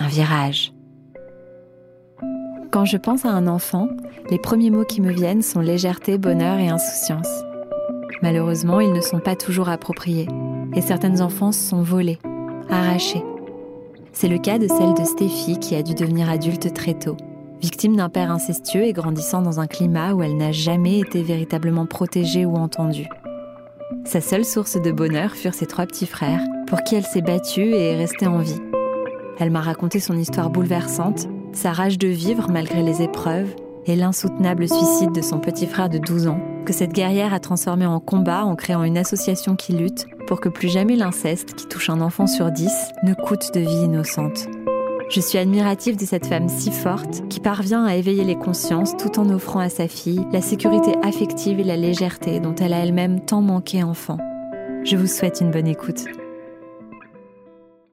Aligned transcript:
un 0.00 0.08
virage. 0.08 0.72
Quand 2.72 2.84
je 2.84 2.96
pense 2.96 3.24
à 3.24 3.30
un 3.30 3.46
enfant, 3.46 3.88
les 4.30 4.38
premiers 4.38 4.70
mots 4.70 4.84
qui 4.84 5.00
me 5.00 5.12
viennent 5.12 5.42
sont 5.42 5.60
légèreté, 5.60 6.18
bonheur 6.18 6.58
et 6.58 6.68
insouciance. 6.68 7.44
Malheureusement, 8.22 8.80
ils 8.80 8.92
ne 8.92 9.00
sont 9.00 9.20
pas 9.20 9.36
toujours 9.36 9.68
appropriés, 9.68 10.28
et 10.74 10.80
certaines 10.80 11.20
enfances 11.20 11.58
sont 11.58 11.82
volées, 11.82 12.18
arrachées. 12.70 13.24
C'est 14.12 14.28
le 14.28 14.38
cas 14.38 14.58
de 14.58 14.68
celle 14.68 14.94
de 14.94 15.04
Stéphie 15.04 15.58
qui 15.58 15.74
a 15.74 15.82
dû 15.82 15.94
devenir 15.94 16.30
adulte 16.30 16.72
très 16.72 16.94
tôt, 16.94 17.16
victime 17.60 17.96
d'un 17.96 18.08
père 18.08 18.30
incestueux 18.30 18.84
et 18.84 18.92
grandissant 18.92 19.42
dans 19.42 19.60
un 19.60 19.66
climat 19.66 20.14
où 20.14 20.22
elle 20.22 20.36
n'a 20.36 20.52
jamais 20.52 21.00
été 21.00 21.22
véritablement 21.22 21.86
protégée 21.86 22.46
ou 22.46 22.54
entendue. 22.54 23.08
Sa 24.04 24.20
seule 24.20 24.44
source 24.44 24.80
de 24.80 24.92
bonheur 24.92 25.32
furent 25.32 25.54
ses 25.54 25.66
trois 25.66 25.86
petits 25.86 26.06
frères, 26.06 26.40
pour 26.66 26.82
qui 26.84 26.94
elle 26.94 27.04
s'est 27.04 27.22
battue 27.22 27.72
et 27.74 27.92
est 27.92 27.96
restée 27.96 28.26
en 28.26 28.38
vie. 28.38 28.60
Elle 29.40 29.50
m'a 29.50 29.62
raconté 29.62 30.00
son 30.00 30.18
histoire 30.18 30.50
bouleversante, 30.50 31.26
sa 31.54 31.72
rage 31.72 31.96
de 31.96 32.08
vivre 32.08 32.50
malgré 32.50 32.82
les 32.82 33.00
épreuves 33.00 33.48
et 33.86 33.96
l'insoutenable 33.96 34.68
suicide 34.68 35.12
de 35.12 35.22
son 35.22 35.38
petit 35.38 35.66
frère 35.66 35.88
de 35.88 35.96
12 35.96 36.26
ans, 36.26 36.40
que 36.66 36.74
cette 36.74 36.92
guerrière 36.92 37.32
a 37.32 37.40
transformé 37.40 37.86
en 37.86 38.00
combat 38.00 38.44
en 38.44 38.54
créant 38.54 38.84
une 38.84 38.98
association 38.98 39.56
qui 39.56 39.72
lutte 39.72 40.04
pour 40.26 40.42
que 40.42 40.50
plus 40.50 40.68
jamais 40.68 40.94
l'inceste, 40.94 41.54
qui 41.54 41.66
touche 41.66 41.88
un 41.88 42.02
enfant 42.02 42.26
sur 42.26 42.50
10, 42.50 42.70
ne 43.02 43.14
coûte 43.14 43.54
de 43.54 43.60
vie 43.60 43.84
innocente. 43.84 44.46
Je 45.08 45.20
suis 45.20 45.38
admirative 45.38 45.96
de 45.96 46.04
cette 46.04 46.26
femme 46.26 46.50
si 46.50 46.70
forte 46.70 47.26
qui 47.28 47.40
parvient 47.40 47.84
à 47.86 47.96
éveiller 47.96 48.24
les 48.24 48.36
consciences 48.36 48.94
tout 48.98 49.18
en 49.18 49.30
offrant 49.30 49.60
à 49.60 49.70
sa 49.70 49.88
fille 49.88 50.20
la 50.32 50.42
sécurité 50.42 50.92
affective 51.02 51.58
et 51.58 51.64
la 51.64 51.78
légèreté 51.78 52.40
dont 52.40 52.54
elle 52.56 52.74
a 52.74 52.78
elle-même 52.80 53.20
tant 53.20 53.40
manqué 53.40 53.82
enfant. 53.82 54.18
Je 54.84 54.96
vous 54.96 55.06
souhaite 55.06 55.40
une 55.40 55.50
bonne 55.50 55.66
écoute. 55.66 56.04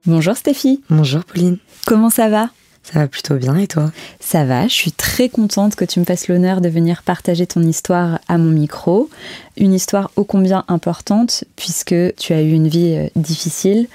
Bonjour 0.06 0.38
Stéphie. 0.38 0.82
Bonjour 0.90 1.24
Pauline. 1.24 1.58
Comment 1.86 2.10
ça 2.10 2.30
va? 2.30 2.50
Ça 2.84 3.00
va 3.00 3.08
plutôt 3.08 3.36
bien 3.36 3.58
et 3.58 3.68
toi? 3.68 3.92
Ça 4.22 4.46
va, 4.46 4.68
je 4.68 4.74
suis 4.74 4.94
très 4.94 5.28
contente 5.28 5.76
que 5.76 5.84
tu 5.84 6.00
me 6.00 6.06
fasses 6.06 6.30
l'honneur 6.30 6.62
de 6.62 6.70
venir 6.70 7.04
partager 7.04 7.46
ton 7.46 7.62
histoire 7.62 8.20
à 8.30 8.38
mon 8.38 8.52
micro. 8.52 9.10
Une 9.58 9.74
histoire 9.74 10.10
ô 10.16 10.24
combien 10.24 10.64
importante 10.70 11.44
puisque 11.58 11.96
tu 12.16 12.32
as 12.32 12.42
eu 12.42 12.52
une 12.52 12.70
vie 12.70 12.96
euh, 12.96 13.10
difficile, 13.18 13.88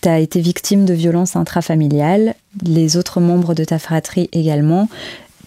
tu 0.00 0.08
as 0.08 0.18
été 0.18 0.40
victime 0.40 0.84
de 0.84 0.94
violences 0.94 1.36
intrafamiliales, 1.36 2.34
les 2.64 2.96
autres 2.96 3.20
membres 3.20 3.54
de 3.54 3.64
ta 3.64 3.78
fratrie 3.78 4.28
également. 4.32 4.88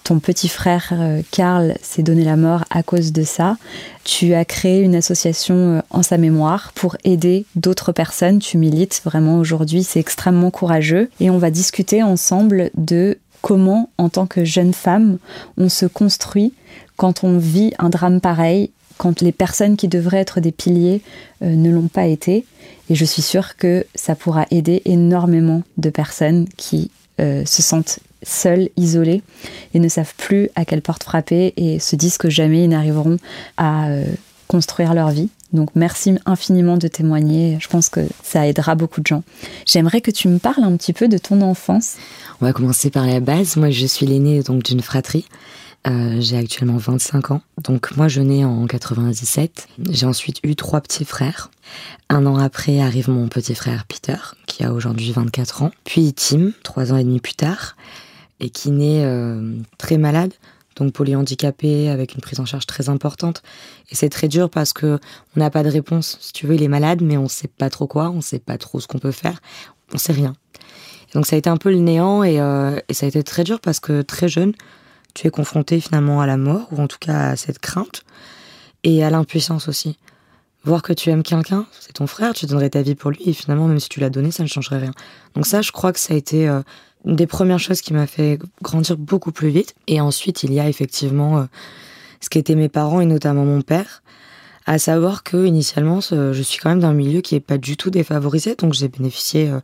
Ton 0.06 0.20
petit 0.20 0.50
frère 0.50 0.90
euh, 0.92 1.24
Karl 1.32 1.74
s'est 1.82 2.04
donné 2.04 2.24
la 2.24 2.36
mort 2.36 2.64
à 2.70 2.84
cause 2.84 3.12
de 3.12 3.24
ça. 3.24 3.58
Tu 4.04 4.36
as 4.36 4.46
créé 4.46 4.82
une 4.82 4.94
association 4.94 5.56
euh, 5.56 5.82
en 5.90 6.04
sa 6.04 6.20
mémoire 6.20 6.74
pour 6.76 6.96
aider 7.04 7.48
d'autres 7.56 7.92
personnes. 7.92 8.38
Tu 8.38 8.60
milites 8.60 9.02
vraiment 9.04 9.40
aujourd'hui, 9.40 9.82
c'est 9.82 10.00
extrêmement 10.00 10.52
courageux. 10.52 11.10
Et 11.20 11.32
on 11.32 11.40
va 11.40 11.50
discuter 11.50 12.04
ensemble 12.04 12.70
de 12.78 13.18
comment, 13.42 13.90
en 13.98 14.10
tant 14.10 14.28
que 14.28 14.46
jeune 14.46 14.74
femme, 14.74 15.18
on 15.58 15.70
se 15.70 15.88
construit 15.88 16.54
quand 16.98 17.24
on 17.24 17.40
vit 17.40 17.74
un 17.80 17.90
drame 17.90 18.22
pareil, 18.22 18.70
quand 19.00 19.22
les 19.22 19.32
personnes 19.32 19.76
qui 19.76 19.88
devraient 19.88 20.20
être 20.20 20.40
des 20.40 20.52
piliers 20.52 21.02
euh, 21.42 21.56
ne 21.56 21.72
l'ont 21.72 21.88
pas 21.88 22.06
été. 22.06 22.46
Et 22.92 22.96
je 22.96 23.06
suis 23.06 23.24
sûre 23.24 23.58
que 23.58 23.88
ça 23.96 24.14
pourra 24.14 24.46
aider 24.52 24.84
énormément 24.86 25.64
de 25.78 25.90
personnes 25.90 26.48
qui 26.58 26.92
se 27.18 27.62
sentent 27.62 28.00
seules, 28.24 28.70
isolées 28.78 29.22
et 29.74 29.80
ne 29.80 29.88
savent 29.88 30.14
plus 30.18 30.50
à 30.56 30.66
quelle 30.66 30.82
porte 30.82 31.04
frapper 31.04 31.54
et 31.58 31.80
se 31.80 31.96
disent 31.96 32.18
que 32.18 32.30
jamais 32.30 32.64
ils 32.64 32.70
n'arriveront 32.70 33.18
à 33.58 33.90
euh, 33.90 34.06
construire 34.48 34.94
leur 34.94 35.10
vie. 35.10 35.30
Donc 35.54 35.70
merci 35.76 36.16
infiniment 36.26 36.78
de 36.78 36.88
témoigner. 36.88 37.58
Je 37.62 37.68
pense 37.68 37.90
que 37.90 38.02
ça 38.24 38.48
aidera 38.48 38.76
beaucoup 38.76 39.02
de 39.02 39.08
gens. 39.08 39.24
J'aimerais 39.66 40.02
que 40.02 40.12
tu 40.12 40.28
me 40.28 40.38
parles 40.38 40.64
un 40.64 40.76
petit 40.76 40.94
peu 40.94 41.08
de 41.08 41.18
ton 41.18 41.42
enfance. 41.42 41.96
On 42.42 42.46
va 42.46 42.54
commencer 42.54 42.90
par 42.90 43.06
la 43.06 43.20
base. 43.20 43.56
Moi, 43.56 43.70
je 43.70 43.86
suis 43.86 44.06
l'aînée 44.06 44.44
donc 44.44 44.64
d'une 44.64 44.82
fratrie. 44.82 45.26
Euh, 45.88 46.18
j'ai 46.20 46.38
actuellement 46.38 46.78
25 46.78 47.32
ans. 47.32 47.42
Donc 47.64 47.96
moi, 47.96 48.08
je 48.08 48.22
nais 48.22 48.44
en 48.44 48.66
97. 48.66 49.68
J'ai 49.92 50.06
ensuite 50.06 50.40
eu 50.44 50.56
trois 50.56 50.82
petits 50.82 51.06
frères. 51.06 51.52
Un 52.10 52.26
an 52.26 52.38
après 52.38 52.80
arrive 52.80 53.10
mon 53.10 53.28
petit 53.28 53.56
frère 53.56 53.86
Peter, 53.86 54.18
qui 54.48 54.64
a 54.64 54.74
aujourd'hui 54.74 55.12
24 55.12 55.64
ans. 55.64 55.72
Puis 55.84 56.14
Tim, 56.14 56.52
trois 56.64 56.92
ans 56.92 56.98
et 56.98 57.04
demi 57.04 57.20
plus 57.20 57.36
tard, 57.36 57.76
et 58.40 58.50
qui 58.50 58.72
naît 58.72 59.04
euh, 59.06 59.56
très 59.78 59.98
malade, 59.98 60.34
donc 60.76 60.94
polyhandicapé, 60.94 61.90
avec 61.90 62.16
une 62.16 62.22
prise 62.22 62.40
en 62.40 62.46
charge 62.46 62.66
très 62.66 62.90
importante. 62.90 63.44
Et 63.90 63.96
c'est 63.96 64.10
très 64.10 64.28
dur 64.28 64.50
parce 64.50 64.74
que 64.74 65.00
on 65.36 65.40
n'a 65.40 65.50
pas 65.50 65.64
de 65.64 65.70
réponse. 65.70 66.18
Si 66.20 66.34
tu 66.34 66.48
veux, 66.48 66.56
il 66.56 66.64
est 66.64 66.68
malade, 66.68 67.02
mais 67.02 67.18
on 67.18 67.28
sait 67.28 67.48
pas 67.48 67.70
trop 67.70 67.88
quoi, 67.88 68.10
on 68.10 68.22
sait 68.22 68.40
pas 68.40 68.58
trop 68.58 68.80
ce 68.80 68.88
qu'on 68.88 69.00
peut 69.00 69.12
faire, 69.12 69.42
on 69.94 69.98
sait 69.98 70.14
rien. 70.14 70.36
donc 71.14 71.26
ça 71.26 71.36
a 71.36 71.40
été 71.40 71.50
un 71.50 71.58
peu 71.58 71.70
le 71.70 71.78
néant 71.80 72.24
et, 72.24 72.40
euh, 72.40 72.78
et 72.90 72.94
ça 72.94 73.06
a 73.06 73.10
été 73.10 73.24
très 73.24 73.44
dur 73.44 73.60
parce 73.62 73.80
que 73.80 74.02
très 74.02 74.28
jeune, 74.28 74.54
tu 75.16 75.26
es 75.28 75.32
confronté 75.32 75.80
finalement 75.80 76.22
à 76.22 76.28
la 76.28 76.38
mort, 76.38 76.68
ou 76.72 76.80
en 76.80 76.88
tout 76.88 77.00
cas 77.00 77.30
à 77.30 77.36
cette 77.36 77.60
crainte, 77.60 78.04
et 78.84 79.04
à 79.04 79.10
l'impuissance 79.10 79.68
aussi. 79.68 79.98
Voir 80.64 80.82
que 80.82 80.94
tu 80.94 81.10
aimes 81.10 81.24
quelqu'un, 81.24 81.66
c'est 81.80 81.94
ton 81.94 82.08
frère, 82.08 82.34
tu 82.34 82.46
donnerais 82.46 82.70
ta 82.70 82.82
vie 82.82 82.96
pour 82.96 83.12
lui, 83.12 83.20
et 83.26 83.34
finalement, 83.34 83.68
même 83.68 83.80
si 83.80 83.90
tu 83.90 84.00
l'as 84.00 84.10
donné, 84.10 84.32
ça 84.32 84.44
ne 84.44 84.48
changerait 84.48 84.80
rien. 84.80 84.92
Donc 85.34 85.46
ça, 85.46 85.62
je 85.62 85.72
crois 85.72 85.94
que 85.94 86.00
ça 86.00 86.14
a 86.14 86.18
été 86.18 86.48
euh, 86.50 86.62
une 87.06 87.16
des 87.16 87.28
premières 87.28 87.60
choses 87.60 87.82
qui 87.82 87.94
m'a 87.94 88.08
fait 88.08 88.40
grandir 88.62 88.98
beaucoup 88.98 89.32
plus 89.32 89.50
vite. 89.50 89.76
Et 89.88 90.02
ensuite, 90.02 90.44
il 90.44 90.54
y 90.54 90.60
a 90.60 90.68
effectivement 90.68 91.38
euh, 91.38 91.44
ce 92.20 92.30
qu'étaient 92.30 92.56
mes 92.56 92.70
parents, 92.70 93.02
et 93.02 93.06
notamment 93.06 93.46
mon 93.46 93.62
père, 93.62 94.04
à 94.66 94.80
savoir 94.80 95.24
que 95.24 95.46
initialement, 95.46 96.00
je 96.02 96.42
suis 96.42 96.60
quand 96.60 96.70
même 96.70 96.80
d'un 96.80 96.94
milieu 96.94 97.22
qui 97.22 97.36
est 97.36 97.40
pas 97.40 97.58
du 97.58 97.78
tout 97.78 97.90
défavorisé, 97.90 98.56
donc 98.56 98.74
j'ai 98.74 98.88
bénéficié... 98.88 99.50
Euh, 99.50 99.60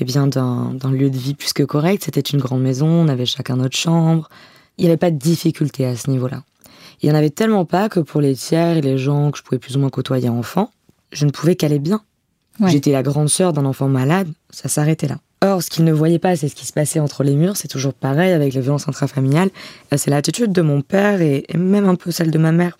eh 0.00 0.04
bien 0.04 0.26
d'un 0.26 0.90
lieu 0.90 1.10
de 1.10 1.16
vie 1.16 1.34
plus 1.34 1.52
que 1.52 1.62
correct. 1.62 2.02
C'était 2.04 2.20
une 2.20 2.40
grande 2.40 2.62
maison, 2.62 2.86
on 2.86 3.08
avait 3.08 3.26
chacun 3.26 3.56
notre 3.56 3.76
chambre, 3.76 4.28
il 4.78 4.84
n'y 4.84 4.90
avait 4.90 4.98
pas 4.98 5.10
de 5.10 5.18
difficulté 5.18 5.86
à 5.86 5.96
ce 5.96 6.10
niveau-là. 6.10 6.42
Il 7.00 7.08
n'y 7.08 7.14
en 7.14 7.18
avait 7.18 7.30
tellement 7.30 7.64
pas 7.64 7.88
que 7.88 8.00
pour 8.00 8.20
les 8.20 8.34
tiers 8.34 8.76
et 8.76 8.80
les 8.80 8.98
gens 8.98 9.30
que 9.30 9.38
je 9.38 9.42
pouvais 9.42 9.58
plus 9.58 9.76
ou 9.76 9.80
moins 9.80 9.90
côtoyer 9.90 10.28
enfant, 10.28 10.70
je 11.12 11.26
ne 11.26 11.30
pouvais 11.30 11.56
qu'aller 11.56 11.78
bien. 11.78 12.02
J'étais 12.66 12.92
la 12.92 13.02
grande 13.02 13.28
sœur 13.28 13.52
d'un 13.52 13.66
enfant 13.66 13.88
malade, 13.88 14.28
ça 14.48 14.68
s'arrêtait 14.68 15.08
là. 15.08 15.18
Or, 15.46 15.62
ce 15.62 15.70
qu'ils 15.70 15.84
ne 15.84 15.92
voyaient 15.92 16.18
pas, 16.18 16.34
c'est 16.34 16.48
ce 16.48 16.54
qui 16.54 16.66
se 16.66 16.72
passait 16.72 16.98
entre 16.98 17.22
les 17.22 17.34
murs. 17.34 17.56
C'est 17.56 17.68
toujours 17.68 17.94
pareil 17.94 18.32
avec 18.32 18.52
les 18.52 18.60
violences 18.60 18.88
intrafamiliales. 18.88 19.50
Euh, 19.92 19.96
c'est 19.96 20.10
l'attitude 20.10 20.52
de 20.52 20.62
mon 20.62 20.82
père 20.82 21.22
et, 21.22 21.44
même 21.54 21.88
un 21.88 21.94
peu 21.94 22.10
celle 22.10 22.30
de 22.30 22.38
ma 22.38 22.52
mère. 22.52 22.76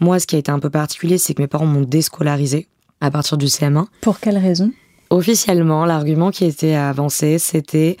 Moi, 0.00 0.18
ce 0.18 0.26
qui 0.26 0.36
a 0.36 0.38
été 0.38 0.50
un 0.50 0.58
peu 0.58 0.70
particulier, 0.70 1.18
c'est 1.18 1.34
que 1.34 1.42
mes 1.42 1.48
parents 1.48 1.66
m'ont 1.66 1.82
déscolarisé 1.82 2.66
à 3.00 3.10
partir 3.10 3.36
du 3.36 3.46
CM1. 3.46 3.86
Pour 4.00 4.18
quelle 4.18 4.38
raison? 4.38 4.72
Officiellement, 5.10 5.84
l'argument 5.84 6.30
qui 6.30 6.46
était 6.46 6.74
avancé, 6.74 7.38
c'était 7.38 7.98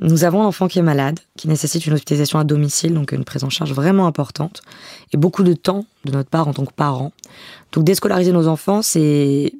nous 0.00 0.24
avons 0.24 0.42
l'enfant 0.42 0.66
qui 0.66 0.80
est 0.80 0.82
malade, 0.82 1.20
qui 1.36 1.46
nécessite 1.46 1.86
une 1.86 1.92
hospitalisation 1.92 2.40
à 2.40 2.44
domicile, 2.44 2.92
donc 2.92 3.12
une 3.12 3.24
prise 3.24 3.44
en 3.44 3.50
charge 3.50 3.72
vraiment 3.72 4.08
importante, 4.08 4.62
et 5.12 5.16
beaucoup 5.16 5.44
de 5.44 5.52
temps 5.52 5.84
de 6.04 6.10
notre 6.10 6.28
part 6.28 6.48
en 6.48 6.52
tant 6.52 6.64
que 6.64 6.72
parents. 6.72 7.12
Donc 7.70 7.84
déscolariser 7.84 8.32
nos 8.32 8.48
enfants, 8.48 8.82
c'est 8.82 9.52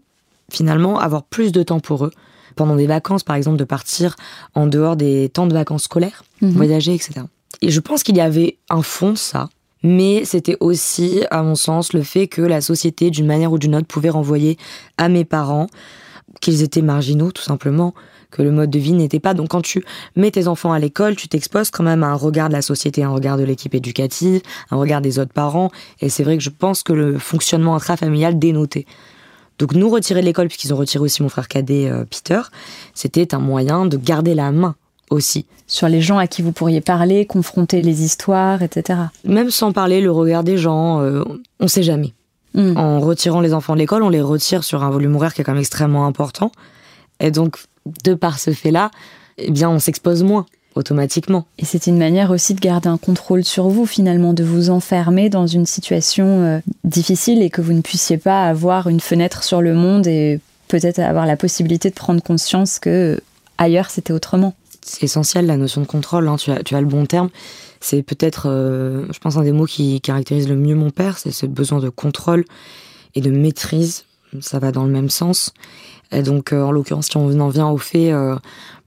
finalement 0.51 0.99
avoir 0.99 1.23
plus 1.23 1.53
de 1.53 1.63
temps 1.63 1.79
pour 1.79 2.07
eux. 2.07 2.13
Pendant 2.57 2.77
des 2.77 2.87
vacances, 2.87 3.23
par 3.23 3.37
exemple, 3.37 3.57
de 3.57 3.65
partir 3.65 4.17
en 4.55 4.67
dehors 4.67 4.97
des 4.97 5.29
temps 5.29 5.47
de 5.47 5.55
vacances 5.55 5.85
scolaires, 5.85 6.25
mhm. 6.41 6.53
voyager, 6.53 6.95
etc. 6.95 7.23
Et 7.61 7.71
je 7.71 7.81
pense 7.81 8.03
qu'il 8.03 8.17
y 8.17 8.21
avait 8.21 8.59
un 8.71 8.83
fond 8.83 9.15
ça, 9.17 9.49
mais 9.83 10.25
c'était 10.25 10.57
aussi, 10.61 11.25
à 11.31 11.43
mon 11.43 11.55
sens, 11.55 11.93
le 11.93 12.03
fait 12.03 12.29
que 12.29 12.43
la 12.43 12.61
société, 12.61 13.11
d'une 13.11 13.27
manière 13.27 13.53
ou 13.53 13.59
d'une 13.59 13.75
autre, 13.75 13.87
pouvait 13.87 14.11
renvoyer 14.11 14.57
à 14.97 15.09
mes 15.09 15.25
parents 15.25 15.67
qu'ils 16.41 16.63
étaient 16.63 16.83
marginaux, 16.83 17.31
tout 17.31 17.43
simplement, 17.43 17.95
que 18.31 18.43
le 18.43 18.51
mode 18.51 18.71
de 18.71 18.79
vie 18.79 18.93
n'était 18.93 19.21
pas. 19.21 19.35
Donc 19.35 19.49
quand 19.49 19.61
tu 19.61 19.85
mets 20.17 20.31
tes 20.31 20.49
enfants 20.49 20.73
à 20.73 20.79
l'école, 20.79 21.15
tu 21.15 21.29
t'exposes 21.29 21.71
quand 21.71 21.85
même 21.85 22.03
à 22.03 22.09
un 22.09 22.15
regard 22.15 22.49
de 22.49 22.55
la 22.55 22.63
société, 22.63 23.05
un 23.05 23.11
regard 23.11 23.37
de 23.37 23.45
l'équipe 23.45 23.75
éducative, 23.75 24.41
un 24.71 24.77
regard 24.77 25.01
des 25.01 25.19
autres 25.19 25.33
parents. 25.33 25.71
Et 26.01 26.09
c'est 26.09 26.25
vrai 26.25 26.37
que 26.37 26.43
je 26.43 26.51
pense 26.51 26.83
que 26.83 26.93
le 26.93 27.19
fonctionnement 27.19 27.77
intrafamilial 27.77 28.39
dénotait. 28.39 28.87
Donc 29.63 29.75
nous 29.75 29.89
retirer 29.89 30.23
de 30.23 30.27
l'école, 30.27 30.49
puisqu'ils 30.49 30.75
ont 30.75 30.77
retiré 30.77 31.05
aussi 31.05 31.23
mon 31.23 31.29
frère 31.29 31.47
cadet 31.47 31.89
euh, 31.89 32.05
Peter, 32.05 32.41
c'était 32.95 33.33
un 33.33 33.39
moyen 33.39 33.87
de 33.87 33.97
garder 33.97 34.35
la 34.35 34.51
main 34.51 34.75
aussi. 35.09 35.47
Sur 35.69 35.89
les 35.89 36.01
gens 36.01 36.19
à 36.19 36.27
qui 36.27 36.43
vous 36.43 36.51
pourriez 36.51 36.81
parler, 36.81 37.27
confronter 37.27 37.81
les 37.81 38.03
histoires, 38.03 38.63
etc. 38.63 38.99
Même 39.25 39.51
sans 39.53 39.71
parler 39.71 40.01
le 40.01 40.11
regard 40.11 40.43
des 40.43 40.59
gens, 40.59 41.01
euh, 41.01 41.23
on 41.61 41.69
sait 41.69 41.85
jamais. 41.85 42.13
Hmm. 42.55 42.77
En 42.77 42.99
retirant 42.99 43.41
les 43.41 43.55
enfants 43.55 43.75
de 43.75 43.79
l'école, 43.79 44.03
on 44.03 44.09
les 44.09 44.21
retire 44.21 44.65
sur 44.65 44.83
un 44.83 44.91
volume 44.91 45.15
horaire 45.15 45.33
qui 45.33 45.43
est 45.43 45.45
quand 45.45 45.53
même 45.53 45.61
extrêmement 45.61 46.07
important. 46.07 46.51
Et 47.21 47.31
donc, 47.31 47.59
de 48.03 48.15
par 48.15 48.41
ce 48.41 48.51
fait-là, 48.51 48.91
eh 49.39 49.53
bien, 49.53 49.71
on 49.71 49.79
s'expose 49.79 50.25
moins 50.25 50.45
automatiquement. 50.75 51.47
Et 51.59 51.65
c'est 51.65 51.87
une 51.87 51.99
manière 51.99 52.31
aussi 52.31 52.55
de 52.55 52.61
garder 52.61 52.89
un 52.89 52.99
contrôle 52.99 53.45
sur 53.45 53.69
vous, 53.69 53.87
finalement, 53.87 54.33
de 54.33 54.45
vous 54.45 54.71
enfermer 54.71 55.29
dans 55.29 55.47
une 55.47 55.67
situation 55.67 56.27
euh, 56.27 56.59
difficile 56.85 57.43
et 57.43 57.51
que 57.51 57.61
vous 57.61 57.73
ne 57.73 57.81
puissiez 57.81 58.19
pas 58.19 58.47
avoir 58.47 58.89
une 58.89 59.01
fenêtre 59.01 59.45
sur 59.45 59.61
le 59.61 59.75
monde 59.75 60.07
et 60.07 60.41
peut-être 60.69 60.99
avoir 60.99 61.27
la 61.27 61.37
possibilité 61.37 61.91
de 61.91 61.95
prendre 61.95 62.23
conscience 62.23 62.79
que 62.79 63.21
ailleurs 63.59 63.91
c'était 63.91 64.13
autrement. 64.13 64.55
C'est 64.85 65.05
essentiel 65.05 65.47
la 65.47 65.57
notion 65.57 65.81
de 65.81 65.87
contrôle, 65.87 66.27
hein. 66.27 66.37
tu, 66.37 66.51
as, 66.51 66.63
tu 66.63 66.75
as 66.75 66.81
le 66.81 66.87
bon 66.87 67.07
terme. 67.07 67.29
C'est 67.81 68.03
peut-être, 68.03 68.49
euh, 68.49 69.07
je 69.13 69.19
pense, 69.19 69.37
un 69.37 69.43
des 69.43 69.53
mots 69.53 69.67
qui 69.67 70.01
caractérise 70.01 70.49
le 70.49 70.57
mieux 70.57 70.75
mon 70.75 70.91
père, 70.91 71.19
c'est 71.19 71.31
ce 71.31 71.47
besoin 71.47 71.81
de 71.81 71.89
contrôle 71.89 72.45
et 73.15 73.21
de 73.21 73.31
maîtrise. 73.31 74.05
Ça 74.41 74.59
va 74.59 74.73
dans 74.73 74.85
le 74.85 74.91
même 74.91 75.11
sens. 75.11 75.53
Et 76.13 76.23
donc, 76.23 76.53
euh, 76.53 76.63
en 76.63 76.73
l'occurrence, 76.73 77.07
si 77.07 77.17
on 77.17 77.41
en 77.41 77.49
vient 77.49 77.69
au 77.69 77.79
fait, 77.79 78.13
euh, 78.13 78.37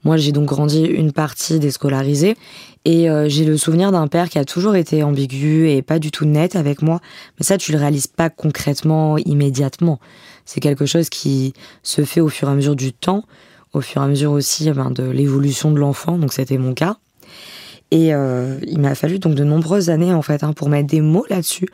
moi, 0.04 0.16
j'ai 0.16 0.32
donc 0.32 0.46
grandi 0.46 0.84
une 0.84 1.12
partie 1.12 1.58
déscolarisée 1.58 2.36
et 2.84 3.08
j'ai 3.26 3.44
le 3.44 3.56
souvenir 3.56 3.90
d'un 3.90 4.06
père 4.06 4.28
qui 4.28 4.38
a 4.38 4.44
toujours 4.44 4.76
été 4.76 5.02
ambigu 5.02 5.68
et 5.68 5.82
pas 5.82 5.98
du 5.98 6.12
tout 6.12 6.24
net 6.24 6.54
avec 6.54 6.82
moi. 6.82 7.00
Mais 7.36 7.44
ça, 7.44 7.58
tu 7.58 7.72
le 7.72 7.78
réalises 7.78 8.06
pas 8.06 8.30
concrètement, 8.30 9.18
immédiatement. 9.18 9.98
C'est 10.44 10.60
quelque 10.60 10.86
chose 10.86 11.08
qui 11.08 11.52
se 11.82 12.04
fait 12.04 12.20
au 12.20 12.28
fur 12.28 12.46
et 12.48 12.52
à 12.52 12.54
mesure 12.54 12.76
du 12.76 12.92
temps, 12.92 13.24
au 13.72 13.80
fur 13.80 14.02
et 14.02 14.04
à 14.04 14.08
mesure 14.08 14.30
aussi 14.30 14.68
eh 14.68 14.72
ben, 14.72 14.92
de 14.92 15.02
l'évolution 15.02 15.72
de 15.72 15.80
l'enfant. 15.80 16.16
Donc, 16.16 16.32
c'était 16.32 16.58
mon 16.58 16.74
cas. 16.74 16.98
Et 17.90 18.14
euh, 18.14 18.58
il 18.66 18.80
m'a 18.80 18.94
fallu 18.94 19.18
donc 19.18 19.34
de 19.34 19.44
nombreuses 19.44 19.90
années 19.90 20.12
en 20.12 20.22
fait 20.22 20.42
hein, 20.42 20.52
pour 20.52 20.68
mettre 20.68 20.88
des 20.88 21.00
mots 21.00 21.26
là-dessus. 21.30 21.68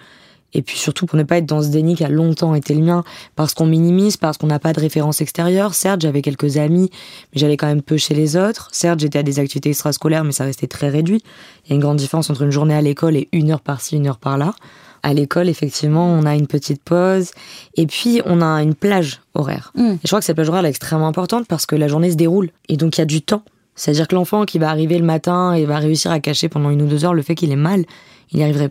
Et 0.55 0.63
puis 0.63 0.79
surtout 0.79 1.07
pour 1.07 1.19
ne 1.19 1.23
pas 1.23 1.39
être 1.39 1.47
dans 1.47 1.63
ce 1.63 1.69
déni 1.69 1.95
qui 1.95 2.05
a 2.05 2.09
longtemps 2.09 2.55
été 2.55 2.75
le 2.75 2.83
mien, 2.83 3.05
parce 3.37 3.55
qu'on 3.55 3.67
minimise, 3.67 4.17
parce 4.17 4.39
qu'on 4.39 4.47
n'a 4.47 4.59
pas 4.59 4.73
de 4.73 4.81
référence 4.81 5.21
extérieure. 5.21 5.75
Certes, 5.75 6.01
j'avais 6.03 6.23
quelques 6.23 6.57
amis, 6.57 6.91
mais 7.33 7.41
j'allais 7.41 7.57
quand 7.57 7.67
même 7.67 7.83
peu 7.83 7.97
chez 7.97 8.15
les 8.15 8.37
autres. 8.37 8.69
Certes, 8.73 9.01
j'étais 9.01 9.19
à 9.19 9.23
des 9.23 9.39
activités 9.39 9.71
extrascolaires, 9.71 10.25
mais 10.25 10.33
ça 10.33 10.45
restait 10.45 10.67
très 10.67 10.89
réduit. 10.89 11.23
Il 11.65 11.71
y 11.71 11.73
a 11.73 11.75
une 11.77 11.81
grande 11.81 11.97
différence 11.97 12.29
entre 12.31 12.43
une 12.43 12.51
journée 12.51 12.75
à 12.75 12.83
l'école 12.83 13.17
et 13.17 13.29
une 13.33 13.51
heure 13.51 13.61
par-ci, 13.61 13.97
une 13.97 14.07
heure 14.07 14.19
par-là. 14.19 14.55
À 15.03 15.15
l'école, 15.15 15.49
effectivement, 15.49 16.07
on 16.07 16.25
a 16.27 16.37
une 16.37 16.47
petite 16.47 16.83
pause, 16.83 17.33
et 17.77 17.87
puis 17.87 18.23
on 18.25 18.41
a 18.41 18.63
une 18.63 18.75
plage 18.75 19.21
horaire. 19.35 19.73
Mm. 19.75 19.93
Et 19.93 19.99
je 20.05 20.09
crois 20.09 20.21
que 20.21 20.25
cette 20.25 20.37
plage 20.37 20.49
horaire 20.49 20.65
est 20.65 20.69
extrêmement 20.69 21.09
importante 21.09 21.47
parce 21.49 21.67
que 21.67 21.75
la 21.75 21.89
journée 21.89 22.11
se 22.11 22.17
déroule, 22.17 22.51
et 22.69 22.77
donc 22.77 22.99
il 22.99 23.01
y 23.01 23.03
a 23.03 23.07
du 23.07 23.23
temps 23.23 23.43
c'est-à-dire 23.75 24.09
que 24.09 24.15
l'enfant 24.15 24.45
qui 24.45 24.59
va 24.59 24.71
arriver 24.71 24.99
le 24.99 25.05
matin 25.05 25.55
et 25.55 25.65
va 25.65 25.79
réussir 25.79 26.11
à 26.11 26.21
cacher 26.21 26.49
pendant 26.49 26.71
une 26.71 26.83
ou 26.83 26.87
deux 26.87 27.05
heures 27.05 27.15
le 27.15 27.23
fait 27.23 27.35
qu'il 27.35 27.51
est 27.53 27.57
mal, 27.57 27.85
il 28.31 28.37
n'y 28.37 28.43
arriverait 28.43 28.71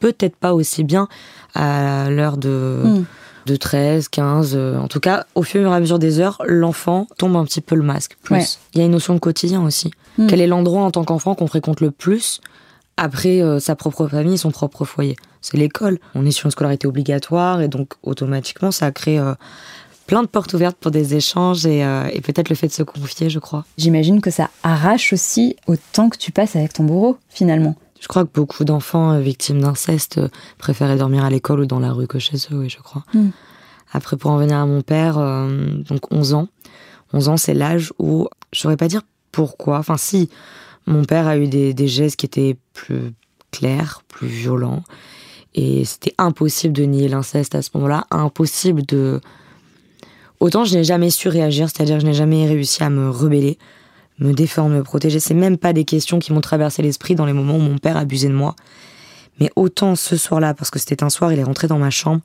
peut-être 0.00 0.36
pas 0.36 0.52
aussi 0.54 0.82
bien 0.84 1.06
à 1.54 2.08
l'heure 2.10 2.36
de, 2.36 2.80
Mm. 2.84 3.04
de 3.46 3.56
13, 3.56 4.08
15. 4.08 4.52
euh, 4.54 4.78
En 4.78 4.88
tout 4.88 5.00
cas, 5.00 5.24
au 5.34 5.42
fur 5.42 5.70
et 5.70 5.74
à 5.74 5.80
mesure 5.80 5.98
des 5.98 6.20
heures, 6.20 6.40
l'enfant 6.46 7.06
tombe 7.18 7.36
un 7.36 7.44
petit 7.44 7.60
peu 7.60 7.74
le 7.76 7.82
masque. 7.82 8.16
Plus. 8.22 8.34
Ouais. 8.34 8.44
Il 8.74 8.78
y 8.78 8.82
a 8.82 8.84
une 8.86 8.92
notion 8.92 9.14
de 9.14 9.18
quotidien 9.20 9.62
aussi. 9.62 9.90
Mm. 10.18 10.26
Quel 10.26 10.40
est 10.40 10.46
l'endroit 10.46 10.82
en 10.82 10.90
tant 10.90 11.04
qu'enfant 11.04 11.34
qu'on 11.34 11.46
fréquente 11.46 11.80
le 11.80 11.90
plus 11.90 12.40
après 12.96 13.40
euh, 13.40 13.60
sa 13.60 13.76
propre 13.76 14.06
famille, 14.08 14.36
son 14.38 14.50
propre 14.50 14.84
foyer? 14.84 15.16
C'est 15.40 15.56
l'école. 15.56 15.98
On 16.14 16.26
est 16.26 16.32
sur 16.32 16.46
une 16.46 16.50
scolarité 16.50 16.86
obligatoire 16.86 17.60
et 17.62 17.68
donc 17.68 17.94
automatiquement, 18.02 18.70
ça 18.70 18.90
crée 18.92 19.18
euh, 19.18 19.32
plein 20.06 20.22
de 20.22 20.28
portes 20.28 20.52
ouvertes 20.52 20.76
pour 20.78 20.90
des 20.90 21.14
échanges 21.14 21.64
et, 21.64 21.82
euh, 21.84 22.08
et 22.12 22.20
peut-être 22.20 22.50
le 22.50 22.54
fait 22.56 22.66
de 22.66 22.72
se 22.72 22.82
confier, 22.82 23.30
je 23.30 23.38
crois. 23.38 23.64
J'imagine 23.78 24.20
que 24.20 24.30
ça 24.30 24.50
arrache 24.62 25.12
aussi 25.14 25.56
au 25.66 25.76
temps 25.92 26.10
que 26.10 26.18
tu 26.18 26.30
passes 26.30 26.56
avec 26.56 26.72
ton 26.74 26.84
bourreau, 26.84 27.16
finalement. 27.30 27.74
Je 28.00 28.08
crois 28.08 28.24
que 28.24 28.30
beaucoup 28.32 28.64
d'enfants 28.64 29.12
euh, 29.12 29.20
victimes 29.20 29.60
d'inceste 29.60 30.18
euh, 30.18 30.28
préféraient 30.58 30.96
dormir 30.96 31.24
à 31.24 31.30
l'école 31.30 31.60
ou 31.60 31.66
dans 31.66 31.78
la 31.78 31.92
rue 31.92 32.06
que 32.06 32.18
chez 32.18 32.36
eux, 32.50 32.56
oui, 32.56 32.68
je 32.68 32.78
crois. 32.78 33.04
Mm. 33.14 33.28
Après, 33.92 34.16
pour 34.16 34.30
en 34.30 34.38
venir 34.38 34.56
à 34.56 34.66
mon 34.66 34.80
père, 34.80 35.18
euh, 35.18 35.48
donc 35.88 36.10
11 36.10 36.34
ans. 36.34 36.48
11 37.12 37.28
ans, 37.28 37.36
c'est 37.36 37.54
l'âge 37.54 37.92
où, 37.98 38.26
je 38.52 38.60
saurais 38.60 38.76
pas 38.76 38.88
dire 38.88 39.02
pourquoi, 39.32 39.78
enfin 39.78 39.96
si, 39.96 40.30
mon 40.86 41.04
père 41.04 41.26
a 41.26 41.36
eu 41.36 41.46
des, 41.46 41.74
des 41.74 41.88
gestes 41.88 42.16
qui 42.16 42.26
étaient 42.26 42.56
plus 42.72 43.12
clairs, 43.50 44.02
plus 44.08 44.28
violents. 44.28 44.82
Et 45.54 45.84
c'était 45.84 46.14
impossible 46.18 46.72
de 46.72 46.84
nier 46.84 47.08
l'inceste 47.08 47.54
à 47.54 47.62
ce 47.62 47.70
moment-là, 47.74 48.06
impossible 48.10 48.86
de... 48.86 49.20
Autant 50.38 50.64
je 50.64 50.74
n'ai 50.74 50.84
jamais 50.84 51.10
su 51.10 51.28
réagir, 51.28 51.68
c'est-à-dire 51.68 52.00
je 52.00 52.06
n'ai 52.06 52.14
jamais 52.14 52.46
réussi 52.46 52.82
à 52.82 52.88
me 52.88 53.10
rebeller, 53.10 53.58
me 54.20 54.32
défendre, 54.32 54.74
me 54.74 54.82
protéger. 54.82 55.18
C'est 55.20 55.34
même 55.34 55.58
pas 55.58 55.72
des 55.72 55.84
questions 55.84 56.18
qui 56.18 56.32
m'ont 56.32 56.40
traversé 56.40 56.82
l'esprit 56.82 57.14
dans 57.14 57.26
les 57.26 57.32
moments 57.32 57.56
où 57.56 57.60
mon 57.60 57.78
père 57.78 57.96
abusait 57.96 58.28
de 58.28 58.34
moi. 58.34 58.54
Mais 59.40 59.50
autant 59.56 59.96
ce 59.96 60.16
soir-là, 60.16 60.54
parce 60.54 60.70
que 60.70 60.78
c'était 60.78 61.02
un 61.02 61.10
soir, 61.10 61.32
il 61.32 61.38
est 61.38 61.44
rentré 61.44 61.66
dans 61.66 61.78
ma 61.78 61.90
chambre, 61.90 62.20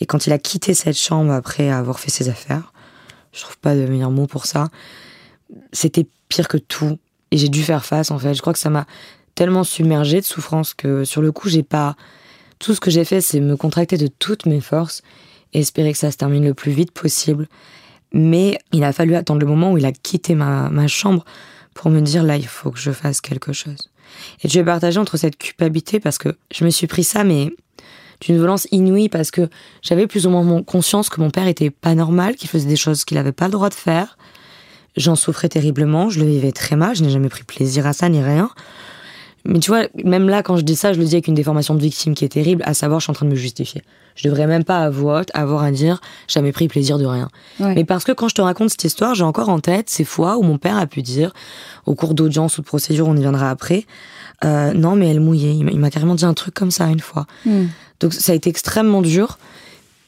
et 0.00 0.06
quand 0.06 0.26
il 0.26 0.32
a 0.32 0.38
quitté 0.38 0.74
cette 0.74 0.98
chambre 0.98 1.32
après 1.32 1.70
avoir 1.70 1.98
fait 1.98 2.10
ses 2.10 2.28
affaires, 2.28 2.72
je 3.32 3.40
trouve 3.40 3.58
pas 3.58 3.74
de 3.74 3.86
meilleur 3.86 4.10
mot 4.10 4.26
pour 4.26 4.46
ça, 4.46 4.68
c'était 5.72 6.06
pire 6.28 6.48
que 6.48 6.58
tout. 6.58 6.98
Et 7.30 7.38
j'ai 7.38 7.48
dû 7.48 7.62
faire 7.62 7.84
face, 7.84 8.10
en 8.10 8.18
fait. 8.18 8.34
Je 8.34 8.40
crois 8.42 8.52
que 8.52 8.58
ça 8.58 8.68
m'a 8.68 8.86
tellement 9.34 9.64
submergée 9.64 10.20
de 10.20 10.26
souffrance 10.26 10.74
que 10.74 11.04
sur 11.04 11.22
le 11.22 11.32
coup, 11.32 11.48
j'ai 11.48 11.62
pas. 11.62 11.96
Tout 12.58 12.74
ce 12.74 12.80
que 12.80 12.90
j'ai 12.90 13.04
fait, 13.04 13.20
c'est 13.20 13.40
me 13.40 13.56
contracter 13.56 13.96
de 13.96 14.06
toutes 14.06 14.46
mes 14.46 14.60
forces 14.60 15.02
et 15.52 15.60
espérer 15.60 15.92
que 15.92 15.98
ça 15.98 16.10
se 16.10 16.16
termine 16.16 16.44
le 16.44 16.54
plus 16.54 16.72
vite 16.72 16.92
possible. 16.92 17.48
Mais 18.12 18.58
il 18.72 18.84
a 18.84 18.92
fallu 18.92 19.14
attendre 19.14 19.40
le 19.40 19.46
moment 19.46 19.72
où 19.72 19.78
il 19.78 19.86
a 19.86 19.92
quitté 19.92 20.34
ma, 20.34 20.86
chambre 20.86 21.24
pour 21.74 21.90
me 21.90 22.00
dire 22.00 22.22
là, 22.22 22.36
il 22.36 22.46
faut 22.46 22.70
que 22.70 22.78
je 22.78 22.90
fasse 22.90 23.20
quelque 23.20 23.52
chose. 23.52 23.88
Et 24.42 24.48
je 24.48 24.58
vais 24.58 24.64
partager 24.64 24.98
entre 24.98 25.16
cette 25.16 25.38
culpabilité 25.38 26.00
parce 26.00 26.18
que 26.18 26.36
je 26.52 26.64
me 26.64 26.70
suis 26.70 26.86
pris 26.86 27.04
ça, 27.04 27.24
mais 27.24 27.50
d'une 28.20 28.36
violence 28.36 28.68
inouïe 28.70 29.08
parce 29.08 29.30
que 29.30 29.48
j'avais 29.80 30.06
plus 30.06 30.26
ou 30.26 30.30
moins 30.30 30.62
conscience 30.62 31.08
que 31.08 31.20
mon 31.20 31.30
père 31.30 31.46
était 31.46 31.70
pas 31.70 31.94
normal, 31.94 32.36
qu'il 32.36 32.48
faisait 32.48 32.68
des 32.68 32.76
choses 32.76 33.04
qu'il 33.04 33.18
avait 33.18 33.32
pas 33.32 33.46
le 33.46 33.52
droit 33.52 33.70
de 33.70 33.74
faire. 33.74 34.18
J'en 34.96 35.16
souffrais 35.16 35.48
terriblement, 35.48 36.10
je 36.10 36.20
le 36.20 36.26
vivais 36.26 36.52
très 36.52 36.76
mal, 36.76 36.94
je 36.94 37.02
n'ai 37.02 37.10
jamais 37.10 37.30
pris 37.30 37.44
plaisir 37.44 37.86
à 37.86 37.94
ça 37.94 38.10
ni 38.10 38.22
rien. 38.22 38.50
Mais 39.44 39.58
tu 39.58 39.70
vois, 39.70 39.84
même 40.04 40.28
là, 40.28 40.42
quand 40.42 40.56
je 40.56 40.62
dis 40.62 40.76
ça, 40.76 40.92
je 40.92 40.98
le 41.00 41.04
dis 41.04 41.14
avec 41.14 41.26
une 41.26 41.34
déformation 41.34 41.74
de 41.74 41.80
victime 41.80 42.14
qui 42.14 42.24
est 42.24 42.28
terrible, 42.28 42.62
à 42.64 42.74
savoir, 42.74 43.00
je 43.00 43.04
suis 43.04 43.10
en 43.10 43.14
train 43.14 43.26
de 43.26 43.30
me 43.30 43.36
justifier. 43.36 43.82
Je 44.14 44.28
devrais 44.28 44.46
même 44.46 44.62
pas 44.62 44.78
avoir, 44.84 45.24
avoir 45.34 45.62
à 45.64 45.70
dire, 45.72 46.00
jamais 46.28 46.52
pris 46.52 46.68
plaisir 46.68 46.98
de 46.98 47.06
rien. 47.06 47.28
Ouais. 47.58 47.74
Mais 47.74 47.84
parce 47.84 48.04
que 48.04 48.12
quand 48.12 48.28
je 48.28 48.34
te 48.34 48.42
raconte 48.42 48.70
cette 48.70 48.84
histoire, 48.84 49.14
j'ai 49.14 49.24
encore 49.24 49.48
en 49.48 49.58
tête 49.58 49.88
ces 49.90 50.04
fois 50.04 50.36
où 50.36 50.42
mon 50.42 50.58
père 50.58 50.76
a 50.76 50.86
pu 50.86 51.02
dire, 51.02 51.32
au 51.86 51.94
cours 51.94 52.14
d'audience 52.14 52.58
ou 52.58 52.60
de 52.62 52.66
procédure, 52.66 53.08
on 53.08 53.16
y 53.16 53.20
viendra 53.20 53.50
après, 53.50 53.86
euh, 54.44 54.72
non, 54.74 54.96
mais 54.96 55.08
elle 55.08 55.20
mouillait. 55.20 55.54
Il 55.56 55.78
m'a- 55.78 55.90
carrément 55.90 56.14
dit 56.14 56.24
un 56.24 56.34
truc 56.34 56.54
comme 56.54 56.70
ça 56.70 56.86
une 56.86 57.00
fois. 57.00 57.26
Mm. 57.46 57.64
Donc 58.00 58.12
ça 58.12 58.32
a 58.32 58.34
été 58.34 58.50
extrêmement 58.50 59.02
dur. 59.02 59.38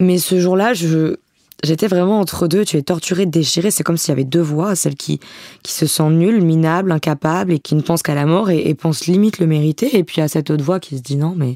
Mais 0.00 0.18
ce 0.18 0.38
jour-là, 0.40 0.74
je, 0.74 1.16
j'étais 1.64 1.88
vraiment 1.88 2.20
entre 2.20 2.46
deux. 2.46 2.64
Tu 2.64 2.76
es 2.76 2.82
torturée, 2.82 3.26
déchirée. 3.26 3.70
C'est 3.70 3.82
comme 3.82 3.96
s'il 3.96 4.10
y 4.10 4.12
avait 4.12 4.24
deux 4.24 4.40
voix. 4.40 4.74
Celle 4.76 4.94
qui, 4.94 5.20
qui 5.62 5.72
se 5.72 5.86
sent 5.86 6.10
nulle, 6.10 6.42
minable, 6.42 6.92
incapable 6.92 7.52
et 7.52 7.58
qui 7.58 7.74
ne 7.74 7.80
pense 7.80 8.02
qu'à 8.02 8.14
la 8.14 8.26
mort 8.26 8.50
et, 8.50 8.68
et 8.68 8.74
pense 8.74 9.06
limite 9.06 9.38
le 9.38 9.46
mériter. 9.46 9.96
Et 9.96 10.04
puis 10.04 10.20
à 10.20 10.28
cette 10.28 10.50
autre 10.50 10.64
voix 10.64 10.80
qui 10.80 10.96
se 10.96 11.02
dit 11.02 11.16
non, 11.16 11.34
mais 11.36 11.52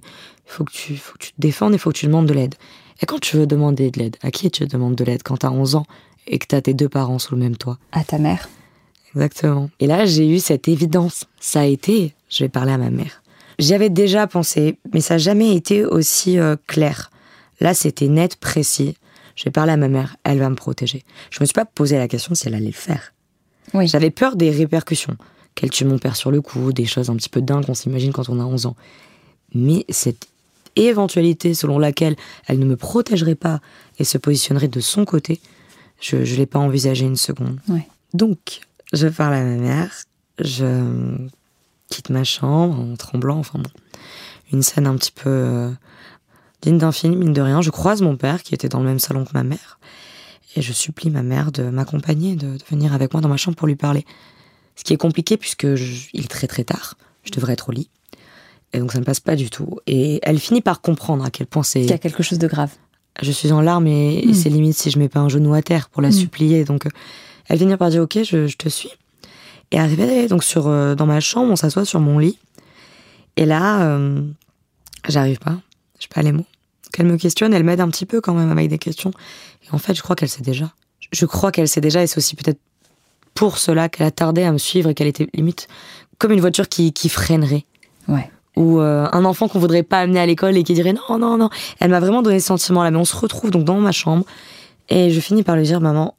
il 0.49 0.53
faut 0.53 0.65
que 0.65 0.73
tu, 0.73 0.97
faut 0.97 1.13
que 1.15 1.25
tu 1.25 1.33
te 1.33 1.41
défendes, 1.41 1.75
il 1.75 1.79
faut 1.79 1.91
que 1.91 1.99
tu 1.99 2.07
demandes 2.07 2.27
de 2.27 2.35
l'aide. 2.35 2.55
Et 3.01 3.07
quand 3.07 3.21
tu 3.21 3.37
veux 3.37 3.47
demander 3.47 3.91
de 3.91 3.99
l'aide, 3.99 4.17
à 4.23 4.31
qui 4.31 4.51
tu 4.51 4.67
demandes 4.67 4.97
de 4.97 5.05
l'aide 5.05 5.23
quand 5.23 5.39
t'as 5.39 5.51
11 5.51 5.77
ans 5.77 5.87
et 6.27 6.39
que 6.39 6.47
t'as 6.47 6.61
tes 6.61 6.75
deux 6.75 6.89
parents 6.89 7.19
sous 7.19 7.35
le 7.35 7.41
même 7.41 7.57
toit? 7.57 7.79
À 7.93 8.03
ta 8.03 8.19
mère. 8.19 8.49
Exactement. 9.15 9.71
Et 9.81 9.87
là, 9.87 10.05
j'ai 10.05 10.29
eu 10.29 10.39
cette 10.39 10.69
évidence. 10.69 11.25
Ça 11.41 11.61
a 11.61 11.65
été, 11.65 12.15
je 12.29 12.45
vais 12.45 12.49
parler 12.49 12.73
à 12.73 12.79
ma 12.79 12.91
mère. 12.91 13.23
J'y 13.59 13.75
avais 13.75 13.91
déjà 13.91 14.27
pensé, 14.27 14.79
mais 14.93 15.01
ça 15.01 15.15
n'a 15.15 15.19
jamais 15.19 15.55
été 15.55 15.85
aussi 15.85 16.39
euh, 16.39 16.57
clair. 16.67 17.11
Là, 17.61 17.75
c'était 17.75 18.09
net, 18.09 18.37
précis. 18.37 18.97
Je 19.39 19.45
vais 19.45 19.53
parler 19.53 19.71
à 19.71 19.77
ma 19.77 19.87
mère, 19.87 20.17
elle 20.25 20.41
va 20.41 20.51
me 20.51 20.57
protéger. 20.57 21.05
Je 21.31 21.39
me 21.41 21.47
suis 21.47 21.53
pas 21.53 21.65
posé 21.65 21.97
la 21.97 22.09
question 22.09 22.35
si 22.35 22.49
elle 22.49 22.57
allait 22.57 22.67
le 22.67 22.73
faire. 22.73 23.15
Oui. 23.73 23.87
J'avais 23.87 24.11
peur 24.11 24.35
des 24.35 24.51
répercussions. 24.51 25.17
Qu'elle 25.55 25.71
tue 25.71 25.85
mon 25.85 25.99
père 25.99 26.17
sur 26.17 26.33
le 26.33 26.41
coup, 26.41 26.73
des 26.73 26.87
choses 26.87 27.09
un 27.09 27.15
petit 27.15 27.29
peu 27.29 27.41
dingues 27.41 27.65
qu'on 27.65 27.75
s'imagine 27.75 28.13
quand 28.13 28.29
on 28.29 28.41
a 28.41 28.45
11 28.45 28.67
ans. 28.67 28.75
Mais 29.55 29.85
cette 29.91 30.27
éventualité 30.75 31.55
selon 31.55 31.79
laquelle 31.79 32.17
elle 32.49 32.59
ne 32.59 32.65
me 32.65 32.77
protégerait 32.77 33.37
pas 33.37 33.61
et 34.01 34.05
se 34.05 34.19
positionnerait 34.19 34.67
de 34.67 34.81
son 34.81 35.05
côté, 35.05 35.41
je 36.01 36.17
ne 36.17 36.37
l'ai 36.37 36.47
pas 36.47 36.59
envisagé 36.59 37.07
une 37.07 37.17
seconde. 37.17 37.61
Ouais. 37.69 37.87
Donc, 38.15 38.61
je 38.93 39.07
parle 39.07 39.35
à 39.35 39.45
ma 39.45 39.57
mère, 39.57 40.03
je 40.41 41.17
quitte 41.91 42.11
ma 42.11 42.25
chambre 42.25 42.81
en 42.81 42.97
tremblant, 42.97 43.39
enfin 43.39 43.61
bon, 43.61 43.71
une 44.53 44.63
scène 44.63 44.89
un 44.89 44.97
petit 44.97 45.13
peu 45.13 45.31
euh, 45.31 45.71
digne 46.63 46.79
d'un 46.79 46.93
film, 46.93 47.15
mine 47.17 47.33
de 47.33 47.41
rien. 47.41 47.63
Je 47.63 47.71
croise 47.71 48.03
mon 48.03 48.17
père 48.17 48.43
qui 48.43 48.55
était 48.55 48.69
dans 48.69 48.81
le 48.81 48.87
même 48.87 48.99
salon 48.99 49.25
que 49.25 49.31
ma 49.35 49.43
mère 49.45 49.79
et 50.57 50.63
je 50.63 50.73
supplie 50.73 51.11
ma 51.11 51.23
mère 51.23 51.53
de 51.53 51.65
m'accompagner, 51.65 52.35
de, 52.37 52.57
de 52.57 52.65
venir 52.71 52.93
avec 52.95 53.13
moi 53.13 53.21
dans 53.21 53.29
ma 53.29 53.37
chambre 53.37 53.57
pour 53.57 53.67
lui 53.69 53.77
parler. 53.77 54.05
Ce 54.77 54.83
qui 54.85 54.93
est 54.93 54.97
compliqué 54.97 55.37
puisque 55.37 55.75
je- 55.75 56.09
il 56.13 56.25
est 56.25 56.29
très 56.29 56.47
très 56.47 56.65
tard, 56.65 56.95
je 57.25 57.31
devrais 57.33 57.53
être 57.53 57.69
au 57.69 57.73
lit. 57.73 57.91
Et 58.73 58.79
donc 58.81 58.93
ça 58.93 58.99
ne 58.99 59.05
passe 59.05 59.21
pas 59.21 59.37
du 59.37 59.51
tout. 59.51 59.79
Et 59.87 60.21
elle 60.23 60.39
finit 60.39 60.61
par 60.61 60.81
comprendre 60.81 61.25
à 61.25 61.31
quel 61.31 61.47
point 61.47 61.63
c'est 61.63 61.81
Il 61.81 61.89
y 61.91 61.93
a 61.93 61.99
quelque 61.99 62.23
chose 62.23 62.39
de 62.39 62.47
grave. 62.49 62.71
je 63.23 63.33
suis 63.33 63.51
en 63.53 63.61
larmes 63.61 63.87
et, 63.87 64.21
et 64.25 64.27
Mm. 64.29 64.35
c'est 64.35 64.49
limite 64.51 64.77
si 64.77 64.91
je 64.91 64.99
mets 64.99 65.09
pas 65.09 65.21
un 65.21 65.29
genou 65.29 65.53
à 65.55 65.63
terre 65.63 65.89
pour 65.89 66.03
la 66.03 66.09
Mm. 66.09 66.13
supplier. 66.13 66.65
Donc, 66.65 66.87
euh, 66.87 66.91
elle 67.49 67.59
finit 67.59 67.77
par 67.77 67.91
dire 67.91 68.03
ok, 68.03 68.19
je, 68.25 68.47
je 68.47 68.57
te 68.57 68.69
suis. 68.69 68.91
Et 69.71 69.79
arrivée 69.79 70.29
donc 70.29 70.45
sur 70.45 70.67
euh, 70.67 70.95
dans 70.95 71.07
ma 71.07 71.21
chambre, 71.21 71.51
on 71.53 71.57
s'assoit 71.57 71.85
sur 71.85 72.01
mon 72.01 72.19
lit. 72.19 72.39
Et 73.37 73.45
là, 73.45 73.83
euh, 73.83 74.23
j'arrive 75.09 75.39
pas, 75.39 75.57
je 75.99 76.09
pas 76.09 76.23
les 76.23 76.33
mots. 76.33 76.47
Donc 76.85 76.99
elle 76.99 77.07
me 77.07 77.17
questionne, 77.17 77.53
elle 77.53 77.65
m'aide 77.65 77.81
un 77.81 77.89
petit 77.89 78.07
peu 78.07 78.21
quand 78.21 78.35
même 78.35 78.51
avec 78.51 78.69
des 78.69 78.79
questions. 78.79 79.13
Et 79.67 79.75
en 79.75 79.79
fait, 79.79 79.95
je 79.95 80.03
crois 80.03 80.17
qu'elle 80.17 80.29
sait 80.29 80.43
déjà. 80.43 80.73
Je 81.13 81.27
crois 81.27 81.53
qu'elle 81.53 81.69
sait 81.69 81.81
déjà 81.81 82.03
et 82.03 82.07
c'est 82.07 82.19
aussi 82.19 82.37
peut-être 82.37 82.61
pour 83.35 83.59
cela 83.59 83.89
qu'elle 83.89 84.07
a 84.07 84.11
tardé 84.11 84.43
à 84.43 84.53
me 84.53 84.59
suivre 84.59 84.91
et 84.91 84.95
qu'elle 84.95 85.07
était 85.07 85.29
limite 85.35 85.69
comme 86.19 86.33
une 86.33 86.41
voiture 86.41 86.69
qui, 86.69 86.93
qui 86.93 87.09
freinerait. 87.09 87.65
Ouais. 88.09 88.31
Ou 88.57 88.81
euh, 88.81 89.07
un 89.13 89.25
enfant 89.25 89.47
qu'on 89.47 89.61
voudrait 89.61 89.85
pas 89.85 90.01
amener 90.01 90.19
à 90.19 90.27
l'école 90.27 90.57
et 90.57 90.65
qui 90.65 90.75
dirait 90.75 90.93
non, 90.93 91.19
non, 91.19 91.37
non. 91.37 91.49
Elle 91.79 91.91
m'a 91.91 92.01
vraiment 92.01 92.23
donné 92.23 92.41
ce 92.41 92.49
sentiment-là. 92.49 92.91
Mais 92.91 92.99
on 92.99 93.05
se 93.05 93.17
retrouve 93.17 93.51
donc 93.51 93.65
dans 93.65 93.79
ma 93.79 93.93
chambre 93.93 94.25
et 94.89 95.11
je 95.11 95.21
finis 95.21 95.43
par 95.43 95.57
lui 95.57 95.63
dire 95.65 95.81
maman, 95.81 96.17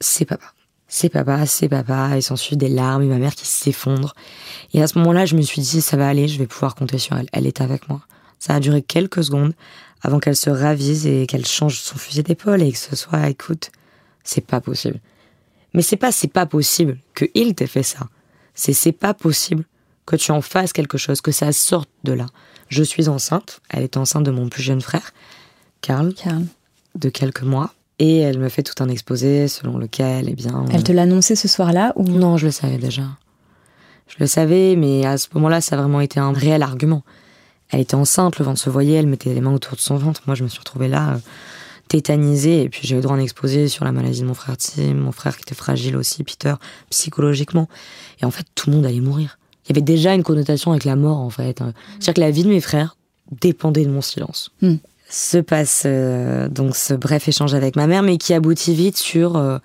c'est 0.00 0.24
papa. 0.24 0.46
C'est 0.88 1.08
papa, 1.08 1.44
c'est 1.46 1.68
papa. 1.68 2.16
Et 2.16 2.20
s'ensuit 2.20 2.56
des 2.56 2.68
larmes 2.68 3.02
et 3.02 3.06
ma 3.06 3.18
mère 3.18 3.34
qui 3.34 3.46
s'effondre. 3.46 4.14
Et 4.72 4.82
à 4.82 4.86
ce 4.86 4.98
moment-là, 4.98 5.26
je 5.26 5.36
me 5.36 5.42
suis 5.42 5.60
dit 5.60 5.82
ça 5.82 5.96
va 5.96 6.08
aller, 6.08 6.28
je 6.28 6.38
vais 6.38 6.46
pouvoir 6.46 6.74
compter 6.74 6.98
sur 6.98 7.16
elle. 7.16 7.26
Elle 7.32 7.46
est 7.46 7.60
avec 7.60 7.88
moi. 7.88 8.00
Ça 8.44 8.56
a 8.56 8.60
duré 8.60 8.82
quelques 8.82 9.24
secondes 9.24 9.54
avant 10.02 10.18
qu'elle 10.18 10.36
se 10.36 10.50
ravise 10.50 11.06
et 11.06 11.26
qu'elle 11.26 11.46
change 11.46 11.80
son 11.80 11.96
fusil 11.96 12.22
d'épaule 12.22 12.60
et 12.60 12.72
que 12.72 12.76
ce 12.76 12.94
soit 12.94 13.30
écoute, 13.30 13.70
c'est 14.22 14.44
pas 14.44 14.60
possible. 14.60 15.00
Mais 15.72 15.80
c'est 15.80 15.96
pas 15.96 16.12
c'est 16.12 16.28
pas 16.28 16.44
possible 16.44 16.98
que 17.14 17.24
il 17.34 17.54
t'ait 17.54 17.66
fait 17.66 17.82
ça. 17.82 18.06
C'est 18.54 18.74
c'est 18.74 18.92
pas 18.92 19.14
possible 19.14 19.64
que 20.04 20.16
tu 20.16 20.30
en 20.30 20.42
fasses 20.42 20.74
quelque 20.74 20.98
chose, 20.98 21.22
que 21.22 21.32
ça 21.32 21.52
sorte 21.52 21.88
de 22.04 22.12
là. 22.12 22.26
Je 22.68 22.82
suis 22.82 23.08
enceinte, 23.08 23.60
elle 23.70 23.82
est 23.82 23.96
enceinte 23.96 24.24
de 24.24 24.30
mon 24.30 24.50
plus 24.50 24.62
jeune 24.62 24.82
frère, 24.82 25.14
Karl, 25.80 26.12
Karl. 26.12 26.44
de 26.96 27.08
quelques 27.08 27.44
mois, 27.44 27.72
et 27.98 28.18
elle 28.18 28.38
me 28.38 28.50
fait 28.50 28.62
tout 28.62 28.84
un 28.84 28.90
exposé 28.90 29.48
selon 29.48 29.78
lequel, 29.78 30.28
eh 30.28 30.34
bien. 30.34 30.66
Elle 30.70 30.84
te 30.84 30.92
l'a 30.92 31.04
annoncé 31.04 31.34
ce 31.34 31.48
soir-là 31.48 31.94
ou? 31.96 32.02
Non, 32.02 32.36
je 32.36 32.44
le 32.44 32.52
savais 32.52 32.76
déjà. 32.76 33.04
Je 34.06 34.16
le 34.20 34.26
savais, 34.26 34.76
mais 34.76 35.06
à 35.06 35.16
ce 35.16 35.28
moment-là, 35.32 35.62
ça 35.62 35.76
a 35.76 35.78
vraiment 35.78 36.02
été 36.02 36.20
un 36.20 36.32
réel 36.34 36.62
argument. 36.62 37.04
Elle 37.70 37.80
était 37.80 37.94
enceinte, 37.94 38.38
le 38.38 38.44
ventre 38.44 38.60
se 38.60 38.70
voyait, 38.70 38.94
elle 38.94 39.06
mettait 39.06 39.34
les 39.34 39.40
mains 39.40 39.52
autour 39.52 39.74
de 39.76 39.80
son 39.80 39.96
ventre. 39.96 40.22
Moi, 40.26 40.34
je 40.34 40.44
me 40.44 40.48
suis 40.48 40.58
retrouvée 40.58 40.88
là, 40.88 41.14
euh, 41.14 41.18
tétanisée, 41.88 42.62
et 42.62 42.68
puis 42.68 42.80
j'ai 42.84 42.96
eu 42.96 43.00
droit 43.00 43.16
à 43.16 43.18
un 43.18 43.22
exposé 43.22 43.68
sur 43.68 43.84
la 43.84 43.92
maladie 43.92 44.20
de 44.20 44.26
mon 44.26 44.34
frère 44.34 44.56
Tim, 44.56 44.94
mon 44.94 45.12
frère 45.12 45.36
qui 45.36 45.42
était 45.42 45.54
fragile 45.54 45.96
aussi, 45.96 46.22
Peter, 46.24 46.54
psychologiquement. 46.90 47.68
Et 48.20 48.24
en 48.24 48.30
fait, 48.30 48.46
tout 48.54 48.70
le 48.70 48.76
monde 48.76 48.86
allait 48.86 49.00
mourir. 49.00 49.38
Il 49.64 49.70
y 49.70 49.72
avait 49.72 49.84
déjà 49.84 50.14
une 50.14 50.22
connotation 50.22 50.70
avec 50.72 50.84
la 50.84 50.96
mort, 50.96 51.18
en 51.18 51.30
fait. 51.30 51.58
C'est-à-dire 51.98 52.14
que 52.14 52.20
la 52.20 52.30
vie 52.30 52.44
de 52.44 52.48
mes 52.48 52.60
frères 52.60 52.96
dépendait 53.40 53.84
de 53.84 53.90
mon 53.90 54.02
silence. 54.02 54.50
Hmm. 54.60 54.76
Se 55.08 55.38
passe 55.38 55.82
euh, 55.86 56.48
donc 56.48 56.76
ce 56.76 56.94
bref 56.94 57.28
échange 57.28 57.54
avec 57.54 57.76
ma 57.76 57.86
mère, 57.86 58.02
mais 58.02 58.18
qui 58.18 58.34
aboutit 58.34 58.74
vite 58.74 58.96
sur 58.96 59.36
euh, 59.36 59.58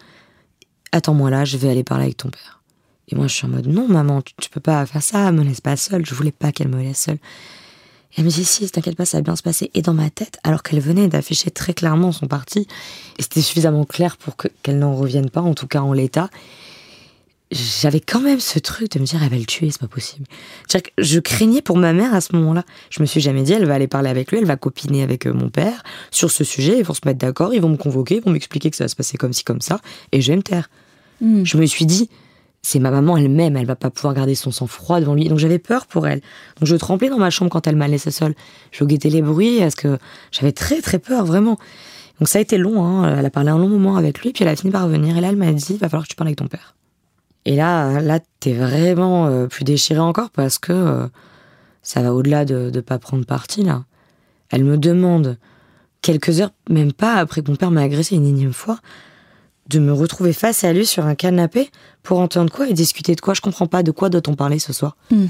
Attends-moi 0.92 1.30
là, 1.30 1.46
je 1.46 1.58
vais 1.58 1.70
aller 1.70 1.84
parler 1.84 2.06
avec 2.06 2.18
ton 2.18 2.30
père. 2.30 2.62
Et 3.10 3.16
moi, 3.16 3.28
je 3.28 3.36
suis 3.36 3.46
en 3.46 3.50
mode 3.50 3.68
Non, 3.68 3.88
maman, 3.88 4.22
tu, 4.22 4.34
tu 4.40 4.50
peux 4.50 4.60
pas 4.60 4.86
faire 4.86 5.02
ça, 5.02 5.32
me 5.32 5.44
laisse 5.44 5.62
pas 5.62 5.76
seule. 5.76 6.06
Je 6.06 6.14
voulais 6.14 6.32
pas 6.32 6.52
qu'elle 6.52 6.70
me 6.70 6.82
laisse 6.82 7.00
seule. 7.00 7.18
Elle 8.18 8.26
me 8.26 8.30
dit 8.30 8.44
Si, 8.46 8.70
t'inquiète 8.70 8.96
pas, 8.96 9.06
ça 9.06 9.18
va 9.18 9.22
bien 9.22 9.36
se 9.36 9.44
passer. 9.44 9.70
Et 9.74 9.82
dans 9.82 9.94
ma 9.94 10.10
tête, 10.10 10.40
alors 10.44 10.64
qu'elle 10.64 10.80
venait 10.80 11.08
d'afficher 11.08 11.52
très 11.52 11.74
clairement 11.74 12.12
son 12.12 12.28
parti, 12.28 12.68
et 13.18 13.22
c'était 13.22 13.42
suffisamment 13.42 13.86
clair 13.86 14.18
pour 14.18 14.36
que- 14.36 14.48
qu'elle 14.64 14.80
n'en 14.80 14.96
revienne 14.96 15.30
pas, 15.30 15.42
en 15.42 15.54
tout 15.54 15.68
cas 15.68 15.80
en 15.82 15.94
l'état, 15.94 16.30
j'avais 17.52 18.00
quand 18.00 18.20
même 18.22 18.40
ce 18.40 18.60
truc 18.60 18.92
de 18.92 19.00
me 19.00 19.06
dire 19.06 19.24
elle 19.24 19.30
va 19.32 19.38
le 19.38 19.46
tuer, 19.46 19.72
c'est 19.72 19.80
pas 19.82 19.88
possible. 19.88 20.26
Que 20.72 20.80
je 21.00 21.20
craignais 21.20 21.62
pour 21.64 21.78
ma 21.78 21.94
mère 21.94 22.14
à 22.14 22.22
ce 22.22 22.36
moment-là. 22.36 22.64
Je 22.92 23.02
me 23.02 23.08
suis 23.08 23.22
jamais 23.22 23.42
dit 23.42 23.54
elle 23.54 23.66
va 23.66 23.74
aller 23.74 23.88
parler 23.88 24.10
avec 24.10 24.32
lui, 24.32 24.38
elle 24.38 24.46
va 24.46 24.56
copiner 24.56 25.02
avec 25.02 25.26
euh, 25.26 25.34
mon 25.34 25.50
père 25.50 25.84
sur 26.12 26.30
ce 26.30 26.44
sujet, 26.44 26.78
ils 26.78 26.84
vont 26.84 26.94
se 26.94 27.02
mettre 27.06 27.18
d'accord, 27.20 27.54
ils 27.54 27.62
vont 27.62 27.70
me 27.70 27.78
convoquer, 27.78 28.18
ils 28.18 28.24
vont 28.24 28.32
m'expliquer 28.32 28.70
que 28.70 28.78
ça 28.78 28.84
va 28.84 28.88
se 28.88 28.96
passer 28.96 29.18
comme 29.18 29.34
ci 29.34 29.44
comme 29.44 29.62
ça, 29.62 29.80
et 30.12 30.22
je 30.22 30.32
vais 30.32 30.38
me 30.38 30.44
taire. 30.44 30.70
Hmm. 31.22 31.44
Je 31.44 31.58
me 31.58 31.66
suis 31.66 31.86
dit 31.88 32.10
c'est 32.62 32.80
ma 32.80 32.92
maman 32.92 33.18
elle-même, 33.18 33.56
elle 33.56 33.66
va 33.66 33.76
pas 33.76 33.90
pouvoir 33.90 34.14
garder 34.14 34.36
son 34.36 34.52
sang-froid 34.52 35.00
devant 35.00 35.14
lui, 35.14 35.28
donc 35.30 35.40
j'avais 35.40 35.60
peur 35.60 35.88
pour 35.88 36.08
elle. 36.08 36.22
Donc 36.60 36.68
je 36.68 36.76
tremplais 36.76 37.10
dans 37.10 37.18
ma 37.18 37.30
chambre 37.30 37.50
quand 37.52 37.68
elle 37.68 37.76
m'a 37.76 37.88
laissée 37.88 38.12
seule. 38.12 38.36
Je 38.72 38.84
guettais 38.84 39.10
les 39.10 39.22
bruits 39.22 39.60
parce 39.60 39.76
que 39.76 39.98
j'avais 40.32 40.52
très 40.52 40.82
très 40.82 41.00
peur 41.00 41.26
vraiment. 41.26 41.58
Donc 42.20 42.28
ça 42.28 42.40
a 42.40 42.42
été 42.42 42.58
long, 42.58 42.84
hein. 42.84 43.16
elle 43.18 43.26
a 43.26 43.30
parlé 43.30 43.50
un 43.50 43.58
long 43.58 43.70
moment 43.70 43.96
avec 43.96 44.22
lui, 44.22 44.34
puis 44.34 44.44
elle 44.44 44.50
a 44.50 44.56
fini 44.56 44.72
par 44.72 44.84
revenir, 44.84 45.18
et 45.18 45.22
là 45.22 45.30
elle 45.30 45.38
m'a 45.38 45.52
dit 45.54 45.78
va 45.78 45.88
falloir 45.88 46.04
que 46.04 46.10
tu 46.10 46.16
parles 46.16 46.28
avec 46.28 46.38
ton 46.38 46.48
père. 46.48 46.76
Et 47.46 47.56
là, 47.56 48.02
là, 48.02 48.20
t'es 48.40 48.54
vraiment 48.54 49.28
euh, 49.28 49.48
plus 49.48 49.64
déchiré 49.64 50.00
encore 50.00 50.30
parce 50.30 50.60
que 50.60 50.74
euh, 50.74 51.08
ça 51.82 52.02
va 52.02 52.14
au-delà 52.14 52.46
de 52.46 52.70
ne 52.74 52.82
pas 52.82 53.00
prendre 53.00 53.26
parti, 53.26 53.64
là. 53.64 53.86
Elle 54.52 54.64
me 54.64 54.78
demande, 54.78 55.38
quelques 56.02 56.42
heures, 56.42 56.52
même 56.70 56.92
pas 56.92 57.16
après 57.16 57.42
que 57.42 57.52
mon 57.52 57.56
père 57.56 57.72
m'a 57.72 57.82
agressé 57.82 58.16
une 58.16 58.26
énième 58.26 58.54
fois, 58.54 58.80
de 59.70 59.80
me 59.80 59.94
retrouver 59.94 60.34
face 60.34 60.64
à 60.64 60.74
lui 60.74 60.86
sur 60.86 61.06
un 61.06 61.16
canapé 61.16 61.70
pour 62.04 62.20
entendre 62.20 62.52
quoi 62.52 62.68
et 62.68 62.74
discuter 62.74 63.16
de 63.16 63.22
quoi. 63.22 63.34
Je 63.34 63.42
comprends 63.42 63.68
pas 63.68 63.84
de 63.84 63.92
quoi 63.92 64.10
doit-on 64.10 64.36
parler 64.36 64.60
ce 64.60 64.74
soir. 64.74 64.98
Hmm. 65.12 65.28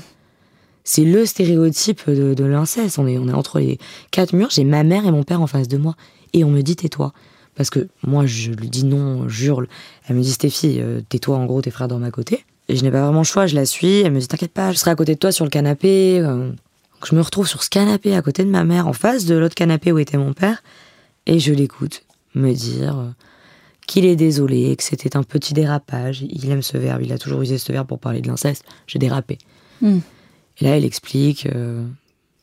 C'est 0.84 1.04
le 1.04 1.26
stéréotype 1.26 2.10
de, 2.10 2.34
de 2.34 2.44
l'inceste. 2.46 2.98
On 3.00 3.06
est, 3.06 3.18
on 3.18 3.28
est 3.28 3.34
entre 3.34 3.60
les 3.60 3.78
quatre 4.12 4.34
murs. 4.34 4.50
J'ai 4.50 4.64
ma 4.64 4.84
mère 4.84 5.06
et 5.06 5.12
mon 5.12 5.24
père 5.24 5.42
en 5.42 5.48
face 5.48 5.68
de 5.68 5.78
moi. 5.78 5.96
Et 6.34 6.44
on 6.44 6.50
me 6.50 6.62
dit 6.62 6.76
tais-toi. 6.76 7.14
Parce 7.56 7.70
que 7.70 7.90
moi, 8.08 8.26
je 8.26 8.52
lui 8.52 8.70
dis 8.70 8.86
non, 8.86 9.28
j'hurle. 9.28 9.68
Elle 10.08 10.16
me 10.16 10.22
dit 10.22 10.32
Stéphie, 10.32 10.78
euh, 10.80 11.02
tais-toi, 11.10 11.36
en 11.36 11.46
gros, 11.46 11.62
tes 11.62 11.72
frères 11.72 11.90
dorment 11.90 12.06
à 12.06 12.12
côté. 12.12 12.46
Et 12.70 12.78
je 12.78 12.84
n'ai 12.84 12.92
pas 12.92 13.02
vraiment 13.02 13.20
le 13.20 13.26
choix, 13.26 13.48
je 13.48 13.56
la 13.56 13.66
suis. 13.66 14.00
Elle 14.00 14.14
me 14.14 14.20
dit 14.20 14.28
T'inquiète 14.28 14.54
pas, 14.54 14.72
je 14.72 14.78
serai 14.78 14.92
à 14.92 14.96
côté 14.96 15.14
de 15.16 15.20
toi 15.20 15.32
sur 15.34 15.44
le 15.44 15.50
canapé. 15.50 16.20
Euh, 16.20 16.48
Donc 16.48 17.10
je 17.10 17.16
me 17.16 17.22
retrouve 17.22 17.48
sur 17.48 17.62
ce 17.62 17.70
canapé 17.70 18.16
à 18.16 18.22
côté 18.22 18.46
de 18.46 18.50
ma 18.50 18.64
mère, 18.64 18.88
en 18.88 18.94
face 18.94 19.26
de 19.26 19.36
l'autre 19.36 19.56
canapé 19.56 19.92
où 19.92 20.00
était 20.00 20.18
mon 20.18 20.32
père. 20.34 20.64
Et 21.26 21.40
je 21.40 21.54
l'écoute 21.54 22.04
me 22.34 22.54
dire 22.54 22.98
euh, 23.00 23.10
qu'il 23.90 24.06
est 24.06 24.16
désolé, 24.16 24.76
que 24.76 24.84
c'était 24.84 25.18
un 25.18 25.24
petit 25.24 25.56
dérapage. 25.56 26.22
Il 26.22 26.52
aime 26.52 26.62
ce 26.62 26.78
verbe, 26.78 27.02
il 27.02 27.12
a 27.12 27.18
toujours 27.18 27.42
usé 27.42 27.58
ce 27.58 27.72
verbe 27.72 27.88
pour 27.88 27.98
parler 27.98 28.22
de 28.22 28.28
l'inceste. 28.28 28.64
J'ai 28.86 29.00
dérapé. 29.00 29.40
Hmm. 29.82 29.98
Et 30.60 30.66
là, 30.66 30.78
elle 30.78 30.86
explique 30.86 31.48
euh, 31.48 31.84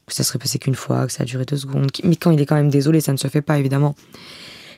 que 0.06 0.12
ça 0.12 0.24
serait 0.24 0.40
passé 0.40 0.58
qu'une 0.58 0.74
fois, 0.74 1.06
que 1.06 1.12
ça 1.12 1.22
a 1.22 1.26
duré 1.26 1.44
deux 1.44 1.56
secondes. 1.56 1.88
Mais 2.02 2.16
quand 2.16 2.32
il 2.32 2.40
est 2.40 2.46
quand 2.46 2.56
même 2.56 2.68
désolé, 2.68 3.00
ça 3.00 3.12
ne 3.12 3.16
se 3.16 3.28
fait 3.28 3.42
pas, 3.42 3.60
évidemment. 3.60 3.94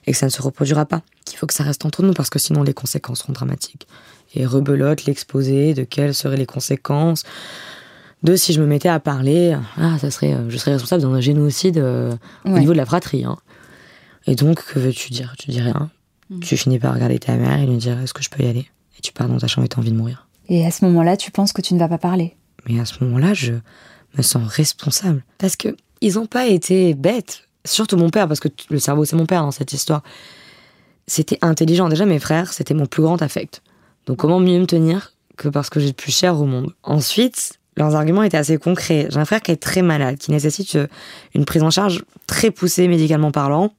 Et 0.06 0.12
que 0.12 0.18
ça 0.18 0.26
ne 0.26 0.30
se 0.30 0.42
reproduira 0.42 0.84
pas. 0.84 1.00
Qu'il 1.25 1.38
faut 1.38 1.46
que 1.46 1.54
ça 1.54 1.64
reste 1.64 1.87
entre 1.87 2.02
nous, 2.02 2.12
parce 2.12 2.28
que 2.28 2.38
sinon 2.38 2.62
les 2.62 2.75
conséquences 2.75 3.20
seront 3.20 3.32
dramatiques. 3.32 3.88
Et 4.34 4.44
rebelote 4.44 5.06
l'exposé 5.06 5.72
de 5.72 5.84
quelles 5.84 6.14
seraient 6.14 6.37
les 6.37 6.44
conséquences 6.44 7.22
de 8.22 8.37
si 8.37 8.52
je 8.52 8.60
me 8.60 8.66
mettais 8.66 8.90
à 8.90 9.00
parler. 9.00 9.56
Ah, 9.78 9.98
ça 9.98 10.10
serait, 10.10 10.34
euh, 10.34 10.50
je 10.50 10.58
serais 10.58 10.72
responsable 10.72 11.00
d'un 11.00 11.20
génocide 11.22 11.78
euh, 11.78 12.14
au 12.44 12.58
niveau 12.58 12.72
de 12.72 12.76
la 12.76 12.84
fratrie. 12.84 13.25
hein. 13.25 13.38
Et 14.26 14.34
donc, 14.34 14.62
que 14.62 14.78
veux-tu 14.78 15.12
dire? 15.12 15.34
Tu 15.38 15.50
dis 15.50 15.62
rien. 15.62 15.88
Mm. 16.30 16.40
Tu 16.40 16.56
finis 16.56 16.78
par 16.78 16.94
regarder 16.94 17.18
ta 17.18 17.37
mère 17.37 17.61
et 17.61 17.66
lui 17.66 17.76
dire 17.76 17.99
Est-ce 18.00 18.14
que 18.14 18.23
je 18.23 18.30
peux 18.30 18.42
y 18.42 18.47
aller? 18.47 18.66
Et 18.99 19.00
tu 19.02 19.12
pars 19.12 19.28
dans 19.28 19.38
ta 19.38 19.47
chambre 19.47 19.64
et 19.64 19.68
t'as 19.68 19.78
envie 19.78 19.92
de 19.92 19.97
mourir. 19.97 20.28
Et 20.49 20.66
à 20.66 20.70
ce 20.70 20.85
moment-là, 20.87 21.16
tu 21.16 21.30
penses 21.30 21.52
que 21.52 21.61
tu 21.61 21.75
ne 21.75 21.78
vas 21.78 21.88
pas 21.88 21.99
parler 21.99 22.35
Mais 22.68 22.80
à 22.80 22.85
ce 22.85 23.02
moment-là, 23.04 23.35
je 23.35 23.52
me 24.16 24.23
sens 24.23 24.47
responsable. 24.47 25.25
Parce 25.38 25.56
que 25.56 25.76
ils 26.00 26.14
n'ont 26.14 26.26
pas 26.26 26.47
été 26.47 26.94
bêtes. 26.94 27.44
Surtout 27.64 27.97
mon 27.97 28.11
père, 28.11 28.28
parce 28.28 28.40
que 28.40 28.49
le 28.70 28.78
cerveau, 28.78 29.04
c'est 29.04 29.16
mon 29.16 29.26
père 29.26 29.42
dans 29.42 29.50
cette 29.50 29.73
histoire. 29.73 30.02
C'était 31.06 31.38
intelligent. 31.42 31.88
Déjà, 31.88 32.06
mes 32.06 32.18
frères, 32.18 32.52
c'était 32.52 32.75
mon 32.75 32.87
plus 32.87 33.02
grand 33.02 33.20
affect. 33.20 33.62
Donc, 34.06 34.18
comment 34.18 34.40
mieux 34.40 34.58
me 34.58 34.66
tenir 34.66 35.12
que 35.37 35.49
parce 35.49 35.70
que 35.70 35.80
j'ai 35.80 35.88
le 35.88 35.92
plus 35.92 36.12
cher 36.12 36.40
au 36.40 36.47
monde? 36.47 36.73
Ensuite, 36.82 37.58
leurs 37.76 37.94
arguments 37.94 38.23
étaient 38.23 38.37
assez 38.37 38.58
concrets. 38.58 39.06
J'ai 39.11 39.18
un 39.18 39.25
frère 39.25 39.42
qui 39.42 39.52
est 39.52 39.56
très 39.56 39.82
malade, 39.82 40.18
qui 40.18 40.30
nécessite 40.30 40.76
euh, 40.76 40.87
une 41.35 41.44
prise 41.44 41.62
en 41.62 41.70
charge 41.70 42.04
très 42.26 42.50
poussée 42.50 42.88
médicalement 42.88 43.30
parlant, 43.30 43.73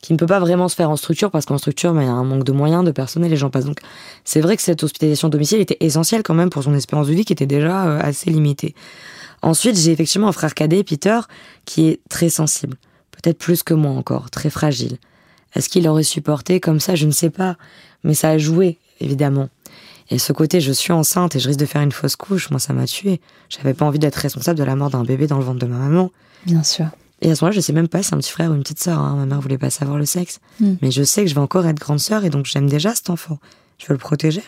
qui 0.00 0.12
ne 0.12 0.18
peut 0.18 0.26
pas 0.26 0.38
vraiment 0.38 0.68
se 0.68 0.74
faire 0.74 0.90
en 0.90 0.96
structure, 0.96 1.30
parce 1.30 1.46
qu'en 1.46 1.58
structure, 1.58 1.92
ben, 1.92 2.02
il 2.02 2.06
y 2.06 2.08
a 2.08 2.12
un 2.12 2.24
manque 2.24 2.44
de 2.44 2.52
moyens, 2.52 2.84
de 2.84 2.90
personnel, 2.90 3.30
les 3.30 3.36
gens 3.36 3.50
passent. 3.50 3.64
Donc, 3.64 3.80
c'est 4.24 4.40
vrai 4.40 4.56
que 4.56 4.62
cette 4.62 4.82
hospitalisation 4.82 5.28
domicile 5.28 5.60
était 5.60 5.76
essentielle 5.80 6.22
quand 6.22 6.34
même 6.34 6.50
pour 6.50 6.62
son 6.62 6.74
espérance 6.74 7.08
de 7.08 7.14
vie 7.14 7.24
qui 7.24 7.32
était 7.32 7.46
déjà 7.46 7.86
euh, 7.86 8.00
assez 8.00 8.30
limitée. 8.30 8.74
Ensuite, 9.42 9.76
j'ai 9.76 9.92
effectivement 9.92 10.28
un 10.28 10.32
frère 10.32 10.54
cadet, 10.54 10.84
Peter, 10.84 11.20
qui 11.64 11.88
est 11.88 12.00
très 12.08 12.28
sensible. 12.28 12.76
Peut-être 13.10 13.38
plus 13.38 13.62
que 13.62 13.74
moi 13.74 13.92
encore, 13.92 14.30
très 14.30 14.50
fragile. 14.50 14.98
Est-ce 15.54 15.68
qu'il 15.68 15.88
aurait 15.88 16.02
supporté 16.02 16.60
comme 16.60 16.80
ça? 16.80 16.94
Je 16.94 17.06
ne 17.06 17.12
sais 17.12 17.30
pas. 17.30 17.56
Mais 18.04 18.14
ça 18.14 18.30
a 18.30 18.38
joué, 18.38 18.78
évidemment. 19.00 19.48
Et 20.10 20.18
ce 20.18 20.32
côté, 20.32 20.60
je 20.60 20.72
suis 20.72 20.92
enceinte 20.92 21.34
et 21.34 21.40
je 21.40 21.48
risque 21.48 21.58
de 21.58 21.66
faire 21.66 21.82
une 21.82 21.92
fausse 21.92 22.16
couche, 22.16 22.50
moi, 22.50 22.60
ça 22.60 22.72
m'a 22.72 22.86
tué. 22.86 23.20
J'avais 23.48 23.74
pas 23.74 23.84
envie 23.84 23.98
d'être 23.98 24.16
responsable 24.16 24.58
de 24.58 24.64
la 24.64 24.76
mort 24.76 24.90
d'un 24.90 25.02
bébé 25.02 25.26
dans 25.26 25.38
le 25.38 25.44
ventre 25.44 25.58
de 25.58 25.66
ma 25.66 25.78
maman. 25.78 26.10
Bien 26.44 26.62
sûr. 26.62 26.86
Et 27.22 27.30
à 27.30 27.34
ce 27.34 27.44
moment-là, 27.44 27.56
je 27.56 27.60
sais 27.60 27.72
même 27.72 27.88
pas 27.88 28.02
si 28.02 28.10
c'est 28.10 28.14
un 28.14 28.18
petit 28.18 28.30
frère 28.30 28.50
ou 28.50 28.54
une 28.54 28.62
petite 28.62 28.80
sœur. 28.82 28.98
hein. 28.98 29.16
Ma 29.16 29.26
mère 29.26 29.40
voulait 29.40 29.58
pas 29.58 29.70
savoir 29.70 29.98
le 29.98 30.04
sexe. 30.06 30.40
Mm. 30.60 30.74
Mais 30.82 30.90
je 30.90 31.02
sais 31.02 31.22
que 31.22 31.30
je 31.30 31.34
vais 31.34 31.40
encore 31.40 31.66
être 31.66 31.78
grande 31.78 32.00
sœur 32.00 32.24
et 32.24 32.30
donc 32.30 32.46
j'aime 32.46 32.68
déjà 32.68 32.94
cet 32.94 33.10
enfant. 33.10 33.38
Je 33.78 33.86
veux 33.86 33.94
le 33.94 33.98
protéger. 33.98 34.42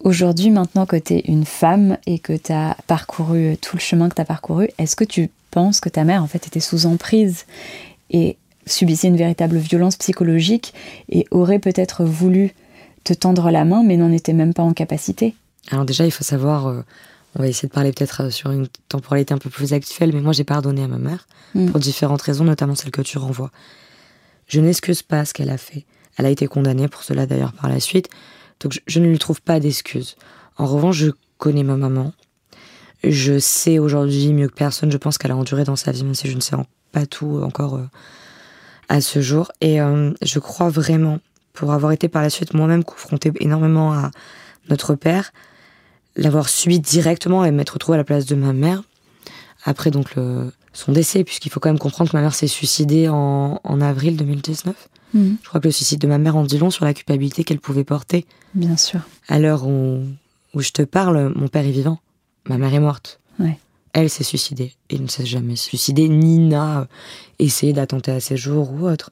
Aujourd'hui, 0.00 0.50
maintenant 0.50 0.86
que 0.86 0.96
tu 0.96 1.14
es 1.14 1.20
une 1.26 1.44
femme 1.44 1.98
et 2.06 2.18
que 2.18 2.34
tu 2.34 2.52
as 2.52 2.76
parcouru 2.86 3.56
tout 3.60 3.76
le 3.76 3.80
chemin 3.80 4.08
que 4.08 4.14
tu 4.14 4.22
as 4.22 4.24
parcouru, 4.24 4.68
est-ce 4.78 4.96
que 4.96 5.04
tu 5.04 5.30
penses 5.50 5.80
que 5.80 5.88
ta 5.88 6.04
mère, 6.04 6.22
en 6.22 6.26
fait, 6.26 6.46
était 6.46 6.60
sous 6.60 6.86
emprise 6.86 7.44
et 8.10 8.36
subissait 8.66 9.08
une 9.08 9.16
véritable 9.16 9.58
violence 9.58 9.96
psychologique 9.96 10.72
et 11.10 11.26
aurait 11.30 11.58
peut-être 11.58 12.04
voulu 12.04 12.54
te 13.04 13.12
tendre 13.12 13.50
la 13.50 13.64
main, 13.64 13.82
mais 13.82 13.96
n'en 13.96 14.12
était 14.12 14.32
même 14.32 14.54
pas 14.54 14.62
en 14.62 14.72
capacité? 14.72 15.34
Alors 15.70 15.84
déjà, 15.84 16.06
il 16.06 16.10
faut 16.10 16.24
savoir, 16.24 16.66
euh, 16.66 16.82
on 17.36 17.42
va 17.42 17.48
essayer 17.48 17.68
de 17.68 17.72
parler 17.72 17.92
peut-être 17.92 18.24
euh, 18.24 18.30
sur 18.30 18.50
une 18.50 18.66
temporalité 18.88 19.34
un 19.34 19.38
peu 19.38 19.50
plus 19.50 19.72
actuelle, 19.72 20.12
mais 20.12 20.20
moi 20.20 20.32
j'ai 20.32 20.44
pardonné 20.44 20.82
à 20.82 20.88
ma 20.88 20.98
mère 20.98 21.26
Mm. 21.54 21.70
pour 21.70 21.80
différentes 21.80 22.22
raisons, 22.22 22.44
notamment 22.44 22.74
celle 22.74 22.90
que 22.90 23.02
tu 23.02 23.18
renvoies. 23.18 23.50
Je 24.46 24.60
n'excuse 24.60 25.02
pas 25.02 25.24
ce 25.24 25.34
qu'elle 25.34 25.50
a 25.50 25.58
fait. 25.58 25.84
Elle 26.16 26.26
a 26.26 26.30
été 26.30 26.46
condamnée 26.46 26.88
pour 26.88 27.02
cela 27.02 27.26
d'ailleurs 27.26 27.52
par 27.52 27.68
la 27.68 27.80
suite, 27.80 28.08
donc 28.60 28.72
je, 28.72 28.80
je 28.86 29.00
ne 29.00 29.08
lui 29.08 29.18
trouve 29.18 29.40
pas 29.40 29.60
d'excuses. 29.60 30.16
En 30.58 30.66
revanche, 30.66 30.96
je 30.96 31.10
connais 31.38 31.62
ma 31.62 31.76
maman. 31.76 32.12
Je 33.02 33.38
sais 33.38 33.78
aujourd'hui 33.78 34.32
mieux 34.32 34.48
que 34.48 34.54
personne, 34.54 34.92
je 34.92 34.98
pense 34.98 35.16
qu'elle 35.16 35.30
a 35.30 35.36
enduré 35.36 35.64
dans 35.64 35.76
sa 35.76 35.90
vie, 35.92 36.04
même 36.04 36.14
si 36.14 36.28
je 36.28 36.36
ne 36.36 36.40
sais 36.40 36.56
pas 36.92 37.06
tout 37.06 37.40
encore 37.42 37.76
euh, 37.76 37.88
à 38.88 39.00
ce 39.00 39.22
jour. 39.22 39.50
Et 39.60 39.80
euh, 39.80 40.12
je 40.20 40.38
crois 40.38 40.68
vraiment, 40.68 41.18
pour 41.54 41.72
avoir 41.72 41.92
été 41.92 42.08
par 42.08 42.22
la 42.22 42.28
suite 42.28 42.52
moi-même 42.52 42.84
confrontée 42.84 43.32
énormément 43.40 43.92
à 43.92 44.10
notre 44.68 44.94
père, 44.94 45.32
l'avoir 46.16 46.48
subi 46.48 46.80
directement 46.80 47.44
et 47.44 47.50
m'être 47.50 47.70
retrouvée 47.70 47.96
à 47.96 47.98
la 47.98 48.04
place 48.04 48.26
de 48.26 48.34
ma 48.34 48.52
mère, 48.52 48.82
après 49.64 49.90
donc 49.90 50.14
le, 50.14 50.52
son 50.72 50.92
décès, 50.92 51.24
puisqu'il 51.24 51.50
faut 51.50 51.60
quand 51.60 51.68
même 51.68 51.78
comprendre 51.78 52.10
que 52.10 52.16
ma 52.16 52.22
mère 52.22 52.34
s'est 52.34 52.46
suicidée 52.46 53.08
en, 53.08 53.80
avril 53.80 54.16
2019. 54.16 54.88
Mhm. 55.14 55.36
Je 55.42 55.48
crois 55.48 55.60
que 55.60 55.68
le 55.68 55.72
suicide 55.72 56.00
de 56.00 56.06
ma 56.06 56.18
mère 56.18 56.36
en 56.36 56.44
dit 56.44 56.58
long 56.58 56.70
sur 56.70 56.84
la 56.84 56.94
culpabilité 56.94 57.44
qu'elle 57.44 57.60
pouvait 57.60 57.84
porter. 57.84 58.26
Bien 58.54 58.76
sûr. 58.76 59.00
À 59.28 59.38
l'heure 59.38 59.66
où, 59.66 60.04
où 60.54 60.60
je 60.60 60.70
te 60.70 60.82
parle, 60.82 61.32
mon 61.34 61.48
père 61.48 61.66
est 61.66 61.72
vivant. 61.72 61.98
Ma 62.48 62.58
mère 62.58 62.72
est 62.74 62.80
morte. 62.80 63.20
Ouais. 63.38 63.58
Elle 63.92 64.08
s'est 64.08 64.24
suicidée. 64.24 64.74
Et 64.88 64.98
ne 64.98 65.08
s'est 65.08 65.26
jamais 65.26 65.56
suicidée, 65.56 66.08
ni 66.08 66.38
n'a 66.38 66.86
essayé 67.38 67.72
d'attenter 67.72 68.12
à 68.12 68.20
ses 68.20 68.36
jours 68.36 68.72
ou 68.72 68.88
autre. 68.88 69.10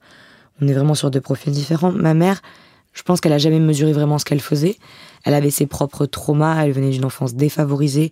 On 0.61 0.69
est 0.69 0.73
vraiment 0.73 0.95
sur 0.95 1.11
deux 1.11 1.21
profils 1.21 1.53
différents. 1.53 1.93
Ma 1.93 2.15
mère, 2.15 2.43
je 2.93 3.03
pense 3.03 3.21
qu'elle 3.21 3.33
a 3.33 3.39
jamais 3.39 3.61
mesuré 3.61 3.93
vraiment 3.93 4.19
ce 4.19 4.25
qu'elle 4.25 4.41
faisait. 4.41 4.77
Elle 5.25 5.35
avait 5.35 5.51
ses 5.51 5.67
propres 5.67 6.07
traumas, 6.07 6.65
elle 6.65 6.73
venait 6.73 6.91
d'une 6.91 7.05
enfance 7.05 7.35
défavorisée. 7.35 8.11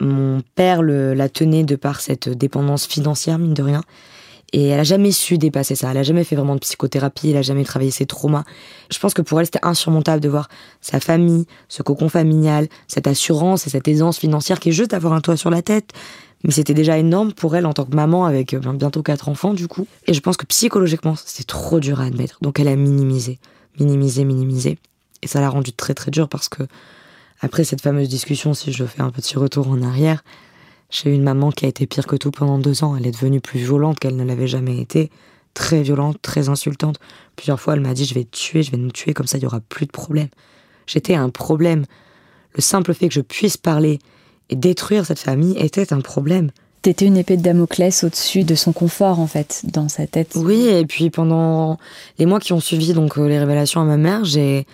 Mon 0.00 0.42
père 0.54 0.82
la 0.82 1.28
tenait 1.28 1.64
de 1.64 1.76
par 1.76 2.00
cette 2.00 2.28
dépendance 2.28 2.86
financière, 2.86 3.38
mine 3.38 3.54
de 3.54 3.62
rien. 3.62 3.82
Et 4.52 4.66
elle 4.68 4.80
a 4.80 4.84
jamais 4.84 5.12
su 5.12 5.38
dépasser 5.38 5.74
ça. 5.74 5.90
Elle 5.90 5.98
a 5.98 6.02
jamais 6.02 6.24
fait 6.24 6.36
vraiment 6.36 6.54
de 6.54 6.60
psychothérapie. 6.60 7.30
Elle 7.30 7.38
a 7.38 7.42
jamais 7.42 7.64
travaillé 7.64 7.90
ses 7.90 8.04
traumas. 8.04 8.44
Je 8.90 8.98
pense 8.98 9.14
que 9.14 9.22
pour 9.22 9.40
elle, 9.40 9.46
c'était 9.46 9.64
insurmontable 9.64 10.20
de 10.20 10.28
voir 10.28 10.48
sa 10.82 11.00
famille, 11.00 11.46
ce 11.68 11.82
cocon 11.82 12.10
familial, 12.10 12.68
cette 12.86 13.06
assurance 13.06 13.66
et 13.66 13.70
cette 13.70 13.88
aisance 13.88 14.18
financière 14.18 14.60
qui 14.60 14.68
est 14.68 14.72
juste 14.72 14.90
d'avoir 14.90 15.14
un 15.14 15.22
toit 15.22 15.38
sur 15.38 15.48
la 15.48 15.62
tête. 15.62 15.92
Mais 16.44 16.50
c'était 16.50 16.74
déjà 16.74 16.98
énorme 16.98 17.32
pour 17.32 17.56
elle 17.56 17.66
en 17.66 17.72
tant 17.72 17.84
que 17.84 17.94
maman 17.94 18.26
avec 18.26 18.52
euh, 18.52 18.58
bientôt 18.58 19.02
quatre 19.02 19.28
enfants, 19.28 19.54
du 19.54 19.68
coup. 19.68 19.86
Et 20.06 20.12
je 20.12 20.20
pense 20.20 20.36
que 20.36 20.46
psychologiquement, 20.46 21.14
c'était 21.16 21.44
trop 21.44 21.80
dur 21.80 22.00
à 22.00 22.04
admettre. 22.04 22.38
Donc 22.42 22.60
elle 22.60 22.68
a 22.68 22.76
minimisé, 22.76 23.38
minimisé, 23.78 24.24
minimisé. 24.24 24.78
Et 25.22 25.26
ça 25.26 25.40
l'a 25.40 25.48
rendu 25.48 25.72
très 25.72 25.94
très 25.94 26.10
dur 26.10 26.28
parce 26.28 26.48
que 26.48 26.64
après 27.40 27.64
cette 27.64 27.80
fameuse 27.80 28.08
discussion, 28.08 28.54
si 28.54 28.72
je 28.72 28.84
fais 28.84 29.02
un 29.02 29.10
petit 29.10 29.36
retour 29.36 29.68
en 29.68 29.82
arrière, 29.82 30.22
j'ai 30.90 31.10
eu 31.10 31.14
une 31.14 31.22
maman 31.22 31.50
qui 31.50 31.64
a 31.64 31.68
été 31.68 31.86
pire 31.86 32.06
que 32.06 32.16
tout 32.16 32.30
pendant 32.30 32.58
deux 32.58 32.84
ans. 32.84 32.96
Elle 32.96 33.06
est 33.06 33.12
devenue 33.12 33.40
plus 33.40 33.58
violente 33.58 33.98
qu'elle 33.98 34.16
ne 34.16 34.24
l'avait 34.24 34.46
jamais 34.46 34.78
été. 34.78 35.10
Très 35.54 35.82
violente, 35.82 36.18
très 36.22 36.48
insultante. 36.48 37.00
Plusieurs 37.34 37.60
fois, 37.60 37.74
elle 37.74 37.80
m'a 37.80 37.94
dit 37.94 38.04
Je 38.04 38.14
vais 38.14 38.24
te 38.24 38.36
tuer, 38.36 38.62
je 38.62 38.70
vais 38.70 38.76
nous 38.76 38.90
tuer, 38.90 39.14
comme 39.14 39.26
ça, 39.26 39.38
il 39.38 39.40
n'y 39.40 39.46
aura 39.46 39.60
plus 39.60 39.86
de 39.86 39.90
problème. 39.90 40.28
J'étais 40.86 41.14
un 41.14 41.30
problème. 41.30 41.84
Le 42.54 42.60
simple 42.60 42.94
fait 42.94 43.08
que 43.08 43.14
je 43.14 43.20
puisse 43.20 43.56
parler 43.56 43.98
et 44.50 44.56
détruire 44.56 45.06
cette 45.06 45.18
famille 45.18 45.56
était 45.58 45.92
un 45.92 46.00
problème. 46.00 46.50
T'étais 46.82 47.06
une 47.06 47.16
épée 47.16 47.36
de 47.36 47.42
Damoclès 47.42 48.02
au-dessus 48.02 48.42
de 48.42 48.56
son 48.56 48.72
confort, 48.72 49.20
en 49.20 49.28
fait, 49.28 49.62
dans 49.64 49.88
sa 49.88 50.06
tête. 50.08 50.32
Oui, 50.34 50.66
et 50.66 50.84
puis 50.84 51.10
pendant 51.10 51.78
les 52.18 52.26
mois 52.26 52.40
qui 52.40 52.52
ont 52.52 52.60
suivi 52.60 52.92
donc 52.92 53.18
euh, 53.18 53.28
les 53.28 53.38
révélations 53.38 53.80
à 53.80 53.84
ma 53.84 53.96
mère, 53.96 54.24
j'ai 54.24 54.66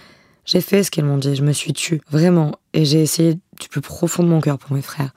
j'ai 0.46 0.62
fait 0.62 0.82
ce 0.82 0.90
qu'elles 0.90 1.04
m'ont 1.04 1.18
dit. 1.18 1.36
Je 1.36 1.44
me 1.44 1.52
suis 1.52 1.74
tue, 1.74 2.00
vraiment. 2.10 2.52
Et 2.72 2.86
j'ai 2.86 3.02
essayé 3.02 3.34
du 3.60 3.68
plus 3.68 3.82
profond 3.82 4.22
de 4.22 4.28
mon 4.28 4.40
cœur 4.40 4.58
pour 4.58 4.74
mes 4.74 4.80
frères. 4.80 5.12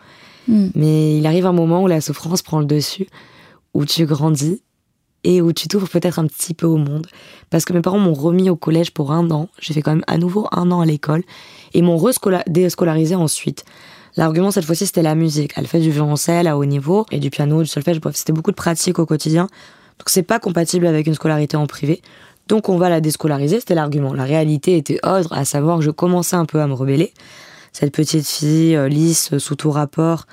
Hmm. 0.50 0.67
Mais 0.75 1.17
il 1.17 1.25
arrive 1.25 1.45
un 1.45 1.53
moment 1.53 1.81
où 1.81 1.88
la 1.88 2.01
souffrance 2.01 2.41
prend 2.41 2.60
le 2.60 2.65
dessus, 2.65 3.07
où 3.74 3.86
tu 3.86 4.05
grandis 4.05 4.62
et 5.24 5.41
où 5.41 5.53
tu 5.53 5.69
t'ouvres 5.69 5.88
peut-être 5.88 6.19
un 6.19 6.27
petit 6.27 6.53
peu 6.53 6.65
au 6.65 6.75
monde. 6.75 7.07
Parce 7.50 7.63
que 7.63 7.71
mes 7.71 7.81
parents 7.81 8.00
m'ont 8.00 8.13
remis 8.13 8.50
au 8.50 8.57
collège 8.57 8.91
pour 8.91 9.13
un 9.13 9.31
an. 9.31 9.48
J'ai 9.60 9.74
fait 9.74 9.81
quand 9.81 9.91
même 9.91 10.03
à 10.07 10.17
nouveau 10.17 10.48
un 10.51 10.69
an 10.71 10.81
à 10.81 10.86
l'école 10.86 11.24
et 11.74 11.81
m'ont 11.81 12.01
déscolarisé 12.48 13.15
ensuite. 13.15 13.63
L'argument 14.18 14.51
cette 14.51 14.65
fois-ci 14.65 14.86
c'était 14.86 15.01
la 15.01 15.15
musique. 15.15 15.53
Elle 15.56 15.68
fait 15.68 15.80
du 15.80 15.91
violoncelle 15.91 16.48
à 16.48 16.58
haut 16.58 16.65
niveau 16.65 17.06
et 17.12 17.20
du 17.20 17.30
piano, 17.30 17.62
du 17.62 17.68
solfège. 17.68 18.00
Bref, 18.00 18.15
c'était 18.15 18.34
beaucoup 18.34 18.51
de 18.51 18.56
pratique 18.56 19.00
au 19.00 19.06
quotidien. 19.06 19.44
Donc 20.00 20.08
c'est 20.08 20.24
pas 20.24 20.39
compatible 20.39 20.88
avec 20.88 21.08
une 21.08 21.13
scolarité 21.13 21.58
en 21.58 21.68
privé. 21.68 22.01
Donc 22.48 22.70
on 22.70 22.77
va 22.77 22.89
la 22.89 23.01
déscolariser, 23.01 23.60
c'était 23.60 23.75
l'argument. 23.75 24.13
La 24.13 24.25
réalité 24.25 24.75
était 24.75 25.00
autre, 25.06 25.32
à 25.32 25.46
savoir 25.46 25.77
que 25.77 25.84
je 25.84 25.91
commençais 25.91 26.36
un 26.36 26.46
peu 26.46 26.62
à 26.62 26.68
me 26.68 26.74
rebeller 26.74 27.13
cette 27.72 27.94
petite 27.94 28.27
fille 28.27 28.75
euh, 28.75 28.88
lisse, 28.88 29.38
sous 29.38 29.56
tout 29.56 29.72
rapport, 29.72 30.25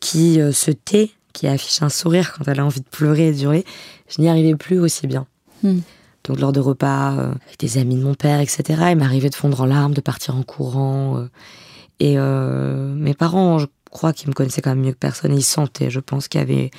qui 0.00 0.40
euh, 0.40 0.52
se 0.52 0.70
tait, 0.70 1.10
qui 1.32 1.46
affiche 1.48 1.82
un 1.82 1.88
sourire 1.88 2.34
quand 2.36 2.50
elle 2.50 2.60
a 2.60 2.64
envie 2.64 2.80
de 2.80 2.88
pleurer 2.88 3.28
et 3.28 3.32
de 3.32 3.40
hurler, 3.40 3.64
je 4.08 4.20
n'y 4.20 4.28
arrivais 4.28 4.54
plus 4.54 4.78
aussi 4.78 5.06
bien. 5.06 5.26
Hmm. 5.62 5.80
Donc 6.24 6.40
lors 6.40 6.52
de 6.52 6.60
repas 6.60 7.12
euh, 7.14 7.32
avec 7.46 7.58
des 7.58 7.78
amis 7.78 7.96
de 7.96 8.02
mon 8.02 8.14
père, 8.14 8.40
etc., 8.40 8.64
il 8.90 8.96
m'arrivait 8.96 9.30
de 9.30 9.34
fondre 9.34 9.60
en 9.60 9.66
larmes, 9.66 9.94
de 9.94 10.00
partir 10.00 10.36
en 10.36 10.42
courant. 10.42 11.26
Et 12.00 12.16
mes 12.18 13.14
parents, 13.14 13.58
je 13.58 13.66
crois 13.90 14.12
qu'ils 14.12 14.28
me 14.28 14.34
connaissaient 14.34 14.60
quand 14.60 14.70
même 14.70 14.84
mieux 14.84 14.92
que 14.92 14.98
personne, 14.98 15.34
ils 15.34 15.42
sentaient, 15.42 15.90
je 15.90 16.00
pense 16.00 16.28
qu'il 16.28 16.40
y 16.40 16.42
avait, 16.42 16.70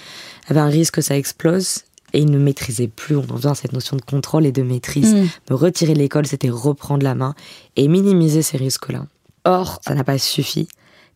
avait 0.48 0.60
un 0.60 0.68
risque 0.68 0.96
que 0.96 1.02
ça 1.02 1.18
explose. 1.18 1.84
Et 2.14 2.20
ils 2.22 2.32
ne 2.32 2.38
maîtrisaient 2.38 2.88
plus, 2.88 3.18
on 3.18 3.26
en 3.30 3.54
cette 3.54 3.74
notion 3.74 3.98
de 3.98 4.02
contrôle 4.02 4.46
et 4.46 4.54
de 4.54 4.64
maîtrise. 4.64 5.14
Hmm. 5.14 5.28
Me 5.50 5.56
retirer 5.56 5.94
de 5.94 6.00
l'école, 6.00 6.26
c'était 6.26 6.50
reprendre 6.50 7.04
la 7.04 7.16
main 7.16 7.36
et 7.76 7.90
minimiser 7.90 8.42
ces 8.42 8.56
risques-là. 8.56 9.08
Or, 9.44 9.82
ça 9.86 9.94
n'a 9.94 10.06
pas 10.06 10.18
suffi, 10.18 10.70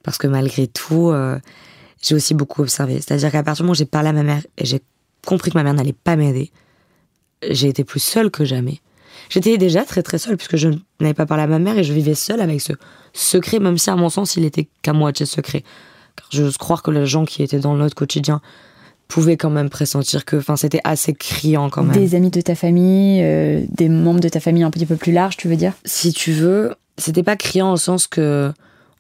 parce 0.04 0.18
que 0.18 0.28
malgré 0.28 0.68
tout, 0.68 1.10
euh, 1.10 1.40
j'ai 2.02 2.14
aussi 2.14 2.34
beaucoup 2.34 2.62
observé. 2.62 2.96
C'est-à-dire 2.96 3.32
qu'à 3.32 3.42
partir 3.42 3.64
du 3.64 3.68
moment 3.68 3.72
où 3.72 3.76
j'ai 3.76 3.86
parlé 3.86 4.10
à 4.10 4.14
ma 4.14 4.24
mère 4.24 4.42
et 4.58 4.66
j'ai 4.66 4.82
compris 5.26 5.52
que 5.52 5.58
ma 5.58 5.64
mère 5.64 5.74
n'allait 5.74 5.94
pas 5.94 6.18
m'aider, 6.18 6.52
j'ai 7.50 7.70
été 7.70 7.86
plus 7.86 8.02
seule 8.02 8.30
que 8.30 8.44
jamais. 8.44 8.82
J'étais 9.32 9.58
déjà 9.58 9.86
très 9.86 10.04
très 10.04 10.18
seule 10.18 10.36
puisque 10.36 10.58
je 10.58 10.68
n'avais 11.00 11.14
pas 11.14 11.26
parlé 11.26 11.44
à 11.44 11.48
ma 11.48 11.58
mère 11.58 11.78
et 11.78 11.86
je 11.86 11.94
vivais 11.94 12.16
seule 12.16 12.42
avec 12.42 12.60
ce 12.60 12.74
secret, 13.14 13.60
même 13.60 13.78
si 13.78 13.90
à 13.90 13.96
mon 13.96 14.10
sens 14.10 14.36
il 14.36 14.44
était 14.44 14.68
qu'à 14.82 14.92
moitié 14.92 15.26
secret. 15.26 15.64
Car 16.18 16.28
je 16.32 16.58
crois 16.58 16.78
que 16.78 16.92
les 16.92 17.06
gens 17.06 17.24
qui 17.24 17.42
étaient 17.42 17.60
dans 17.60 17.76
notre 17.76 17.96
quotidien 17.96 18.42
pouvaient 19.08 19.38
quand 19.38 19.50
même 19.50 19.70
pressentir 19.70 20.26
que 20.26 20.36
enfin, 20.36 20.58
c'était 20.58 20.82
assez 20.84 21.14
criant 21.14 21.70
quand 21.70 21.84
même. 21.84 21.96
Des 21.96 22.14
amis 22.14 22.30
de 22.30 22.42
ta 22.42 22.56
famille, 22.56 23.22
euh, 23.24 23.64
des 23.70 23.88
membres 23.88 24.20
de 24.20 24.30
ta 24.30 24.42
famille 24.42 24.64
un 24.64 24.72
petit 24.72 24.86
peu 24.86 24.98
plus 24.98 25.14
large, 25.14 25.38
tu 25.38 25.48
veux 25.48 25.56
dire? 25.56 25.74
Si 25.86 26.12
tu 26.12 26.34
veux, 26.34 26.76
c'était 26.98 27.24
pas 27.24 27.38
criant 27.38 27.72
au 27.72 27.78
sens 27.78 28.08
que, 28.08 28.52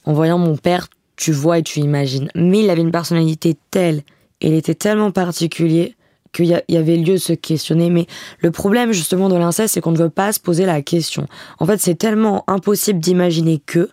en 0.05 0.13
voyant 0.13 0.37
mon 0.37 0.55
père, 0.55 0.87
tu 1.17 1.33
vois 1.33 1.59
et 1.59 1.63
tu 1.63 1.79
imagines. 1.79 2.29
Mais 2.35 2.61
il 2.61 2.69
avait 2.69 2.81
une 2.81 2.91
personnalité 2.91 3.57
telle, 3.69 4.03
et 4.39 4.47
il 4.47 4.53
était 4.53 4.75
tellement 4.75 5.11
particulier 5.11 5.95
qu'il 6.33 6.45
y, 6.45 6.77
avait 6.77 6.97
lieu 6.97 7.13
de 7.13 7.17
se 7.17 7.33
questionner. 7.33 7.89
Mais 7.89 8.07
le 8.39 8.51
problème 8.51 8.91
justement 8.91 9.29
de 9.29 9.35
l'inceste, 9.35 9.73
c'est 9.73 9.81
qu'on 9.81 9.91
ne 9.91 9.97
veut 9.97 10.09
pas 10.09 10.31
se 10.31 10.39
poser 10.39 10.65
la 10.65 10.81
question. 10.81 11.27
En 11.59 11.65
fait, 11.65 11.79
c'est 11.79 11.95
tellement 11.95 12.43
impossible 12.47 12.99
d'imaginer 12.99 13.61
que 13.65 13.89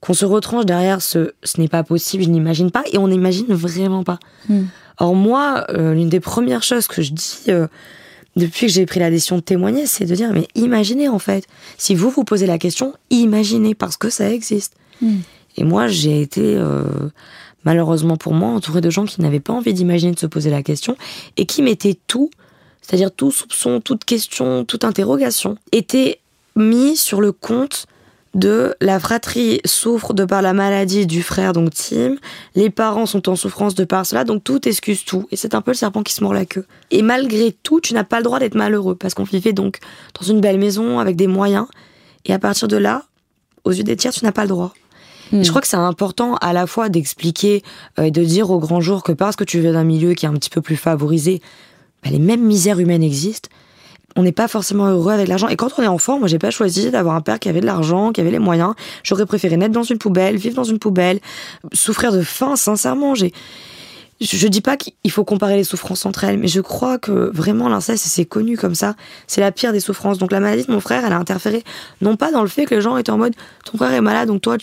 qu'on 0.00 0.14
se 0.14 0.24
retranche 0.24 0.64
derrière 0.64 1.02
ce 1.02 1.32
ce 1.42 1.60
n'est 1.60 1.68
pas 1.68 1.82
possible, 1.82 2.24
je 2.24 2.30
n'imagine 2.30 2.70
pas, 2.70 2.82
et 2.92 2.98
on 2.98 3.08
n'imagine 3.08 3.46
vraiment 3.48 4.02
pas. 4.02 4.18
Hmm. 4.48 4.64
Or 4.98 5.14
moi, 5.14 5.66
euh, 5.70 5.94
l'une 5.94 6.08
des 6.08 6.20
premières 6.20 6.62
choses 6.62 6.86
que 6.86 7.02
je 7.02 7.12
dis 7.12 7.44
euh, 7.48 7.66
depuis 8.36 8.66
que 8.66 8.72
j'ai 8.72 8.86
pris 8.86 9.00
la 9.00 9.10
décision 9.10 9.36
de 9.36 9.42
témoigner, 9.42 9.86
c'est 9.86 10.06
de 10.06 10.14
dire, 10.14 10.32
mais 10.32 10.48
imaginez 10.54 11.08
en 11.08 11.18
fait, 11.18 11.46
si 11.76 11.94
vous 11.94 12.10
vous 12.10 12.24
posez 12.24 12.46
la 12.46 12.58
question, 12.58 12.94
imaginez 13.10 13.74
parce 13.74 13.96
que 13.96 14.08
ça 14.08 14.30
existe. 14.30 14.74
Hmm. 15.02 15.18
Et 15.56 15.64
moi, 15.64 15.88
j'ai 15.88 16.22
été, 16.22 16.56
euh, 16.56 16.84
malheureusement 17.64 18.16
pour 18.16 18.34
moi, 18.34 18.50
entourée 18.50 18.80
de 18.80 18.90
gens 18.90 19.04
qui 19.04 19.20
n'avaient 19.20 19.40
pas 19.40 19.52
envie 19.52 19.74
d'imaginer 19.74 20.12
de 20.12 20.18
se 20.18 20.26
poser 20.26 20.50
la 20.50 20.62
question 20.62 20.96
et 21.36 21.46
qui 21.46 21.62
mettaient 21.62 21.98
tout, 22.06 22.30
c'est-à-dire 22.82 23.12
tout 23.12 23.30
soupçon, 23.30 23.80
toute 23.80 24.04
question, 24.04 24.64
toute 24.64 24.84
interrogation, 24.84 25.56
était 25.72 26.20
mis 26.56 26.96
sur 26.96 27.20
le 27.20 27.32
compte 27.32 27.86
de 28.34 28.74
la 28.80 29.00
fratrie 29.00 29.60
souffre 29.64 30.14
de 30.14 30.24
par 30.24 30.40
la 30.40 30.52
maladie 30.52 31.06
du 31.06 31.22
frère, 31.22 31.52
donc 31.52 31.74
Tim. 31.74 32.14
Les 32.54 32.70
parents 32.70 33.06
sont 33.06 33.28
en 33.28 33.34
souffrance 33.34 33.74
de 33.74 33.84
par 33.84 34.06
cela, 34.06 34.24
donc 34.24 34.44
tout 34.44 34.68
excuse 34.68 35.04
tout. 35.04 35.26
Et 35.32 35.36
c'est 35.36 35.54
un 35.54 35.60
peu 35.60 35.72
le 35.72 35.76
serpent 35.76 36.02
qui 36.02 36.14
se 36.14 36.22
mord 36.22 36.32
la 36.32 36.46
queue. 36.46 36.64
Et 36.90 37.02
malgré 37.02 37.52
tout, 37.52 37.80
tu 37.80 37.92
n'as 37.92 38.04
pas 38.04 38.18
le 38.18 38.24
droit 38.24 38.38
d'être 38.38 38.54
malheureux, 38.54 38.94
parce 38.94 39.14
qu'on 39.14 39.24
vivait 39.24 39.52
donc 39.52 39.78
dans 40.18 40.26
une 40.26 40.40
belle 40.40 40.58
maison 40.58 41.00
avec 41.00 41.16
des 41.16 41.26
moyens. 41.26 41.66
Et 42.24 42.32
à 42.32 42.38
partir 42.38 42.68
de 42.68 42.76
là, 42.76 43.04
aux 43.64 43.72
yeux 43.72 43.82
des 43.82 43.96
tiers, 43.96 44.12
tu 44.12 44.24
n'as 44.24 44.32
pas 44.32 44.42
le 44.42 44.48
droit. 44.48 44.74
Hmm. 45.32 45.42
je 45.42 45.48
crois 45.48 45.60
que 45.60 45.68
c'est 45.68 45.76
important 45.76 46.34
à 46.36 46.52
la 46.52 46.66
fois 46.66 46.88
d'expliquer 46.88 47.62
euh, 47.98 48.04
et 48.04 48.10
de 48.10 48.24
dire 48.24 48.50
au 48.50 48.58
grand 48.58 48.80
jour 48.80 49.02
que 49.02 49.12
parce 49.12 49.36
que 49.36 49.44
tu 49.44 49.60
viens 49.60 49.72
d'un 49.72 49.84
milieu 49.84 50.14
qui 50.14 50.26
est 50.26 50.28
un 50.28 50.34
petit 50.34 50.50
peu 50.50 50.60
plus 50.60 50.76
favorisé, 50.76 51.40
bah, 52.02 52.10
les 52.10 52.18
mêmes 52.18 52.44
misères 52.44 52.78
humaines 52.78 53.02
existent 53.02 53.48
on 54.16 54.22
n'est 54.22 54.32
pas 54.32 54.48
forcément 54.48 54.88
heureux 54.88 55.12
avec 55.12 55.28
l'argent. 55.28 55.48
Et 55.48 55.56
quand 55.56 55.70
on 55.78 55.82
est 55.82 55.88
enfant, 55.88 56.18
moi, 56.18 56.28
j'ai 56.28 56.38
pas 56.38 56.50
choisi 56.50 56.90
d'avoir 56.90 57.14
un 57.14 57.20
père 57.20 57.38
qui 57.38 57.48
avait 57.48 57.60
de 57.60 57.66
l'argent, 57.66 58.12
qui 58.12 58.20
avait 58.20 58.30
les 58.30 58.38
moyens. 58.38 58.74
J'aurais 59.02 59.26
préféré 59.26 59.56
naître 59.56 59.72
dans 59.72 59.82
une 59.82 59.98
poubelle, 59.98 60.36
vivre 60.36 60.56
dans 60.56 60.64
une 60.64 60.78
poubelle, 60.78 61.20
souffrir 61.72 62.12
de 62.12 62.22
faim, 62.22 62.56
sincèrement. 62.56 63.14
J'ai, 63.14 63.32
je 64.20 64.48
dis 64.48 64.60
pas 64.60 64.76
qu'il 64.76 65.10
faut 65.10 65.24
comparer 65.24 65.56
les 65.56 65.64
souffrances 65.64 66.04
entre 66.06 66.24
elles, 66.24 66.38
mais 66.38 66.48
je 66.48 66.60
crois 66.60 66.98
que 66.98 67.30
vraiment 67.32 67.68
l'inceste, 67.68 68.04
c'est 68.06 68.24
connu 68.24 68.56
comme 68.56 68.74
ça, 68.74 68.94
c'est 69.26 69.40
la 69.40 69.52
pire 69.52 69.72
des 69.72 69.80
souffrances. 69.80 70.18
Donc 70.18 70.32
la 70.32 70.40
maladie 70.40 70.64
de 70.64 70.72
mon 70.72 70.80
frère, 70.80 71.04
elle 71.06 71.12
a 71.12 71.18
interféré, 71.18 71.64
non 72.00 72.16
pas 72.16 72.32
dans 72.32 72.42
le 72.42 72.48
fait 72.48 72.66
que 72.66 72.74
les 72.74 72.80
gens 72.80 72.96
étaient 72.96 73.12
en 73.12 73.18
mode, 73.18 73.34
ton 73.64 73.78
frère 73.78 73.92
est 73.92 74.00
malade, 74.00 74.28
donc 74.28 74.42
toi, 74.42 74.58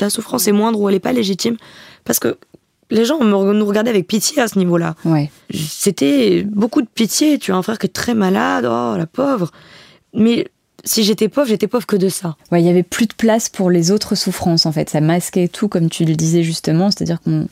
ta 0.00 0.10
souffrance 0.10 0.48
est 0.48 0.52
moindre 0.52 0.80
ou 0.80 0.88
elle 0.88 0.94
est 0.94 1.00
pas 1.00 1.12
légitime, 1.12 1.56
parce 2.04 2.18
que 2.18 2.38
les 2.90 3.04
gens 3.04 3.22
nous 3.22 3.66
regardaient 3.66 3.90
avec 3.90 4.08
pitié 4.08 4.42
à 4.42 4.48
ce 4.48 4.58
niveau-là. 4.58 4.96
Ouais. 5.04 5.30
C'était 5.54 6.42
beaucoup 6.42 6.82
de 6.82 6.88
pitié. 6.92 7.38
Tu 7.38 7.52
as 7.52 7.56
un 7.56 7.62
frère 7.62 7.78
qui 7.78 7.86
est 7.86 7.90
très 7.90 8.14
malade, 8.14 8.64
oh 8.64 8.96
la 8.96 9.06
pauvre. 9.06 9.52
Mais 10.12 10.48
si 10.84 11.04
j'étais 11.04 11.28
pauvre, 11.28 11.46
j'étais 11.46 11.68
pauvre 11.68 11.86
que 11.86 11.94
de 11.94 12.08
ça. 12.08 12.36
Ouais, 12.50 12.60
il 12.60 12.66
y 12.66 12.70
avait 12.70 12.82
plus 12.82 13.06
de 13.06 13.14
place 13.14 13.48
pour 13.48 13.70
les 13.70 13.92
autres 13.92 14.16
souffrances 14.16 14.66
en 14.66 14.72
fait. 14.72 14.90
Ça 14.90 15.00
masquait 15.00 15.46
tout, 15.46 15.68
comme 15.68 15.88
tu 15.88 16.04
le 16.04 16.16
disais 16.16 16.42
justement, 16.42 16.90
c'est-à-dire 16.90 17.20
qu'on 17.20 17.46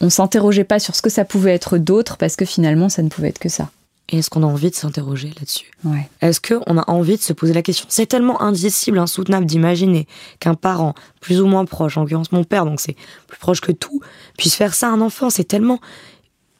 on 0.00 0.08
s'interrogeait 0.08 0.64
pas 0.64 0.78
sur 0.78 0.94
ce 0.94 1.02
que 1.02 1.10
ça 1.10 1.24
pouvait 1.24 1.52
être 1.52 1.76
d'autre 1.76 2.16
parce 2.16 2.36
que 2.36 2.46
finalement 2.46 2.88
ça 2.88 3.02
ne 3.02 3.08
pouvait 3.08 3.28
être 3.28 3.38
que 3.38 3.50
ça. 3.50 3.68
Et 4.08 4.18
est-ce 4.18 4.28
qu'on 4.30 4.42
a 4.42 4.46
envie 4.46 4.70
de 4.70 4.74
s'interroger 4.74 5.28
là-dessus? 5.38 5.70
Ouais. 5.84 6.08
Est-ce 6.20 6.40
qu'on 6.40 6.76
a 6.76 6.90
envie 6.90 7.16
de 7.16 7.22
se 7.22 7.32
poser 7.32 7.54
la 7.54 7.62
question? 7.62 7.86
C'est 7.88 8.06
tellement 8.06 8.42
indicible, 8.42 8.98
insoutenable 8.98 9.46
d'imaginer 9.46 10.06
qu'un 10.38 10.54
parent, 10.54 10.94
plus 11.20 11.40
ou 11.40 11.46
moins 11.46 11.64
proche, 11.64 11.96
en 11.96 12.02
l'occurrence 12.02 12.32
mon 12.32 12.44
père, 12.44 12.66
donc 12.66 12.80
c'est 12.80 12.96
plus 13.26 13.38
proche 13.38 13.60
que 13.60 13.72
tout, 13.72 14.00
puisse 14.36 14.54
faire 14.54 14.74
ça 14.74 14.88
à 14.88 14.90
un 14.90 15.00
enfant. 15.00 15.30
C'est 15.30 15.44
tellement. 15.44 15.80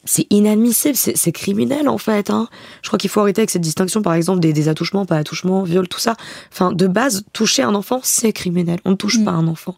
C'est 0.04 0.26
inadmissible, 0.30 0.96
c'est 0.96 1.30
criminel 1.32 1.88
en 1.88 1.98
fait. 1.98 2.28
Hein. 2.30 2.48
Je 2.82 2.88
crois 2.88 2.98
qu'il 2.98 3.08
faut 3.08 3.20
arrêter 3.20 3.40
avec 3.40 3.50
cette 3.50 3.62
distinction, 3.62 4.02
par 4.02 4.14
exemple, 4.14 4.40
des, 4.40 4.52
des 4.52 4.68
attouchements, 4.68 5.06
pas 5.06 5.16
attouchements, 5.16 5.62
viol, 5.62 5.86
tout 5.86 6.00
ça. 6.00 6.16
Enfin, 6.50 6.72
de 6.72 6.88
base, 6.88 7.22
toucher 7.32 7.62
un 7.62 7.76
enfant, 7.76 8.00
c'est 8.02 8.32
criminel. 8.32 8.80
On 8.84 8.90
ne 8.90 8.96
touche 8.96 9.18
Mm. 9.18 9.24
pas 9.24 9.30
un 9.30 9.46
enfant 9.46 9.76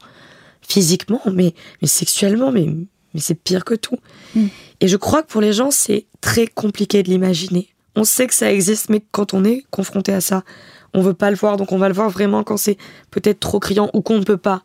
physiquement, 0.66 1.20
mais, 1.30 1.52
mais 1.82 1.88
sexuellement, 1.88 2.52
mais, 2.52 2.66
mais 3.12 3.20
c'est 3.20 3.34
pire 3.34 3.66
que 3.66 3.74
tout. 3.74 3.98
Mm. 4.34 4.46
Et 4.80 4.88
je 4.88 4.96
crois 4.96 5.22
que 5.22 5.28
pour 5.28 5.40
les 5.40 5.52
gens, 5.52 5.70
c'est 5.70 6.06
très 6.20 6.46
compliqué 6.46 7.02
de 7.02 7.08
l'imaginer. 7.08 7.68
On 7.96 8.04
sait 8.04 8.26
que 8.26 8.34
ça 8.34 8.52
existe, 8.52 8.88
mais 8.90 9.02
quand 9.12 9.34
on 9.34 9.44
est 9.44 9.64
confronté 9.70 10.12
à 10.12 10.20
ça, 10.20 10.42
on 10.94 11.02
veut 11.02 11.14
pas 11.14 11.30
le 11.30 11.36
voir, 11.36 11.56
donc 11.56 11.72
on 11.72 11.78
va 11.78 11.88
le 11.88 11.94
voir 11.94 12.10
vraiment 12.10 12.42
quand 12.42 12.56
c'est 12.56 12.76
peut-être 13.10 13.40
trop 13.40 13.60
criant 13.60 13.90
ou 13.94 14.00
qu'on 14.00 14.18
ne 14.18 14.24
peut 14.24 14.36
pas 14.36 14.62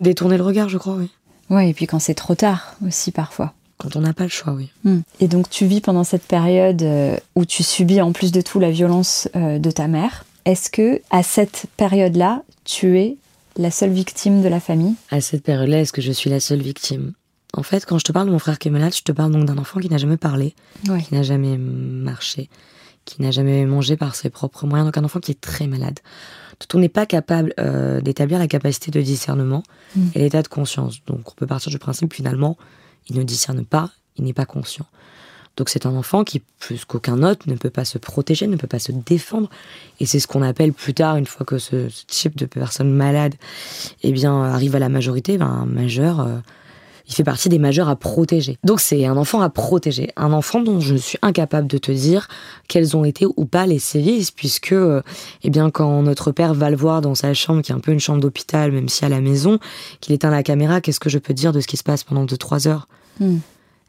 détourner 0.00 0.36
le 0.36 0.42
regard, 0.42 0.68
je 0.68 0.78
crois, 0.78 0.94
oui. 0.94 1.10
Ouais, 1.50 1.70
et 1.70 1.74
puis 1.74 1.86
quand 1.86 1.98
c'est 1.98 2.14
trop 2.14 2.34
tard 2.34 2.74
aussi 2.86 3.10
parfois. 3.10 3.52
Quand 3.78 3.96
on 3.96 4.00
n'a 4.00 4.12
pas 4.12 4.24
le 4.24 4.30
choix, 4.30 4.52
oui. 4.52 4.70
Hmm. 4.84 5.00
Et 5.20 5.28
donc 5.28 5.50
tu 5.50 5.66
vis 5.66 5.80
pendant 5.80 6.04
cette 6.04 6.22
période 6.22 6.82
euh, 6.82 7.16
où 7.34 7.44
tu 7.44 7.62
subis 7.62 8.00
en 8.00 8.12
plus 8.12 8.32
de 8.32 8.40
tout 8.40 8.60
la 8.60 8.70
violence 8.70 9.28
euh, 9.34 9.58
de 9.58 9.70
ta 9.70 9.88
mère. 9.88 10.24
Est-ce 10.44 10.70
que 10.70 11.00
à 11.10 11.22
cette 11.22 11.66
période-là, 11.76 12.42
tu 12.64 12.98
es 12.98 13.16
la 13.56 13.70
seule 13.70 13.90
victime 13.90 14.42
de 14.42 14.48
la 14.48 14.60
famille? 14.60 14.94
À 15.10 15.20
cette 15.20 15.42
période-là, 15.42 15.80
est-ce 15.80 15.92
que 15.92 16.02
je 16.02 16.12
suis 16.12 16.30
la 16.30 16.40
seule 16.40 16.62
victime? 16.62 17.12
En 17.54 17.62
fait, 17.62 17.84
quand 17.84 17.98
je 17.98 18.04
te 18.04 18.12
parle 18.12 18.26
de 18.28 18.32
mon 18.32 18.38
frère 18.38 18.58
qui 18.58 18.68
est 18.68 18.70
malade, 18.70 18.94
je 18.94 19.02
te 19.02 19.12
parle 19.12 19.30
donc 19.32 19.44
d'un 19.44 19.58
enfant 19.58 19.78
qui 19.80 19.88
n'a 19.90 19.98
jamais 19.98 20.16
parlé, 20.16 20.54
Ouais. 20.88 21.02
qui 21.02 21.14
n'a 21.14 21.22
jamais 21.22 21.58
marché, 21.58 22.48
qui 23.04 23.20
n'a 23.20 23.30
jamais 23.30 23.66
mangé 23.66 23.96
par 23.96 24.14
ses 24.14 24.30
propres 24.30 24.66
moyens, 24.66 24.86
donc 24.86 24.96
un 24.96 25.04
enfant 25.04 25.20
qui 25.20 25.32
est 25.32 25.40
très 25.40 25.66
malade, 25.66 25.98
dont 26.60 26.78
on 26.78 26.80
n'est 26.80 26.88
pas 26.88 27.04
capable 27.06 27.52
euh, 27.60 28.00
d'établir 28.00 28.38
la 28.38 28.48
capacité 28.48 28.90
de 28.90 29.00
discernement 29.02 29.62
Mm. 29.94 30.00
et 30.14 30.18
l'état 30.20 30.40
de 30.42 30.48
conscience. 30.48 31.04
Donc 31.06 31.30
on 31.30 31.34
peut 31.34 31.46
partir 31.46 31.70
du 31.70 31.78
principe 31.78 32.14
finalement, 32.14 32.56
il 33.10 33.16
ne 33.18 33.22
discerne 33.22 33.64
pas, 33.66 33.90
il 34.16 34.24
n'est 34.24 34.32
pas 34.32 34.46
conscient. 34.46 34.86
Donc 35.58 35.68
c'est 35.68 35.84
un 35.84 35.94
enfant 35.94 36.24
qui, 36.24 36.40
plus 36.60 36.86
qu'aucun 36.86 37.22
autre, 37.22 37.46
ne 37.50 37.56
peut 37.56 37.68
pas 37.68 37.84
se 37.84 37.98
protéger, 37.98 38.46
ne 38.46 38.56
peut 38.56 38.66
pas 38.66 38.78
se 38.78 38.90
défendre. 38.92 39.50
Et 40.00 40.06
c'est 40.06 40.18
ce 40.18 40.26
qu'on 40.26 40.40
appelle 40.40 40.72
plus 40.72 40.94
tard, 40.94 41.16
une 41.16 41.26
fois 41.26 41.44
que 41.44 41.58
ce, 41.58 41.90
ce 41.90 42.04
type 42.06 42.36
de 42.38 42.46
personne 42.46 42.90
malade 42.90 43.34
eh 44.02 44.12
bien, 44.12 44.42
arrive 44.44 44.74
à 44.76 44.78
la 44.78 44.88
majorité, 44.88 45.36
ben, 45.36 45.44
un 45.46 45.66
majeur, 45.66 46.20
euh, 46.20 46.38
il 47.08 47.14
fait 47.14 47.24
partie 47.24 47.48
des 47.48 47.58
majeurs 47.58 47.88
à 47.88 47.96
protéger. 47.96 48.58
Donc 48.64 48.80
c'est 48.80 49.06
un 49.06 49.16
enfant 49.16 49.40
à 49.40 49.50
protéger. 49.50 50.10
Un 50.16 50.32
enfant 50.32 50.60
dont 50.60 50.80
je 50.80 50.94
suis 50.94 51.18
incapable 51.22 51.66
de 51.66 51.78
te 51.78 51.92
dire 51.92 52.28
quels 52.68 52.96
ont 52.96 53.04
été 53.04 53.26
ou 53.36 53.44
pas 53.44 53.66
les 53.66 53.78
sévices, 53.78 54.30
puisque 54.30 54.74
eh 55.42 55.50
bien, 55.50 55.70
quand 55.70 56.02
notre 56.02 56.32
père 56.32 56.54
va 56.54 56.70
le 56.70 56.76
voir 56.76 57.00
dans 57.00 57.14
sa 57.14 57.34
chambre, 57.34 57.62
qui 57.62 57.72
est 57.72 57.74
un 57.74 57.80
peu 57.80 57.92
une 57.92 58.00
chambre 58.00 58.20
d'hôpital, 58.20 58.72
même 58.72 58.88
si 58.88 59.04
à 59.04 59.08
la 59.08 59.20
maison, 59.20 59.58
qu'il 60.00 60.14
éteint 60.14 60.30
la 60.30 60.42
caméra, 60.42 60.80
qu'est-ce 60.80 61.00
que 61.00 61.10
je 61.10 61.18
peux 61.18 61.34
dire 61.34 61.52
de 61.52 61.60
ce 61.60 61.66
qui 61.66 61.76
se 61.76 61.84
passe 61.84 62.04
pendant 62.04 62.24
2-3 62.24 62.68
heures? 62.68 62.88
Hmm. 63.20 63.38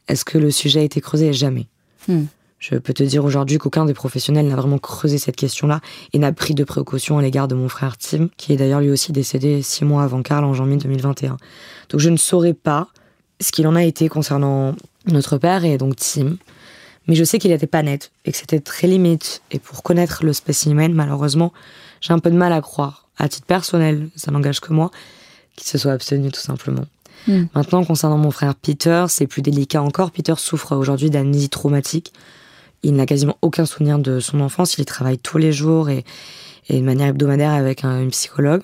Est-ce 0.08 0.24
que 0.24 0.38
le 0.38 0.50
sujet 0.50 0.80
a 0.80 0.82
été 0.82 1.00
creusé? 1.00 1.32
Jamais. 1.32 1.66
Hmm. 2.08 2.24
Je 2.58 2.76
peux 2.76 2.94
te 2.94 3.02
dire 3.02 3.24
aujourd'hui 3.24 3.58
qu'aucun 3.58 3.84
des 3.84 3.92
professionnels 3.92 4.48
n'a 4.48 4.56
vraiment 4.56 4.78
creusé 4.78 5.18
cette 5.18 5.36
question-là 5.36 5.80
et 6.14 6.18
n'a 6.18 6.32
pris 6.32 6.54
de 6.54 6.64
précautions 6.64 7.18
à 7.18 7.22
l'égard 7.22 7.46
de 7.46 7.54
mon 7.54 7.68
frère 7.68 7.98
Tim, 7.98 8.30
qui 8.38 8.54
est 8.54 8.56
d'ailleurs 8.56 8.80
lui 8.80 8.90
aussi 8.90 9.12
décédé 9.12 9.60
six 9.60 9.84
mois 9.84 10.02
avant 10.02 10.22
Karl 10.22 10.44
en 10.44 10.54
janvier 10.54 10.78
2021. 10.78 11.36
Donc 11.90 12.00
je 12.00 12.08
ne 12.08 12.16
saurais 12.16 12.54
pas 12.54 12.88
ce 13.40 13.52
qu'il 13.52 13.66
en 13.66 13.74
a 13.74 13.84
été 13.84 14.08
concernant 14.08 14.74
notre 15.06 15.38
père 15.38 15.64
et 15.64 15.78
donc 15.78 15.96
Tim. 15.96 16.36
Mais 17.06 17.14
je 17.14 17.24
sais 17.24 17.38
qu'il 17.38 17.50
n'était 17.50 17.66
pas 17.66 17.82
net 17.82 18.10
et 18.24 18.32
que 18.32 18.38
c'était 18.38 18.60
très 18.60 18.86
limite. 18.86 19.42
Et 19.50 19.58
pour 19.58 19.82
connaître 19.82 20.24
le 20.24 20.32
spécimen, 20.32 20.92
malheureusement, 20.92 21.52
j'ai 22.00 22.12
un 22.12 22.18
peu 22.18 22.30
de 22.30 22.36
mal 22.36 22.52
à 22.52 22.60
croire, 22.60 23.08
à 23.18 23.28
titre 23.28 23.46
personnel, 23.46 24.08
ça 24.16 24.30
n'engage 24.30 24.60
que 24.60 24.72
moi, 24.72 24.90
qu'il 25.56 25.66
se 25.66 25.78
soit 25.78 25.92
abstenu 25.92 26.30
tout 26.30 26.40
simplement. 26.40 26.86
Hmm. 27.26 27.44
Maintenant, 27.54 27.84
concernant 27.84 28.18
mon 28.18 28.30
frère 28.30 28.54
Peter, 28.54 29.06
c'est 29.08 29.26
plus 29.26 29.42
délicat 29.42 29.82
encore. 29.82 30.10
Peter 30.10 30.34
souffre 30.36 30.76
aujourd'hui 30.76 31.10
d'amnésie 31.10 31.48
traumatique. 31.48 32.12
Il 32.82 32.94
n'a 32.94 33.06
quasiment 33.06 33.38
aucun 33.40 33.64
souvenir 33.64 33.98
de 33.98 34.20
son 34.20 34.40
enfance. 34.40 34.76
Il 34.76 34.82
y 34.82 34.84
travaille 34.84 35.18
tous 35.18 35.38
les 35.38 35.52
jours 35.52 35.88
et, 35.88 36.04
et 36.68 36.78
de 36.78 36.84
manière 36.84 37.08
hebdomadaire 37.08 37.52
avec 37.52 37.84
un, 37.84 38.02
une 38.02 38.10
psychologue. 38.10 38.62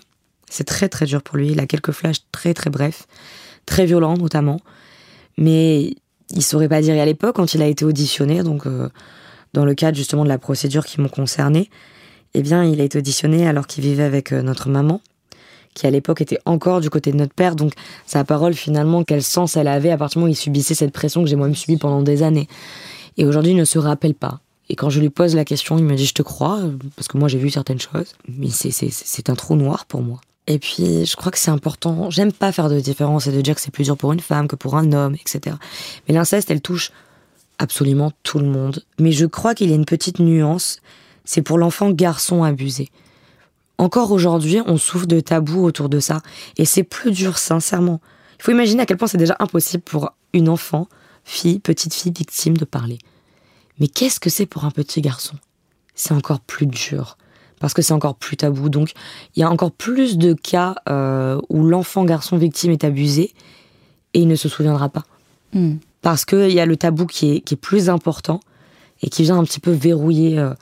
C'est 0.51 0.65
très 0.65 0.89
très 0.89 1.07
dur 1.07 1.23
pour 1.23 1.39
lui. 1.39 1.53
Il 1.53 1.61
a 1.61 1.67
quelques 1.67 1.93
flashs 1.93 2.23
très 2.33 2.53
très 2.53 2.69
brefs, 2.69 3.07
très 3.67 3.87
violents 3.87 4.17
notamment. 4.17 4.61
Mais 5.39 5.95
il 6.33 6.43
saurait 6.43 6.69
pas 6.69 6.81
dire. 6.81 7.01
À 7.01 7.05
l'époque, 7.05 7.37
quand 7.37 7.55
il 7.55 7.63
a 7.63 7.67
été 7.67 7.85
auditionné, 7.85 8.43
donc 8.43 8.67
euh, 8.67 8.89
dans 9.53 9.65
le 9.65 9.75
cadre 9.75 9.97
justement 9.97 10.25
de 10.25 10.29
la 10.29 10.39
procédure 10.39 10.85
qui 10.85 11.01
m'ont 11.01 11.09
concerné, 11.09 11.71
eh 12.35 12.43
bien, 12.43 12.65
il 12.65 12.81
a 12.81 12.85
été 12.85 12.99
auditionné 12.99 13.47
alors 13.47 13.67
qu'il 13.67 13.83
vivait 13.83 14.05
avec 14.05 14.33
euh, 14.33 14.43
notre 14.43 14.69
maman, 14.69 15.01
qui 15.75 15.87
à 15.87 15.91
l'époque 15.91 16.21
était 16.21 16.39
encore 16.45 16.81
du 16.81 16.91
côté 16.91 17.11
de 17.11 17.17
notre 17.17 17.35
père. 17.35 17.57
Donc 17.57 17.73
sa 18.07 18.25
parole 18.25 18.55
finalement, 18.55 19.05
quel 19.05 19.23
sens 19.23 19.57
elle 19.57 19.69
avait 19.69 19.91
à 19.91 19.97
partir 19.97 20.19
du 20.19 20.21
moment 20.21 20.31
où 20.31 20.35
il 20.35 20.37
subissait 20.37 20.75
cette 20.75 20.93
pression 20.93 21.23
que 21.23 21.29
j'ai 21.29 21.37
moi-même 21.37 21.57
subie 21.57 21.77
pendant 21.77 22.03
des 22.03 22.23
années. 22.23 22.49
Et 23.17 23.25
aujourd'hui, 23.25 23.53
il 23.53 23.57
ne 23.57 23.65
se 23.65 23.79
rappelle 23.79 24.15
pas. 24.15 24.41
Et 24.69 24.77
quand 24.77 24.89
je 24.89 25.01
lui 25.01 25.11
pose 25.11 25.35
la 25.35 25.45
question, 25.45 25.79
il 25.79 25.85
me 25.85 25.97
dit 25.97 26.07
Je 26.07 26.15
te 26.15 26.23
crois, 26.23 26.61
euh, 26.61 26.77
parce 26.95 27.09
que 27.09 27.19
moi 27.19 27.29
j'ai 27.29 27.39
vu 27.39 27.51
certaines 27.51 27.81
choses, 27.81 28.15
mais 28.29 28.49
c'est 28.51 29.31
un 29.31 29.35
trou 29.35 29.57
noir 29.57 29.85
pour 29.87 30.03
moi. 30.03 30.21
Et 30.51 30.59
puis, 30.59 31.07
je 31.07 31.15
crois 31.15 31.31
que 31.31 31.39
c'est 31.39 31.53
important. 31.53 32.11
J'aime 32.11 32.33
pas 32.33 32.51
faire 32.51 32.69
de 32.69 32.81
différence 32.81 33.29
et 33.29 33.31
de 33.31 33.41
dire 33.41 33.55
que 33.55 33.61
c'est 33.61 33.71
plus 33.71 33.85
dur 33.85 33.97
pour 33.97 34.13
une 34.13 34.19
femme 34.19 34.49
que 34.49 34.57
pour 34.57 34.77
un 34.77 34.93
homme, 34.93 35.15
etc. 35.15 35.55
Mais 36.09 36.15
l'inceste, 36.15 36.51
elle 36.51 36.61
touche 36.61 36.91
absolument 37.61 38.11
tout 38.25 38.41
le 38.41 38.47
monde. 38.47 38.85
Mais 38.99 39.13
je 39.13 39.27
crois 39.27 39.55
qu'il 39.55 39.71
y 39.71 39.73
a 39.73 39.77
une 39.77 39.85
petite 39.85 40.19
nuance. 40.19 40.81
C'est 41.25 41.43
pour 41.43 41.57
l'enfant 41.57 41.93
garçon 41.93 42.43
abusé. 42.43 42.89
Encore 43.79 44.11
aujourd'hui, 44.11 44.61
on 44.67 44.77
souffre 44.77 45.07
de 45.07 45.21
tabous 45.21 45.63
autour 45.63 45.89
de 45.89 46.01
ça. 46.01 46.21
Et 46.57 46.65
c'est 46.65 46.83
plus 46.83 47.13
dur, 47.13 47.39
sincèrement. 47.39 48.01
Il 48.41 48.43
faut 48.43 48.51
imaginer 48.51 48.83
à 48.83 48.87
quel 48.87 48.97
point 48.97 49.07
c'est 49.07 49.19
déjà 49.19 49.37
impossible 49.39 49.85
pour 49.85 50.11
une 50.33 50.49
enfant, 50.49 50.89
fille, 51.23 51.61
petite 51.61 51.95
fille 51.95 52.13
victime 52.13 52.57
de 52.57 52.65
parler. 52.65 52.99
Mais 53.79 53.87
qu'est-ce 53.87 54.19
que 54.19 54.31
c'est 54.31 54.47
pour 54.47 54.65
un 54.65 54.73
petit 54.73 55.01
garçon? 55.01 55.37
C'est 55.95 56.13
encore 56.13 56.41
plus 56.41 56.67
dur. 56.67 57.19
Parce 57.61 57.75
que 57.75 57.83
c'est 57.83 57.93
encore 57.93 58.17
plus 58.17 58.37
tabou. 58.37 58.69
Donc, 58.69 58.93
il 59.37 59.41
y 59.41 59.43
a 59.45 59.51
encore 59.51 59.71
plus 59.71 60.19
de 60.19 60.33
cas 60.33 60.75
euh, 60.89 61.41
où 61.49 61.63
l'enfant 61.63 62.05
garçon 62.05 62.37
victime 62.37 62.73
est 62.73 62.83
abusé 62.83 63.33
et 64.15 64.21
il 64.21 64.29
ne 64.29 64.35
se 64.35 64.49
souviendra 64.49 64.89
pas. 64.89 65.05
Hmm. 65.53 65.75
Parce 66.03 66.25
qu'il 66.25 66.51
y 66.51 66.59
a 66.59 66.67
le 66.67 66.77
tabou 66.77 67.07
qui 67.07 67.37
est, 67.37 67.41
qui 67.41 67.55
est 67.55 67.59
plus 67.59 67.89
important 67.89 68.41
et 69.03 69.11
qui 69.11 69.23
vient 69.23 69.39
un 69.39 69.45
petit 69.45 69.61
peu 69.61 69.71
verrouiller 69.71 70.39
euh, 70.39 70.55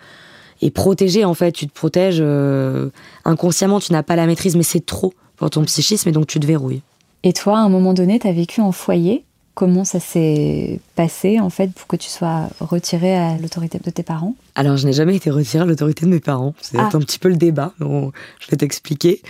et 0.60 0.70
protéger, 0.70 1.24
en 1.24 1.34
fait. 1.34 1.52
Tu 1.52 1.66
te 1.66 1.72
protèges 1.72 2.18
euh, 2.20 2.90
inconsciemment, 3.24 3.80
tu 3.80 3.92
n'as 3.92 4.02
pas 4.02 4.16
la 4.16 4.26
maîtrise, 4.26 4.56
mais 4.56 4.64
c'est 4.64 4.84
trop 4.84 5.14
pour 5.36 5.50
ton 5.50 5.64
psychisme 5.64 6.08
et 6.08 6.12
donc 6.12 6.26
tu 6.26 6.40
te 6.40 6.46
verrouilles. 6.46 6.82
Et 7.22 7.32
toi, 7.32 7.58
à 7.58 7.62
un 7.62 7.68
moment 7.68 7.94
donné, 7.94 8.18
tu 8.18 8.26
as 8.26 8.32
vécu 8.32 8.60
en 8.60 8.72
foyer. 8.72 9.24
Comment 9.58 9.84
ça 9.84 9.98
s'est 9.98 10.78
passé, 10.94 11.40
en 11.40 11.50
fait, 11.50 11.72
pour 11.72 11.88
que 11.88 11.96
tu 11.96 12.08
sois 12.08 12.48
retiré 12.60 13.16
à 13.16 13.36
l'autorité 13.38 13.80
de 13.84 13.90
tes 13.90 14.04
parents? 14.04 14.36
Alors, 14.54 14.76
je 14.76 14.86
n'ai 14.86 14.92
jamais 14.92 15.16
été 15.16 15.30
retirée 15.30 15.64
à 15.64 15.66
l'autorité 15.66 16.06
de 16.06 16.10
mes 16.12 16.20
parents. 16.20 16.54
C'est 16.60 16.78
Ah. 16.78 16.88
un 16.92 17.00
petit 17.00 17.18
peu 17.18 17.28
le 17.28 17.34
débat, 17.34 17.72
je 17.80 18.50
vais 18.52 18.56
t'expliquer. 18.56 19.20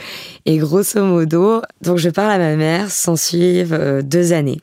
Et 0.44 0.58
grosso 0.58 1.02
modo, 1.02 1.62
donc 1.80 1.96
je 1.96 2.10
parle 2.10 2.30
à 2.30 2.36
ma 2.36 2.56
mère, 2.56 2.90
s'en 2.90 3.16
suivent 3.16 3.72
euh, 3.72 4.02
deux 4.02 4.34
années. 4.34 4.60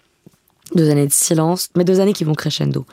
Deux 0.76 0.92
années 0.92 1.08
de 1.08 1.12
silence, 1.12 1.70
mais 1.76 1.84
deux 1.84 2.00
années 2.00 2.14
qui 2.14 2.26
vont 2.26 2.36
crescendo. 2.36 2.86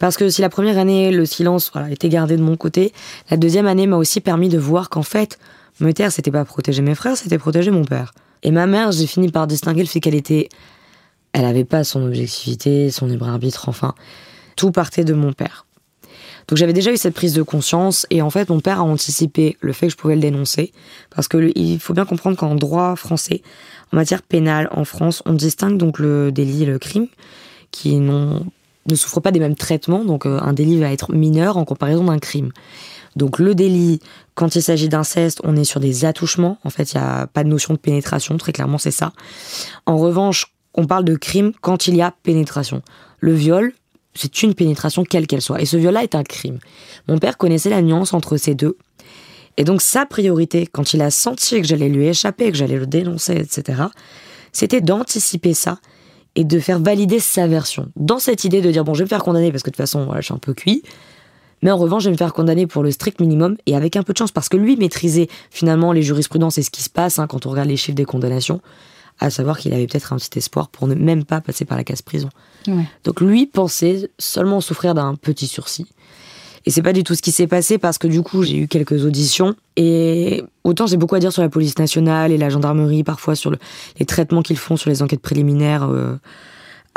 Parce 0.00 0.16
que 0.16 0.28
si 0.28 0.40
la 0.42 0.48
première 0.48 0.78
année, 0.78 1.12
le 1.12 1.26
silence 1.26 1.70
voilà, 1.72 1.92
était 1.92 2.08
gardé 2.08 2.36
de 2.36 2.42
mon 2.42 2.56
côté, 2.56 2.92
la 3.30 3.36
deuxième 3.36 3.68
année 3.68 3.86
m'a 3.86 3.98
aussi 3.98 4.20
permis 4.20 4.48
de 4.48 4.58
voir 4.58 4.88
qu'en 4.90 5.04
fait, 5.04 5.38
me 5.78 5.92
taire, 5.92 6.10
c'était 6.10 6.32
pas 6.32 6.44
protéger 6.44 6.82
mes 6.82 6.96
frères, 6.96 7.16
c'était 7.16 7.38
protéger 7.38 7.70
mon 7.70 7.84
père. 7.84 8.14
Et 8.42 8.50
ma 8.50 8.66
mère, 8.66 8.90
j'ai 8.90 9.06
fini 9.06 9.30
par 9.30 9.46
distinguer 9.46 9.82
le 9.82 9.88
fait 9.88 10.00
qu'elle 10.00 10.16
était. 10.16 10.48
Elle 11.36 11.44
avait 11.44 11.64
pas 11.64 11.84
son 11.84 12.02
objectivité, 12.02 12.90
son 12.90 13.04
libre 13.04 13.28
arbitre, 13.28 13.68
enfin. 13.68 13.94
Tout 14.56 14.72
partait 14.72 15.04
de 15.04 15.12
mon 15.12 15.34
père. 15.34 15.66
Donc 16.48 16.56
j'avais 16.56 16.72
déjà 16.72 16.90
eu 16.90 16.96
cette 16.96 17.12
prise 17.12 17.34
de 17.34 17.42
conscience 17.42 18.06
et 18.08 18.22
en 18.22 18.30
fait 18.30 18.48
mon 18.48 18.60
père 18.60 18.78
a 18.78 18.84
anticipé 18.84 19.58
le 19.60 19.74
fait 19.74 19.88
que 19.88 19.92
je 19.92 19.98
pouvais 19.98 20.14
le 20.14 20.20
dénoncer 20.22 20.72
parce 21.14 21.28
que 21.28 21.52
il 21.54 21.78
faut 21.78 21.92
bien 21.92 22.06
comprendre 22.06 22.38
qu'en 22.38 22.54
droit 22.54 22.96
français, 22.96 23.42
en 23.92 23.96
matière 23.96 24.22
pénale 24.22 24.70
en 24.70 24.86
France, 24.86 25.22
on 25.26 25.34
distingue 25.34 25.76
donc 25.76 25.98
le 25.98 26.32
délit 26.32 26.62
et 26.62 26.66
le 26.66 26.78
crime 26.78 27.08
qui 27.70 27.96
ne 27.96 28.94
souffrent 28.94 29.20
pas 29.20 29.30
des 29.30 29.40
mêmes 29.40 29.56
traitements. 29.56 30.06
Donc 30.06 30.24
euh, 30.24 30.40
un 30.40 30.54
délit 30.54 30.78
va 30.78 30.90
être 30.90 31.12
mineur 31.12 31.58
en 31.58 31.66
comparaison 31.66 32.04
d'un 32.04 32.18
crime. 32.18 32.50
Donc 33.14 33.38
le 33.38 33.54
délit, 33.54 34.00
quand 34.34 34.56
il 34.56 34.62
s'agit 34.62 34.88
d'inceste, 34.88 35.42
on 35.44 35.54
est 35.54 35.64
sur 35.64 35.80
des 35.80 36.06
attouchements. 36.06 36.56
En 36.64 36.70
fait, 36.70 36.94
il 36.94 36.96
n'y 36.96 37.04
a 37.04 37.26
pas 37.26 37.44
de 37.44 37.48
notion 37.50 37.74
de 37.74 37.78
pénétration, 37.78 38.38
très 38.38 38.52
clairement 38.52 38.78
c'est 38.78 38.90
ça. 38.90 39.12
En 39.84 39.98
revanche, 39.98 40.55
on 40.76 40.86
parle 40.86 41.04
de 41.04 41.16
crime 41.16 41.52
quand 41.60 41.86
il 41.88 41.96
y 41.96 42.02
a 42.02 42.14
pénétration. 42.22 42.82
Le 43.20 43.32
viol, 43.32 43.72
c'est 44.14 44.42
une 44.42 44.54
pénétration 44.54 45.04
quelle 45.04 45.26
qu'elle 45.26 45.42
soit. 45.42 45.60
Et 45.60 45.66
ce 45.66 45.76
viol-là 45.76 46.02
est 46.02 46.14
un 46.14 46.22
crime. 46.22 46.58
Mon 47.08 47.18
père 47.18 47.36
connaissait 47.36 47.70
la 47.70 47.82
nuance 47.82 48.14
entre 48.14 48.36
ces 48.36 48.54
deux. 48.54 48.76
Et 49.56 49.64
donc 49.64 49.80
sa 49.80 50.04
priorité, 50.06 50.66
quand 50.66 50.92
il 50.92 51.02
a 51.02 51.10
senti 51.10 51.60
que 51.60 51.66
j'allais 51.66 51.88
lui 51.88 52.06
échapper, 52.06 52.50
que 52.50 52.58
j'allais 52.58 52.76
le 52.76 52.86
dénoncer, 52.86 53.36
etc., 53.36 53.84
c'était 54.52 54.80
d'anticiper 54.80 55.54
ça 55.54 55.78
et 56.34 56.44
de 56.44 56.60
faire 56.60 56.78
valider 56.78 57.18
sa 57.18 57.46
version. 57.46 57.90
Dans 57.96 58.18
cette 58.18 58.44
idée 58.44 58.60
de 58.60 58.70
dire, 58.70 58.84
bon, 58.84 58.92
je 58.94 58.98
vais 59.00 59.04
me 59.04 59.08
faire 59.08 59.22
condamner 59.22 59.50
parce 59.50 59.62
que 59.62 59.70
de 59.70 59.72
toute 59.72 59.82
façon, 59.82 60.04
voilà, 60.04 60.20
je 60.20 60.26
suis 60.26 60.34
un 60.34 60.38
peu 60.38 60.52
cuit, 60.52 60.82
Mais 61.62 61.70
en 61.70 61.78
revanche, 61.78 62.02
je 62.02 62.08
vais 62.08 62.12
me 62.12 62.18
faire 62.18 62.34
condamner 62.34 62.66
pour 62.66 62.82
le 62.82 62.90
strict 62.90 63.18
minimum 63.20 63.56
et 63.64 63.74
avec 63.74 63.96
un 63.96 64.02
peu 64.02 64.12
de 64.12 64.18
chance 64.18 64.30
parce 64.30 64.50
que 64.50 64.58
lui 64.58 64.76
maîtrisait 64.76 65.28
finalement 65.50 65.92
les 65.92 66.02
jurisprudences 66.02 66.58
et 66.58 66.62
ce 66.62 66.70
qui 66.70 66.82
se 66.82 66.90
passe 66.90 67.18
hein, 67.18 67.26
quand 67.26 67.46
on 67.46 67.50
regarde 67.50 67.68
les 67.68 67.78
chiffres 67.78 67.96
des 67.96 68.04
condamnations, 68.04 68.60
à 69.18 69.30
savoir 69.30 69.58
qu'il 69.58 69.72
avait 69.72 69.86
peut-être 69.86 70.12
un 70.12 70.16
petit 70.16 70.38
espoir 70.38 70.68
pour 70.68 70.86
ne 70.86 70.94
même 70.94 71.24
pas 71.24 71.40
passer 71.40 71.64
par 71.64 71.78
la 71.78 71.84
case 71.84 72.02
prison. 72.02 72.28
Donc 73.04 73.20
lui 73.20 73.46
pensait 73.46 74.10
seulement 74.18 74.60
souffrir 74.60 74.94
d'un 74.94 75.14
petit 75.14 75.46
sursis. 75.46 75.86
Et 76.66 76.70
c'est 76.70 76.82
pas 76.82 76.92
du 76.92 77.04
tout 77.04 77.14
ce 77.14 77.22
qui 77.22 77.30
s'est 77.30 77.46
passé 77.46 77.78
parce 77.78 77.96
que 77.96 78.08
du 78.08 78.22
coup, 78.22 78.42
j'ai 78.42 78.58
eu 78.58 78.66
quelques 78.66 79.04
auditions. 79.04 79.54
Et 79.76 80.42
autant 80.64 80.86
j'ai 80.86 80.96
beaucoup 80.96 81.14
à 81.14 81.20
dire 81.20 81.32
sur 81.32 81.42
la 81.42 81.48
police 81.48 81.78
nationale 81.78 82.32
et 82.32 82.38
la 82.38 82.50
gendarmerie, 82.50 83.04
parfois 83.04 83.36
sur 83.36 83.52
les 83.98 84.06
traitements 84.06 84.42
qu'ils 84.42 84.56
font 84.56 84.76
sur 84.76 84.90
les 84.90 85.00
enquêtes 85.00 85.20
préliminaires 85.20 85.88
euh, 85.88 86.18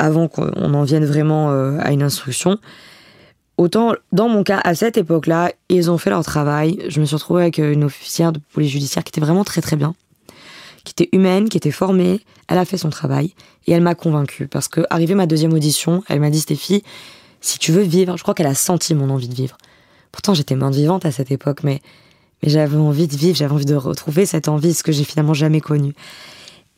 avant 0.00 0.26
qu'on 0.26 0.74
en 0.74 0.82
vienne 0.82 1.04
vraiment 1.04 1.50
euh, 1.50 1.78
à 1.80 1.92
une 1.92 2.02
instruction. 2.02 2.58
Autant, 3.58 3.92
dans 4.10 4.28
mon 4.28 4.42
cas, 4.42 4.58
à 4.64 4.74
cette 4.74 4.96
époque-là, 4.96 5.52
ils 5.68 5.90
ont 5.90 5.98
fait 5.98 6.10
leur 6.10 6.24
travail. 6.24 6.82
Je 6.88 6.98
me 6.98 7.04
suis 7.04 7.14
retrouvée 7.14 7.42
avec 7.42 7.58
une 7.58 7.84
officière 7.84 8.32
de 8.32 8.40
police 8.54 8.70
judiciaire 8.70 9.04
qui 9.04 9.10
était 9.10 9.20
vraiment 9.20 9.44
très 9.44 9.60
très 9.60 9.76
bien, 9.76 9.94
qui 10.84 10.92
était 10.92 11.08
humaine, 11.12 11.48
qui 11.48 11.56
était 11.56 11.70
formée. 11.70 12.20
Elle 12.48 12.58
a 12.58 12.64
fait 12.64 12.78
son 12.78 12.90
travail 12.90 13.34
et 13.66 13.72
elle 13.72 13.82
m'a 13.82 13.94
convaincue. 13.94 14.48
Parce 14.48 14.68
que, 14.68 14.82
arrivée 14.90 15.14
ma 15.14 15.26
deuxième 15.26 15.52
audition, 15.52 16.02
elle 16.08 16.20
m'a 16.20 16.30
dit 16.30 16.40
Stéphie, 16.40 16.82
si 17.40 17.58
tu 17.58 17.72
veux 17.72 17.82
vivre, 17.82 18.16
je 18.16 18.22
crois 18.22 18.34
qu'elle 18.34 18.46
a 18.46 18.54
senti 18.54 18.94
mon 18.94 19.10
envie 19.10 19.28
de 19.28 19.34
vivre. 19.34 19.56
Pourtant, 20.12 20.34
j'étais 20.34 20.56
morte 20.56 20.74
vivante 20.74 21.06
à 21.06 21.12
cette 21.12 21.30
époque, 21.30 21.62
mais, 21.62 21.80
mais 22.42 22.50
j'avais 22.50 22.76
envie 22.76 23.06
de 23.06 23.16
vivre, 23.16 23.36
j'avais 23.36 23.54
envie 23.54 23.64
de 23.64 23.74
retrouver 23.74 24.26
cette 24.26 24.48
envie, 24.48 24.74
ce 24.74 24.82
que 24.82 24.92
j'ai 24.92 25.04
finalement 25.04 25.34
jamais 25.34 25.60
connu. 25.60 25.94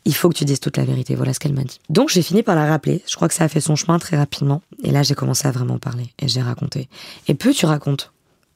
Il 0.04 0.14
faut 0.14 0.28
que 0.28 0.34
tu 0.34 0.44
dises 0.44 0.60
toute 0.60 0.76
la 0.76 0.84
vérité, 0.84 1.14
voilà 1.14 1.32
ce 1.32 1.38
qu'elle 1.38 1.54
m'a 1.54 1.62
dit. 1.62 1.78
Donc 1.88 2.08
j'ai 2.10 2.22
fini 2.22 2.42
par 2.42 2.56
la 2.56 2.66
rappeler, 2.66 3.02
je 3.08 3.14
crois 3.14 3.28
que 3.28 3.34
ça 3.34 3.44
a 3.44 3.48
fait 3.48 3.60
son 3.60 3.76
chemin 3.76 3.98
très 4.00 4.16
rapidement, 4.16 4.60
et 4.82 4.90
là 4.90 5.04
j'ai 5.04 5.14
commencé 5.14 5.46
à 5.46 5.52
vraiment 5.52 5.78
parler, 5.78 6.12
et 6.18 6.26
j'ai 6.26 6.42
raconté. 6.42 6.88
Et 7.28 7.34
plus 7.34 7.54
tu 7.54 7.66
racontes, 7.66 8.12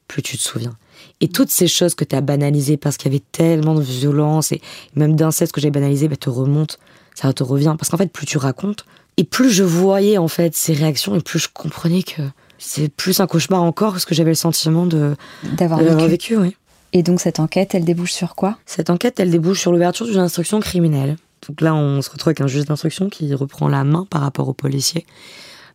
plus 0.09 0.21
tu 0.21 0.37
te 0.37 0.41
souviens. 0.43 0.77
Et 1.21 1.27
toutes 1.27 1.49
ces 1.49 1.67
choses 1.67 1.95
que 1.95 2.03
tu 2.03 2.15
as 2.15 2.21
banalisées 2.21 2.77
parce 2.77 2.97
qu'il 2.97 3.11
y 3.11 3.15
avait 3.15 3.23
tellement 3.31 3.75
de 3.75 3.81
violence, 3.81 4.51
et 4.51 4.61
même 4.95 5.15
d'inceste 5.15 5.51
que 5.51 5.61
j'ai 5.61 5.71
banalisé, 5.71 6.07
bah, 6.07 6.15
te 6.15 6.29
remontent, 6.29 6.75
ça 7.15 7.31
te 7.33 7.43
revient. 7.43 7.75
Parce 7.77 7.89
qu'en 7.89 7.97
fait, 7.97 8.11
plus 8.11 8.25
tu 8.25 8.37
racontes, 8.37 8.85
et 9.17 9.23
plus 9.23 9.49
je 9.49 9.63
voyais 9.63 10.17
en 10.17 10.27
fait 10.27 10.55
ces 10.55 10.73
réactions, 10.73 11.15
et 11.15 11.21
plus 11.21 11.39
je 11.39 11.49
comprenais 11.53 12.03
que 12.03 12.21
c'est 12.59 12.89
plus 12.89 13.19
un 13.19 13.27
cauchemar 13.27 13.61
encore 13.61 13.91
parce 13.91 14.05
que 14.05 14.15
j'avais 14.15 14.31
le 14.31 14.35
sentiment 14.35 14.85
de 14.85 15.15
d'avoir 15.43 15.79
vécu. 15.79 16.37
oui. 16.37 16.55
Et 16.93 17.03
donc 17.03 17.19
cette 17.19 17.39
enquête, 17.39 17.75
elle 17.75 17.83
débouche 17.83 18.13
sur 18.13 18.35
quoi? 18.35 18.57
Cette 18.65 18.89
enquête, 18.89 19.19
elle 19.19 19.29
débouche 19.29 19.59
sur 19.59 19.71
l'ouverture 19.71 20.05
d'une 20.05 20.19
instruction 20.19 20.59
criminelle. 20.59 21.17
Donc 21.47 21.61
là, 21.61 21.75
on 21.75 22.01
se 22.01 22.09
retrouve 22.09 22.29
avec 22.29 22.41
un 22.41 22.47
juge 22.47 22.65
d'instruction 22.65 23.09
qui 23.09 23.33
reprend 23.33 23.67
la 23.67 23.83
main 23.83 24.07
par 24.09 24.21
rapport 24.21 24.47
aux 24.47 24.53
policiers. 24.53 25.05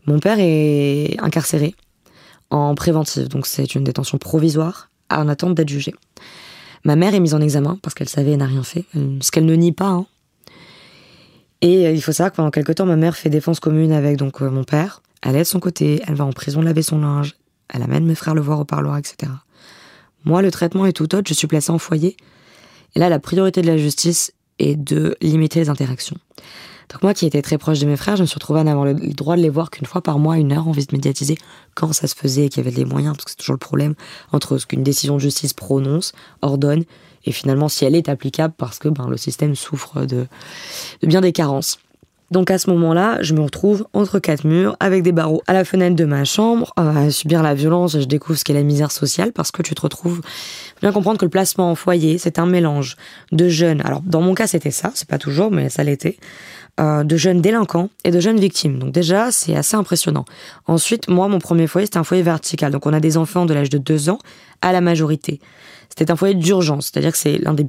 Mon 0.06 0.18
père 0.18 0.38
est 0.38 1.16
incarcéré 1.20 1.74
en 2.50 2.74
préventive, 2.74 3.28
donc 3.28 3.46
c'est 3.46 3.74
une 3.74 3.84
détention 3.84 4.18
provisoire 4.18 4.90
en 5.18 5.28
attente 5.28 5.54
d'être 5.54 5.68
jugé. 5.68 5.94
Ma 6.84 6.96
mère 6.96 7.14
est 7.14 7.20
mise 7.20 7.34
en 7.34 7.40
examen 7.40 7.78
parce 7.82 7.94
qu'elle 7.94 8.08
savait 8.08 8.32
et 8.32 8.36
n'a 8.36 8.46
rien 8.46 8.62
fait, 8.62 8.84
ce 8.94 9.30
qu'elle 9.30 9.46
ne 9.46 9.54
nie 9.54 9.72
pas. 9.72 9.88
Hein. 9.88 10.06
Et 11.60 11.86
euh, 11.86 11.92
il 11.92 12.02
faut 12.02 12.12
savoir 12.12 12.32
que 12.32 12.36
pendant 12.36 12.50
quelques 12.50 12.74
temps, 12.74 12.86
ma 12.86 12.96
mère 12.96 13.16
fait 13.16 13.30
défense 13.30 13.60
commune 13.60 13.92
avec 13.92 14.16
donc 14.16 14.42
euh, 14.42 14.50
mon 14.50 14.64
père. 14.64 15.00
Elle 15.22 15.36
est 15.36 15.40
de 15.40 15.44
son 15.44 15.60
côté, 15.60 16.02
elle 16.06 16.14
va 16.14 16.24
en 16.24 16.32
prison 16.32 16.60
laver 16.60 16.82
son 16.82 16.98
linge, 16.98 17.36
elle 17.72 17.82
amène 17.82 18.04
mes 18.04 18.16
frères 18.16 18.34
le 18.34 18.40
voir 18.40 18.58
au 18.58 18.64
parloir, 18.64 18.98
etc. 18.98 19.30
Moi, 20.24 20.42
le 20.42 20.50
traitement 20.50 20.86
est 20.86 20.92
tout 20.92 21.14
autre, 21.14 21.28
je 21.28 21.34
suis 21.34 21.46
placée 21.46 21.70
en 21.70 21.78
foyer. 21.78 22.16
Et 22.96 22.98
là, 22.98 23.08
la 23.08 23.20
priorité 23.20 23.62
de 23.62 23.68
la 23.68 23.76
justice 23.76 24.32
est 24.58 24.74
de 24.74 25.16
limiter 25.20 25.60
les 25.60 25.68
interactions. 25.68 26.16
Donc 26.92 27.02
moi 27.02 27.14
qui 27.14 27.26
étais 27.26 27.42
très 27.42 27.58
proche 27.58 27.78
de 27.78 27.86
mes 27.86 27.96
frères, 27.96 28.16
je 28.16 28.22
me 28.22 28.26
suis 28.26 28.34
retrouvée 28.34 28.60
à 28.60 28.64
n'avoir 28.64 28.84
le 28.84 28.94
droit 28.94 29.36
de 29.36 29.42
les 29.42 29.48
voir 29.48 29.70
qu'une 29.70 29.86
fois 29.86 30.02
par 30.02 30.18
mois, 30.18 30.36
une 30.38 30.52
heure 30.52 30.68
en 30.68 30.72
visite 30.72 30.92
médiatisée, 30.92 31.38
quand 31.74 31.92
ça 31.92 32.06
se 32.06 32.14
faisait 32.14 32.46
et 32.46 32.48
qu'il 32.48 32.62
y 32.62 32.66
avait 32.66 32.76
des 32.76 32.84
moyens, 32.84 33.14
parce 33.16 33.24
que 33.24 33.30
c'est 33.30 33.38
toujours 33.38 33.54
le 33.54 33.58
problème 33.58 33.94
entre 34.32 34.58
ce 34.58 34.66
qu'une 34.66 34.82
décision 34.82 35.14
de 35.14 35.20
justice 35.20 35.54
prononce, 35.54 36.12
ordonne, 36.42 36.84
et 37.24 37.32
finalement 37.32 37.68
si 37.68 37.84
elle 37.84 37.94
est 37.94 38.08
applicable 38.08 38.54
parce 38.56 38.78
que 38.78 38.88
ben, 38.88 39.08
le 39.08 39.16
système 39.16 39.54
souffre 39.54 40.04
de, 40.04 40.26
de 41.02 41.06
bien 41.06 41.20
des 41.20 41.32
carences. 41.32 41.78
Donc 42.32 42.50
à 42.50 42.56
ce 42.56 42.70
moment-là, 42.70 43.18
je 43.20 43.34
me 43.34 43.42
retrouve 43.42 43.86
entre 43.92 44.18
quatre 44.18 44.44
murs, 44.44 44.74
avec 44.80 45.02
des 45.02 45.12
barreaux 45.12 45.42
à 45.46 45.52
la 45.52 45.66
fenêtre 45.66 45.94
de 45.94 46.06
ma 46.06 46.24
chambre, 46.24 46.72
à 46.76 47.10
subir 47.10 47.42
la 47.42 47.52
violence, 47.52 48.00
je 48.00 48.04
découvre 48.06 48.38
ce 48.38 48.44
qu'est 48.44 48.54
la 48.54 48.62
misère 48.62 48.90
sociale, 48.90 49.32
parce 49.32 49.50
que 49.50 49.60
tu 49.60 49.74
te 49.74 49.82
retrouves 49.82 50.22
bien 50.80 50.92
comprendre 50.92 51.18
que 51.18 51.26
le 51.26 51.30
placement 51.30 51.70
en 51.70 51.74
foyer, 51.74 52.16
c'est 52.16 52.38
un 52.38 52.46
mélange 52.46 52.96
de 53.32 53.48
jeunes, 53.48 53.82
alors 53.82 54.00
dans 54.00 54.22
mon 54.22 54.34
cas 54.34 54.46
c'était 54.46 54.70
ça, 54.70 54.90
c'est 54.94 55.06
pas 55.06 55.18
toujours, 55.18 55.50
mais 55.50 55.68
ça 55.68 55.84
l'était, 55.84 56.16
euh, 56.80 57.04
de 57.04 57.16
jeunes 57.18 57.42
délinquants 57.42 57.90
et 58.02 58.10
de 58.10 58.18
jeunes 58.18 58.40
victimes. 58.40 58.78
Donc 58.78 58.92
déjà, 58.92 59.30
c'est 59.30 59.54
assez 59.54 59.76
impressionnant. 59.76 60.24
Ensuite, 60.66 61.06
moi, 61.08 61.28
mon 61.28 61.38
premier 61.38 61.66
foyer, 61.66 61.84
c'était 61.84 61.98
un 61.98 62.04
foyer 62.04 62.22
vertical. 62.22 62.72
Donc 62.72 62.86
on 62.86 62.94
a 62.94 63.00
des 63.00 63.18
enfants 63.18 63.44
de 63.44 63.52
l'âge 63.52 63.68
de 63.68 63.76
2 63.76 64.08
ans 64.08 64.16
à 64.62 64.72
la 64.72 64.80
majorité. 64.80 65.38
C'était 65.90 66.10
un 66.10 66.16
foyer 66.16 66.34
d'urgence, 66.34 66.90
c'est-à-dire 66.90 67.12
que 67.12 67.18
c'est 67.18 67.36
l'un 67.36 67.52
des 67.52 67.66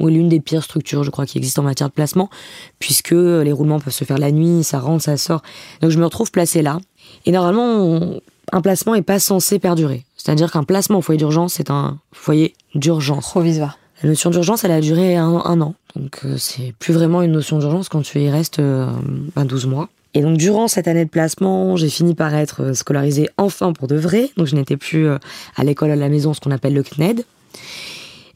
ou 0.00 0.08
l'une 0.08 0.28
des 0.28 0.40
pires 0.40 0.62
structures, 0.62 1.04
je 1.04 1.10
crois, 1.10 1.26
qui 1.26 1.38
existent 1.38 1.62
en 1.62 1.64
matière 1.64 1.88
de 1.88 1.94
placement, 1.94 2.30
puisque 2.78 3.12
les 3.12 3.52
roulements 3.52 3.80
peuvent 3.80 3.94
se 3.94 4.04
faire 4.04 4.18
la 4.18 4.32
nuit, 4.32 4.64
ça 4.64 4.78
rentre, 4.78 5.04
ça 5.04 5.16
sort. 5.16 5.42
Donc 5.80 5.90
je 5.90 5.98
me 5.98 6.04
retrouve 6.04 6.30
placée 6.30 6.62
là. 6.62 6.78
Et 7.24 7.32
normalement, 7.32 8.20
un 8.52 8.60
placement 8.60 8.94
n'est 8.94 9.02
pas 9.02 9.18
censé 9.18 9.58
perdurer. 9.58 10.04
C'est-à-dire 10.16 10.50
qu'un 10.50 10.64
placement 10.64 10.98
au 10.98 11.02
foyer 11.02 11.18
d'urgence, 11.18 11.54
c'est 11.54 11.70
un 11.70 11.98
foyer 12.12 12.54
d'urgence. 12.74 13.30
Provisoire. 13.30 13.78
La 14.02 14.10
notion 14.10 14.30
d'urgence, 14.30 14.64
elle 14.64 14.72
a 14.72 14.80
duré 14.80 15.16
un, 15.16 15.60
an. 15.60 15.74
Donc 15.94 16.20
euh, 16.24 16.36
c'est 16.36 16.74
plus 16.78 16.92
vraiment 16.92 17.22
une 17.22 17.32
notion 17.32 17.58
d'urgence 17.58 17.88
quand 17.88 18.02
tu 18.02 18.20
y 18.20 18.28
restes 18.28 18.60
12 18.60 18.64
euh, 18.64 19.68
mois. 19.68 19.88
Et 20.14 20.20
donc 20.20 20.36
durant 20.36 20.68
cette 20.68 20.88
année 20.88 21.04
de 21.04 21.10
placement, 21.10 21.76
j'ai 21.76 21.88
fini 21.88 22.14
par 22.14 22.34
être 22.34 22.62
euh, 22.62 22.74
scolarisée 22.74 23.28
enfin 23.38 23.72
pour 23.72 23.88
de 23.88 23.96
vrai. 23.96 24.30
Donc 24.36 24.46
je 24.46 24.54
n'étais 24.54 24.76
plus 24.76 25.08
à 25.08 25.64
l'école 25.64 25.90
à 25.90 25.96
la 25.96 26.08
maison, 26.08 26.34
ce 26.34 26.40
qu'on 26.40 26.50
appelle 26.50 26.74
le 26.74 26.82
CNED. 26.82 27.24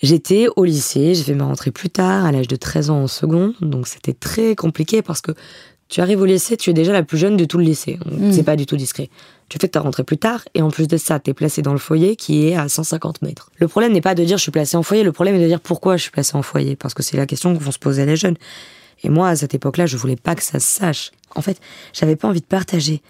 J'étais 0.02 0.46
au 0.56 0.64
lycée, 0.64 1.14
j'ai 1.14 1.22
fait 1.22 1.34
ma 1.34 1.44
rentrée 1.44 1.70
plus 1.70 1.90
tard, 1.90 2.24
à 2.24 2.32
l'âge 2.32 2.48
de 2.48 2.56
13 2.56 2.90
ans 2.90 3.02
en 3.02 3.06
seconde, 3.06 3.54
donc 3.60 3.86
c'était 3.86 4.14
très 4.14 4.56
compliqué 4.56 5.02
parce 5.02 5.20
que 5.20 5.32
tu 5.88 6.00
arrives 6.00 6.20
au 6.20 6.24
lycée, 6.24 6.56
tu 6.56 6.70
es 6.70 6.72
déjà 6.72 6.92
la 6.92 7.02
plus 7.02 7.18
jeune 7.18 7.36
de 7.36 7.44
tout 7.44 7.58
le 7.58 7.64
lycée. 7.64 7.98
Mm. 8.06 8.32
C'est 8.32 8.44
pas 8.44 8.56
du 8.56 8.64
tout 8.64 8.76
discret. 8.76 9.10
Tu 9.48 9.58
fais 9.60 9.68
ta 9.68 9.80
rentrée 9.80 10.04
plus 10.04 10.16
tard, 10.16 10.44
et 10.54 10.62
en 10.62 10.70
plus 10.70 10.86
de 10.86 10.96
ça, 10.96 11.18
tu 11.18 11.30
es 11.30 11.34
placé 11.34 11.60
dans 11.60 11.72
le 11.72 11.78
foyer 11.78 12.16
qui 12.16 12.46
est 12.46 12.56
à 12.56 12.68
150 12.68 13.22
mètres. 13.22 13.50
Le 13.56 13.68
problème 13.68 13.92
n'est 13.92 14.00
pas 14.00 14.14
de 14.14 14.24
dire 14.24 14.38
je 14.38 14.42
suis 14.42 14.52
placé 14.52 14.76
en 14.76 14.82
foyer, 14.82 15.02
le 15.02 15.12
problème 15.12 15.34
est 15.34 15.42
de 15.42 15.48
dire 15.48 15.60
pourquoi 15.60 15.96
je 15.96 16.02
suis 16.02 16.12
placé 16.12 16.36
en 16.36 16.42
foyer, 16.42 16.76
parce 16.76 16.94
que 16.94 17.02
c'est 17.02 17.16
la 17.16 17.26
question 17.26 17.54
que 17.54 17.62
vont 17.62 17.72
se 17.72 17.78
poser 17.78 18.06
les 18.06 18.16
jeunes. 18.16 18.36
Et 19.02 19.08
moi, 19.08 19.28
à 19.28 19.36
cette 19.36 19.54
époque-là, 19.54 19.86
je 19.86 19.96
voulais 19.96 20.16
pas 20.16 20.34
que 20.34 20.42
ça 20.42 20.60
se 20.60 20.68
sache. 20.68 21.10
En 21.34 21.42
fait, 21.42 21.58
j'avais 21.92 22.16
pas 22.16 22.28
envie 22.28 22.40
de 22.40 22.46
partager 22.46 23.02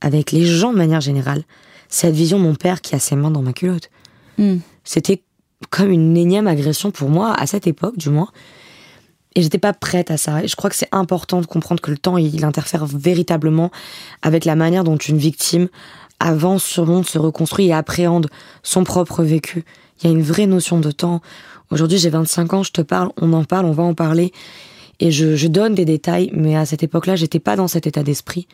avec 0.00 0.30
les 0.30 0.44
gens 0.44 0.72
de 0.72 0.78
manière 0.78 1.00
générale 1.00 1.42
cette 1.88 2.14
vision 2.14 2.38
de 2.38 2.42
mon 2.42 2.54
père 2.54 2.80
qui 2.80 2.94
a 2.94 2.98
ses 2.98 3.16
mains 3.16 3.30
dans 3.30 3.42
ma 3.42 3.52
culotte. 3.52 3.90
Mm. 4.38 4.56
C'était 4.84 5.22
comme 5.70 5.90
une 5.90 6.16
énième 6.16 6.46
agression 6.46 6.90
pour 6.90 7.08
moi, 7.08 7.32
à 7.32 7.46
cette 7.46 7.66
époque 7.66 7.96
du 7.96 8.10
moins. 8.10 8.28
Et 9.34 9.42
j'étais 9.42 9.58
pas 9.58 9.72
prête 9.72 10.10
à 10.10 10.16
ça. 10.16 10.42
Et 10.42 10.48
je 10.48 10.56
crois 10.56 10.70
que 10.70 10.76
c'est 10.76 10.88
important 10.92 11.40
de 11.40 11.46
comprendre 11.46 11.80
que 11.80 11.90
le 11.90 11.98
temps, 11.98 12.16
il 12.16 12.44
interfère 12.44 12.86
véritablement 12.86 13.70
avec 14.22 14.44
la 14.44 14.56
manière 14.56 14.84
dont 14.84 14.96
une 14.96 15.18
victime 15.18 15.68
avance, 16.20 16.64
surmonte, 16.64 17.06
se 17.06 17.18
reconstruit 17.18 17.66
et 17.66 17.72
appréhende 17.74 18.28
son 18.62 18.84
propre 18.84 19.22
vécu. 19.22 19.64
Il 20.00 20.06
y 20.06 20.08
a 20.08 20.12
une 20.12 20.22
vraie 20.22 20.46
notion 20.46 20.80
de 20.80 20.90
temps. 20.90 21.20
Aujourd'hui, 21.70 21.98
j'ai 21.98 22.08
25 22.08 22.54
ans, 22.54 22.62
je 22.62 22.72
te 22.72 22.80
parle, 22.80 23.10
on 23.20 23.32
en 23.34 23.44
parle, 23.44 23.66
on 23.66 23.72
va 23.72 23.82
en 23.82 23.92
parler. 23.92 24.32
Et 25.00 25.10
je, 25.10 25.36
je 25.36 25.48
donne 25.48 25.74
des 25.74 25.84
détails, 25.84 26.30
mais 26.32 26.56
à 26.56 26.64
cette 26.64 26.82
époque-là, 26.82 27.16
j'étais 27.16 27.40
pas 27.40 27.56
dans 27.56 27.68
cet 27.68 27.86
état 27.86 28.02
d'esprit. 28.02 28.48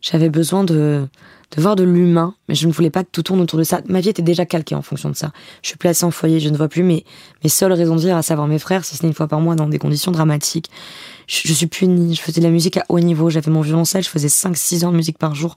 J'avais 0.00 0.30
besoin 0.30 0.64
de, 0.64 1.06
de 1.56 1.60
voir 1.60 1.76
de 1.76 1.84
l'humain, 1.84 2.34
mais 2.48 2.54
je 2.54 2.66
ne 2.66 2.72
voulais 2.72 2.90
pas 2.90 3.04
que 3.04 3.10
tout 3.10 3.22
tourne 3.22 3.40
autour 3.40 3.58
de 3.58 3.64
ça. 3.64 3.80
Ma 3.88 4.00
vie 4.00 4.08
était 4.08 4.22
déjà 4.22 4.44
calquée 4.44 4.74
en 4.74 4.82
fonction 4.82 5.08
de 5.08 5.14
ça. 5.14 5.30
Je 5.62 5.68
suis 5.68 5.76
placée 5.76 6.04
en 6.04 6.10
foyer, 6.10 6.40
je 6.40 6.48
ne 6.48 6.56
vois 6.56 6.68
plus 6.68 6.82
mes, 6.82 7.04
mes 7.42 7.50
seules 7.50 7.72
raisons 7.72 7.94
de 7.94 8.00
vivre, 8.00 8.16
à 8.16 8.22
savoir 8.22 8.48
mes 8.48 8.58
frères, 8.58 8.84
si 8.84 8.96
ce 8.96 9.02
n'est 9.02 9.08
une 9.08 9.14
fois 9.14 9.28
par 9.28 9.40
mois 9.40 9.54
dans 9.54 9.68
des 9.68 9.78
conditions 9.78 10.10
dramatiques. 10.10 10.70
Je, 11.26 11.52
suis 11.52 11.66
punie, 11.66 12.14
je 12.14 12.20
faisais 12.20 12.40
de 12.40 12.46
la 12.46 12.50
musique 12.50 12.76
à 12.76 12.84
haut 12.88 13.00
niveau, 13.00 13.30
j'avais 13.30 13.50
mon 13.50 13.60
violoncelle, 13.60 14.02
je 14.02 14.08
faisais 14.08 14.28
5-6 14.28 14.84
ans 14.84 14.90
de 14.90 14.96
musique 14.96 15.18
par 15.18 15.34
jour. 15.34 15.54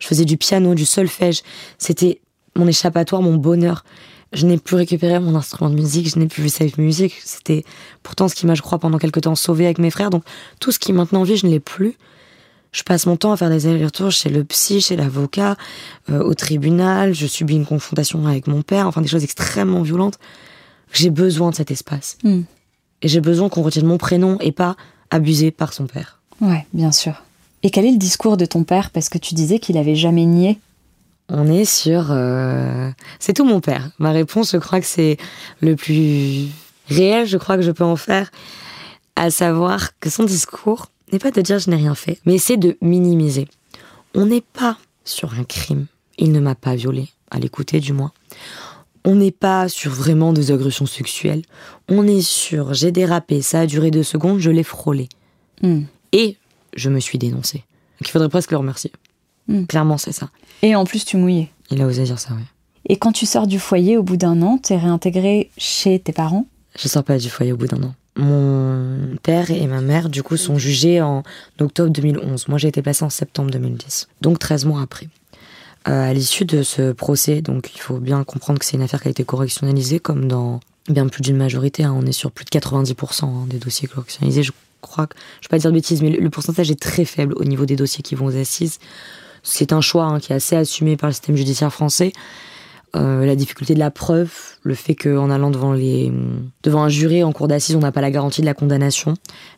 Je 0.00 0.06
faisais 0.06 0.24
du 0.24 0.36
piano, 0.36 0.74
du 0.74 0.84
solfège. 0.84 1.42
C'était 1.78 2.20
mon 2.54 2.66
échappatoire, 2.66 3.22
mon 3.22 3.36
bonheur. 3.36 3.84
Je 4.32 4.44
n'ai 4.46 4.58
plus 4.58 4.76
récupéré 4.76 5.18
mon 5.20 5.34
instrument 5.34 5.70
de 5.70 5.74
musique, 5.74 6.10
je 6.10 6.18
n'ai 6.18 6.26
plus 6.26 6.42
vu 6.42 6.50
cette 6.50 6.76
musique. 6.76 7.14
C'était 7.24 7.64
pourtant 8.02 8.28
ce 8.28 8.34
qui 8.34 8.46
m'a, 8.46 8.54
je 8.54 8.62
crois, 8.62 8.78
pendant 8.78 8.98
quelque 8.98 9.20
temps 9.20 9.34
sauvé 9.34 9.64
avec 9.64 9.78
mes 9.78 9.90
frères. 9.90 10.10
Donc 10.10 10.22
tout 10.60 10.70
ce 10.70 10.78
qui 10.78 10.92
maintenant 10.92 11.22
vit, 11.22 11.38
je 11.38 11.46
ne 11.46 11.50
l'ai 11.50 11.60
plus. 11.60 11.96
Je 12.72 12.82
passe 12.82 13.06
mon 13.06 13.16
temps 13.16 13.32
à 13.32 13.36
faire 13.36 13.50
des 13.50 13.66
allers-retours 13.66 14.10
chez 14.10 14.28
le 14.28 14.44
psy, 14.44 14.80
chez 14.80 14.96
l'avocat, 14.96 15.56
euh, 16.10 16.22
au 16.22 16.34
tribunal. 16.34 17.14
Je 17.14 17.26
subis 17.26 17.54
une 17.54 17.66
confrontation 17.66 18.26
avec 18.26 18.46
mon 18.46 18.62
père, 18.62 18.86
enfin 18.86 19.00
des 19.00 19.08
choses 19.08 19.24
extrêmement 19.24 19.82
violentes. 19.82 20.18
J'ai 20.92 21.10
besoin 21.10 21.50
de 21.50 21.54
cet 21.54 21.70
espace. 21.70 22.18
Hmm. 22.22 22.42
Et 23.02 23.08
j'ai 23.08 23.20
besoin 23.20 23.48
qu'on 23.48 23.62
retienne 23.62 23.86
mon 23.86 23.98
prénom 23.98 24.38
et 24.40 24.52
pas 24.52 24.76
abusé 25.10 25.50
par 25.50 25.72
son 25.72 25.86
père. 25.86 26.20
Ouais, 26.40 26.66
bien 26.72 26.92
sûr. 26.92 27.22
Et 27.62 27.70
quel 27.70 27.84
est 27.84 27.92
le 27.92 27.98
discours 27.98 28.36
de 28.36 28.44
ton 28.44 28.64
père? 28.64 28.90
Parce 28.90 29.08
que 29.08 29.18
tu 29.18 29.34
disais 29.34 29.58
qu'il 29.58 29.76
avait 29.78 29.96
jamais 29.96 30.24
nié. 30.24 30.58
On 31.28 31.46
est 31.46 31.64
sur. 31.64 32.08
Euh, 32.10 32.90
c'est 33.18 33.34
tout 33.34 33.44
mon 33.44 33.60
père. 33.60 33.90
Ma 33.98 34.12
réponse, 34.12 34.52
je 34.52 34.58
crois 34.58 34.80
que 34.80 34.86
c'est 34.86 35.18
le 35.60 35.76
plus 35.76 36.48
réel, 36.88 37.26
je 37.26 37.36
crois 37.36 37.56
que 37.56 37.62
je 37.62 37.70
peux 37.70 37.84
en 37.84 37.96
faire. 37.96 38.30
À 39.16 39.30
savoir 39.30 39.98
que 39.98 40.10
son 40.10 40.24
discours, 40.24 40.86
n'est 41.12 41.18
pas 41.18 41.30
de 41.30 41.40
dire 41.40 41.58
je 41.58 41.70
n'ai 41.70 41.76
rien 41.76 41.94
fait, 41.94 42.18
mais 42.24 42.38
c'est 42.38 42.56
de 42.56 42.76
minimiser. 42.80 43.48
On 44.14 44.26
n'est 44.26 44.40
pas 44.42 44.78
sur 45.04 45.34
un 45.34 45.44
crime. 45.44 45.86
Il 46.18 46.32
ne 46.32 46.40
m'a 46.40 46.54
pas 46.54 46.74
violée. 46.74 47.08
à 47.30 47.38
l'écouter 47.38 47.80
du 47.80 47.92
moins. 47.92 48.12
On 49.04 49.14
n'est 49.14 49.32
pas 49.32 49.68
sur 49.68 49.92
vraiment 49.92 50.32
des 50.32 50.50
agressions 50.50 50.86
sexuelles. 50.86 51.42
On 51.88 52.06
est 52.06 52.22
sur 52.22 52.74
j'ai 52.74 52.90
dérapé, 52.90 53.42
ça 53.42 53.60
a 53.60 53.66
duré 53.66 53.90
deux 53.90 54.02
secondes, 54.02 54.38
je 54.38 54.50
l'ai 54.50 54.62
frôlé. 54.62 55.08
Hmm. 55.62 55.82
Et 56.12 56.36
je 56.74 56.90
me 56.90 57.00
suis 57.00 57.18
dénoncée. 57.18 57.58
Donc 57.58 58.08
il 58.08 58.10
faudrait 58.10 58.28
presque 58.28 58.50
le 58.50 58.58
remercier. 58.58 58.92
Hmm. 59.46 59.64
Clairement, 59.64 59.98
c'est 59.98 60.12
ça. 60.12 60.30
Et 60.62 60.74
en 60.74 60.84
plus, 60.84 61.04
tu 61.04 61.16
mouillais. 61.16 61.50
Il 61.70 61.80
a 61.82 61.86
osé 61.86 62.04
dire 62.04 62.18
ça, 62.18 62.30
oui. 62.36 62.42
Et 62.88 62.96
quand 62.96 63.12
tu 63.12 63.26
sors 63.26 63.46
du 63.46 63.58
foyer 63.58 63.96
au 63.96 64.02
bout 64.02 64.16
d'un 64.16 64.40
an, 64.42 64.58
t'es 64.58 64.76
réintégré 64.76 65.50
chez 65.58 65.98
tes 65.98 66.12
parents? 66.12 66.46
Je 66.78 66.88
sors 66.88 67.04
pas 67.04 67.18
du 67.18 67.28
foyer 67.28 67.52
au 67.52 67.56
bout 67.56 67.66
d'un 67.66 67.82
an. 67.82 67.94
Mon 68.18 69.16
père 69.22 69.50
et 69.50 69.66
ma 69.66 69.80
mère, 69.80 70.08
du 70.08 70.22
coup, 70.22 70.36
sont 70.36 70.58
jugés 70.58 71.00
en 71.00 71.22
octobre 71.60 71.90
2011. 71.90 72.48
Moi, 72.48 72.58
j'ai 72.58 72.68
été 72.68 72.82
placée 72.82 73.04
en 73.04 73.10
septembre 73.10 73.50
2010. 73.52 74.08
Donc 74.20 74.38
13 74.38 74.64
mois 74.64 74.82
après. 74.82 75.08
Euh, 75.86 76.10
à 76.10 76.12
l'issue 76.12 76.44
de 76.44 76.62
ce 76.64 76.92
procès, 76.92 77.40
donc 77.40 77.70
il 77.74 77.78
faut 77.80 77.98
bien 77.98 78.24
comprendre 78.24 78.58
que 78.58 78.64
c'est 78.64 78.76
une 78.76 78.82
affaire 78.82 79.00
qui 79.00 79.08
a 79.08 79.10
été 79.12 79.24
correctionnalisée, 79.24 80.00
comme 80.00 80.26
dans 80.26 80.58
bien 80.88 81.06
plus 81.06 81.22
d'une 81.22 81.36
majorité. 81.36 81.84
hein. 81.84 81.94
on 81.96 82.04
est 82.04 82.12
sur 82.12 82.32
plus 82.32 82.44
de 82.44 82.50
90% 82.50 83.24
hein, 83.24 83.46
des 83.48 83.58
dossiers 83.58 83.86
correctionnalisés. 83.86 84.42
Je 84.42 84.52
crois 84.80 85.06
que, 85.06 85.14
je 85.40 85.46
vais 85.46 85.50
pas 85.50 85.58
dire 85.58 85.70
de 85.70 85.76
bêtises, 85.76 86.02
mais 86.02 86.10
le, 86.10 86.18
le 86.20 86.30
pourcentage 86.30 86.70
est 86.70 86.80
très 86.80 87.04
faible 87.04 87.34
au 87.36 87.44
niveau 87.44 87.64
des 87.64 87.76
dossiers 87.76 88.02
qui 88.02 88.16
vont 88.16 88.26
aux 88.26 88.36
assises. 88.36 88.80
C'est 89.44 89.72
un 89.72 89.80
choix 89.80 90.04
hein, 90.04 90.18
qui 90.18 90.32
est 90.32 90.36
assez 90.36 90.56
assumé 90.56 90.96
par 90.96 91.08
le 91.08 91.12
système 91.14 91.36
judiciaire 91.36 91.72
français. 91.72 92.12
Euh, 92.98 93.24
la 93.24 93.36
difficulté 93.36 93.74
de 93.74 93.78
la 93.78 93.90
preuve, 93.90 94.32
le 94.62 94.74
fait 94.74 94.94
qu'en 94.94 95.30
allant 95.30 95.50
devant, 95.50 95.72
les, 95.72 96.12
devant 96.62 96.82
un 96.82 96.88
jury 96.88 97.22
en 97.22 97.32
cour 97.32 97.46
d'assises, 97.46 97.76
on 97.76 97.80
n'a 97.80 97.92
pas 97.92 98.00
la 98.00 98.10
garantie 98.10 98.40
de 98.40 98.46
la 98.46 98.54
condamnation. 98.54 99.14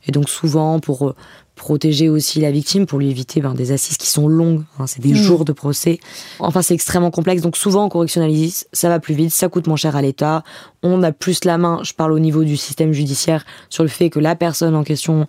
Et 0.07 0.13
donc 0.13 0.29
souvent, 0.29 0.79
pour 0.79 1.09
euh, 1.09 1.15
protéger 1.55 2.09
aussi 2.09 2.41
la 2.41 2.51
victime, 2.51 2.87
pour 2.87 2.99
lui 2.99 3.09
éviter 3.09 3.41
ben, 3.41 3.55
des 3.55 3.73
assises 3.73 3.97
qui 3.97 4.09
sont 4.09 4.29
longues, 4.29 4.65
hein, 4.79 4.87
c'est 4.87 5.01
des 5.01 5.13
Mmh. 5.13 5.17
jours 5.17 5.45
de 5.45 5.53
procès. 5.53 6.01
Enfin, 6.39 6.61
c'est 6.61 6.75
extrêmement 6.75 7.11
complexe. 7.11 7.41
Donc 7.41 7.57
souvent, 7.57 7.85
en 7.85 7.89
correctionnalise, 7.89 8.67
ça 8.73 8.89
va 8.89 9.01
plus 9.01 9.15
vite, 9.15 9.31
ça 9.31 9.49
coûte 9.49 9.67
moins 9.67 9.77
cher 9.77 9.97
à 9.97 10.03
l'État. 10.03 10.43
On 10.83 11.03
a 11.03 11.13
plus 11.13 11.45
la 11.45 11.57
main, 11.57 11.81
je 11.83 11.95
parle 11.95 12.13
au 12.13 12.19
niveau 12.19 12.45
du 12.45 12.57
système 12.57 12.93
judiciaire, 12.93 13.45
sur 13.71 13.85
le 13.85 13.89
fait 13.89 14.11
que 14.11 14.21
la 14.21 14.37
personne 14.37 14.75
en 14.75 14.85
question 14.85 15.27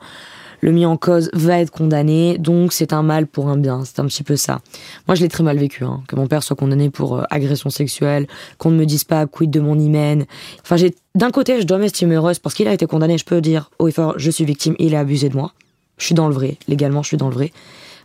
le 0.61 0.71
mis 0.71 0.85
en 0.85 0.95
cause 0.95 1.29
va 1.33 1.59
être 1.59 1.71
condamné, 1.71 2.37
donc 2.37 2.71
c'est 2.71 2.93
un 2.93 3.01
mal 3.01 3.27
pour 3.27 3.49
un 3.49 3.57
bien, 3.57 3.83
c'est 3.83 3.99
un 3.99 4.05
petit 4.05 4.23
peu 4.23 4.35
ça. 4.35 4.61
Moi, 5.07 5.15
je 5.15 5.21
l'ai 5.21 5.27
très 5.27 5.43
mal 5.43 5.57
vécu, 5.57 5.83
hein, 5.83 6.03
que 6.07 6.15
mon 6.15 6.27
père 6.27 6.43
soit 6.43 6.55
condamné 6.55 6.89
pour 6.89 7.17
euh, 7.17 7.23
agression 7.29 7.69
sexuelle, 7.69 8.27
qu'on 8.57 8.69
ne 8.69 8.77
me 8.77 8.85
dise 8.85 9.03
pas 9.03 9.25
quid 9.25 9.49
de 9.49 9.59
mon 9.59 9.77
hymen. 9.77 10.25
Enfin, 10.61 10.77
j'ai 10.77 10.95
d'un 11.15 11.31
côté, 11.31 11.59
je 11.59 11.65
dois 11.65 11.79
m'estimer 11.79 12.15
heureuse 12.15 12.39
parce 12.39 12.55
qu'il 12.55 12.67
a 12.67 12.73
été 12.73 12.85
condamné, 12.85 13.17
je 13.17 13.25
peux 13.25 13.41
dire 13.41 13.71
haut 13.79 13.87
et 13.87 13.91
fort, 13.91 14.13
je 14.17 14.31
suis 14.31 14.45
victime, 14.45 14.75
il 14.79 14.95
a 14.95 14.99
abusé 14.99 15.29
de 15.29 15.35
moi. 15.35 15.53
Je 15.97 16.05
suis 16.05 16.15
dans 16.15 16.27
le 16.27 16.33
vrai, 16.33 16.57
légalement, 16.67 17.01
je 17.01 17.09
suis 17.09 17.17
dans 17.17 17.27
le 17.27 17.33
vrai. 17.33 17.51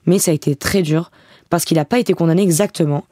Mais 0.07 0.19
ça 0.19 0.31
a 0.31 0.35
été 0.35 0.57
très 0.57 0.83
dur 0.83 1.11
parce 1.51 1.65
qu'il 1.65 1.77
n'a 1.77 1.85
pas 1.85 1.99
été 1.99 2.15
condamné 2.15 2.43
exactement 2.43 3.05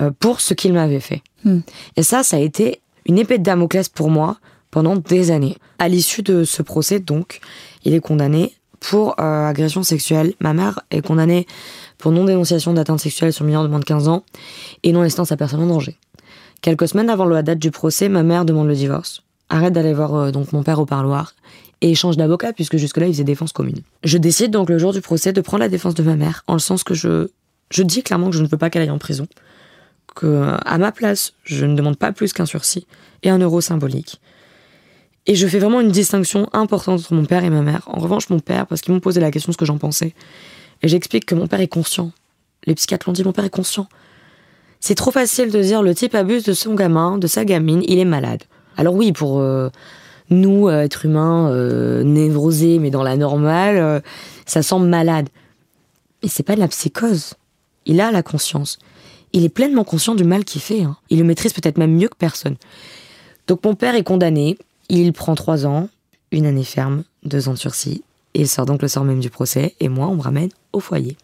euh, 0.00 0.10
pour 0.18 0.40
ce 0.40 0.54
qu'il 0.54 0.72
m'avait 0.72 1.00
fait. 1.00 1.22
Hmm. 1.44 1.60
Et 1.96 2.02
ça, 2.02 2.22
ça 2.22 2.36
a 2.36 2.40
été 2.40 2.80
une 3.06 3.18
épée 3.18 3.38
de 3.38 3.42
Damoclès 3.42 3.88
pour 3.88 4.10
moi 4.10 4.38
pendant 4.70 4.96
des 4.96 5.30
années. 5.30 5.56
À 5.78 5.88
l'issue 5.88 6.22
de 6.22 6.44
ce 6.44 6.62
procès, 6.62 7.00
donc, 7.00 7.40
il 7.84 7.94
est 7.94 8.00
condamné 8.00 8.52
pour 8.80 9.20
euh, 9.20 9.46
agression 9.46 9.82
sexuelle. 9.82 10.34
Ma 10.40 10.54
mère 10.54 10.80
est 10.90 11.02
condamnée 11.02 11.46
pour 11.98 12.12
non-dénonciation 12.12 12.72
d'atteinte 12.72 13.00
sexuelle 13.00 13.32
sur 13.32 13.44
mineur 13.44 13.62
de 13.62 13.68
moins 13.68 13.78
de 13.78 13.84
15 13.84 14.08
ans 14.08 14.24
et 14.82 14.92
non-assistance 14.92 15.30
à 15.32 15.36
personne 15.36 15.60
en 15.60 15.66
danger. 15.66 15.98
Quelques 16.62 16.88
semaines 16.88 17.10
avant 17.10 17.26
la 17.26 17.42
date 17.42 17.58
du 17.58 17.70
procès, 17.70 18.08
ma 18.08 18.22
mère 18.22 18.44
demande 18.44 18.66
le 18.66 18.74
divorce. 18.74 19.22
Arrête 19.48 19.72
d'aller 19.72 19.94
voir 19.94 20.14
euh, 20.14 20.30
donc 20.30 20.52
mon 20.52 20.62
père 20.62 20.80
au 20.80 20.86
parloir 20.86 21.34
et 21.82 21.94
change 21.94 22.16
d'avocat 22.16 22.52
puisque 22.52 22.76
jusque-là 22.76 23.06
il 23.06 23.12
faisait 23.12 23.24
défense 23.24 23.52
commune. 23.52 23.80
Je 24.04 24.18
décide 24.18 24.50
donc 24.50 24.68
le 24.68 24.78
jour 24.78 24.92
du 24.92 25.00
procès 25.00 25.32
de 25.32 25.40
prendre 25.40 25.62
la 25.62 25.68
défense 25.68 25.94
de 25.94 26.02
ma 26.02 26.16
mère 26.16 26.44
en 26.46 26.54
le 26.54 26.58
sens 26.58 26.84
que 26.84 26.94
je 26.94 27.28
je 27.70 27.82
dis 27.84 28.02
clairement 28.02 28.30
que 28.30 28.36
je 28.36 28.42
ne 28.42 28.48
veux 28.48 28.58
pas 28.58 28.68
qu'elle 28.68 28.82
aille 28.82 28.90
en 28.90 28.98
prison, 28.98 29.28
que 30.16 30.26
euh, 30.26 30.56
à 30.64 30.78
ma 30.78 30.92
place 30.92 31.34
je 31.44 31.64
ne 31.66 31.74
demande 31.74 31.96
pas 31.96 32.12
plus 32.12 32.32
qu'un 32.32 32.46
sursis 32.46 32.86
et 33.22 33.30
un 33.30 33.38
euro 33.38 33.60
symbolique. 33.60 34.20
Et 35.30 35.36
je 35.36 35.46
fais 35.46 35.60
vraiment 35.60 35.80
une 35.80 35.92
distinction 35.92 36.48
importante 36.52 36.98
entre 36.98 37.14
mon 37.14 37.24
père 37.24 37.44
et 37.44 37.50
ma 37.50 37.62
mère. 37.62 37.82
En 37.86 38.00
revanche, 38.00 38.30
mon 38.30 38.40
père, 38.40 38.66
parce 38.66 38.80
qu'ils 38.80 38.92
m'ont 38.92 38.98
posé 38.98 39.20
la 39.20 39.30
question 39.30 39.52
ce 39.52 39.56
que 39.56 39.64
j'en 39.64 39.78
pensais. 39.78 40.12
Et 40.82 40.88
j'explique 40.88 41.24
que 41.24 41.36
mon 41.36 41.46
père 41.46 41.60
est 41.60 41.68
conscient. 41.68 42.10
Les 42.66 42.74
psychiatres 42.74 43.08
l'ont 43.08 43.12
dit, 43.12 43.22
mon 43.22 43.30
père 43.30 43.44
est 43.44 43.48
conscient. 43.50 43.86
C'est 44.80 44.96
trop 44.96 45.12
facile 45.12 45.52
de 45.52 45.62
dire 45.62 45.84
le 45.84 45.94
type 45.94 46.16
abuse 46.16 46.42
de 46.42 46.52
son 46.52 46.74
gamin, 46.74 47.16
de 47.16 47.28
sa 47.28 47.44
gamine, 47.44 47.80
il 47.86 48.00
est 48.00 48.04
malade. 48.04 48.42
Alors 48.76 48.96
oui, 48.96 49.12
pour 49.12 49.38
euh, 49.38 49.70
nous, 50.30 50.68
euh, 50.68 50.82
êtres 50.82 51.04
humains, 51.04 51.48
euh, 51.52 52.02
névrosés, 52.02 52.80
mais 52.80 52.90
dans 52.90 53.04
la 53.04 53.16
normale, 53.16 53.76
euh, 53.76 54.00
ça 54.46 54.64
semble 54.64 54.88
malade. 54.88 55.28
Mais 56.24 56.28
c'est 56.28 56.42
pas 56.42 56.56
de 56.56 56.60
la 56.60 56.66
psychose. 56.66 57.34
Il 57.86 58.00
a 58.00 58.10
la 58.10 58.24
conscience. 58.24 58.80
Il 59.32 59.44
est 59.44 59.48
pleinement 59.48 59.84
conscient 59.84 60.16
du 60.16 60.24
mal 60.24 60.44
qu'il 60.44 60.60
fait. 60.60 60.82
hein. 60.82 60.96
Il 61.08 61.18
le 61.18 61.24
maîtrise 61.24 61.52
peut-être 61.52 61.78
même 61.78 61.94
mieux 61.94 62.08
que 62.08 62.16
personne. 62.18 62.56
Donc 63.46 63.64
mon 63.64 63.76
père 63.76 63.94
est 63.94 64.02
condamné. 64.02 64.58
Il 64.92 65.12
prend 65.12 65.36
trois 65.36 65.66
ans, 65.66 65.88
une 66.32 66.46
année 66.46 66.64
ferme, 66.64 67.04
deux 67.22 67.48
ans 67.48 67.52
de 67.52 67.58
sursis. 67.58 68.02
Et 68.34 68.40
il 68.40 68.48
sort 68.48 68.66
donc 68.66 68.82
le 68.82 68.88
sort 68.88 69.04
même 69.04 69.20
du 69.20 69.30
procès. 69.30 69.76
Et 69.78 69.88
moi, 69.88 70.08
on 70.08 70.16
me 70.16 70.20
ramène 70.20 70.50
au 70.72 70.80
foyer. 70.80 71.16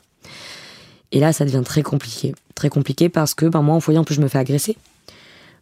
Et 1.11 1.19
là, 1.19 1.33
ça 1.33 1.45
devient 1.45 1.63
très 1.65 1.83
compliqué. 1.83 2.33
Très 2.55 2.69
compliqué 2.69 3.09
parce 3.09 3.35
que 3.35 3.47
ben, 3.47 3.63
moi, 3.63 3.75
au 3.75 3.81
foyer, 3.81 3.99
en 3.99 4.05
plus, 4.05 4.15
je 4.15 4.21
me 4.21 4.29
fais 4.29 4.39
agresser. 4.39 4.77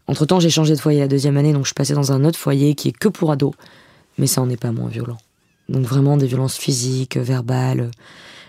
Entre 0.06 0.26
temps, 0.26 0.38
j'ai 0.38 0.50
changé 0.50 0.74
de 0.74 0.80
foyer 0.80 1.00
la 1.00 1.08
deuxième 1.08 1.38
année, 1.38 1.54
donc 1.54 1.62
je 1.62 1.68
suis 1.68 1.74
passée 1.74 1.94
dans 1.94 2.12
un 2.12 2.26
autre 2.26 2.38
foyer 2.38 2.74
qui 2.74 2.88
est 2.88 2.92
que 2.92 3.08
pour 3.08 3.32
ados. 3.32 3.54
Mais 4.18 4.26
ça 4.26 4.42
en 4.42 4.50
est 4.50 4.60
pas 4.60 4.70
moins 4.70 4.88
violent. 4.88 5.16
Donc 5.70 5.86
vraiment 5.86 6.18
des 6.18 6.26
violences 6.26 6.58
physiques, 6.58 7.16
verbales. 7.16 7.90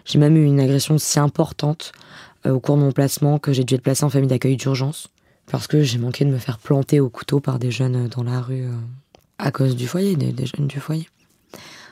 J'ai 0.03 0.19
même 0.19 0.35
eu 0.35 0.43
une 0.43 0.59
agression 0.59 0.97
si 0.97 1.17
importante 1.17 1.93
euh, 2.45 2.51
au 2.51 2.59
cours 2.59 2.75
de 2.75 2.81
mon 2.81 2.91
placement 2.91 3.39
que 3.39 3.53
j'ai 3.53 3.63
dû 3.63 3.75
être 3.75 3.81
placée 3.81 4.03
en 4.03 4.09
famille 4.09 4.27
d'accueil 4.27 4.57
d'urgence. 4.57 5.07
Parce 5.49 5.67
que 5.67 5.81
j'ai 5.81 5.97
manqué 5.97 6.25
de 6.25 6.29
me 6.29 6.39
faire 6.39 6.57
planter 6.57 6.99
au 6.99 7.07
couteau 7.07 7.39
par 7.39 7.57
des 7.57 7.71
jeunes 7.71 8.09
dans 8.09 8.23
la 8.23 8.41
rue 8.41 8.65
euh, 8.65 8.73
à 9.38 9.52
cause 9.52 9.76
du 9.76 9.88
foyer, 9.88 10.15
des, 10.15 10.45
jeunes 10.45 10.67
du 10.67 10.80
foyer. 10.80 11.10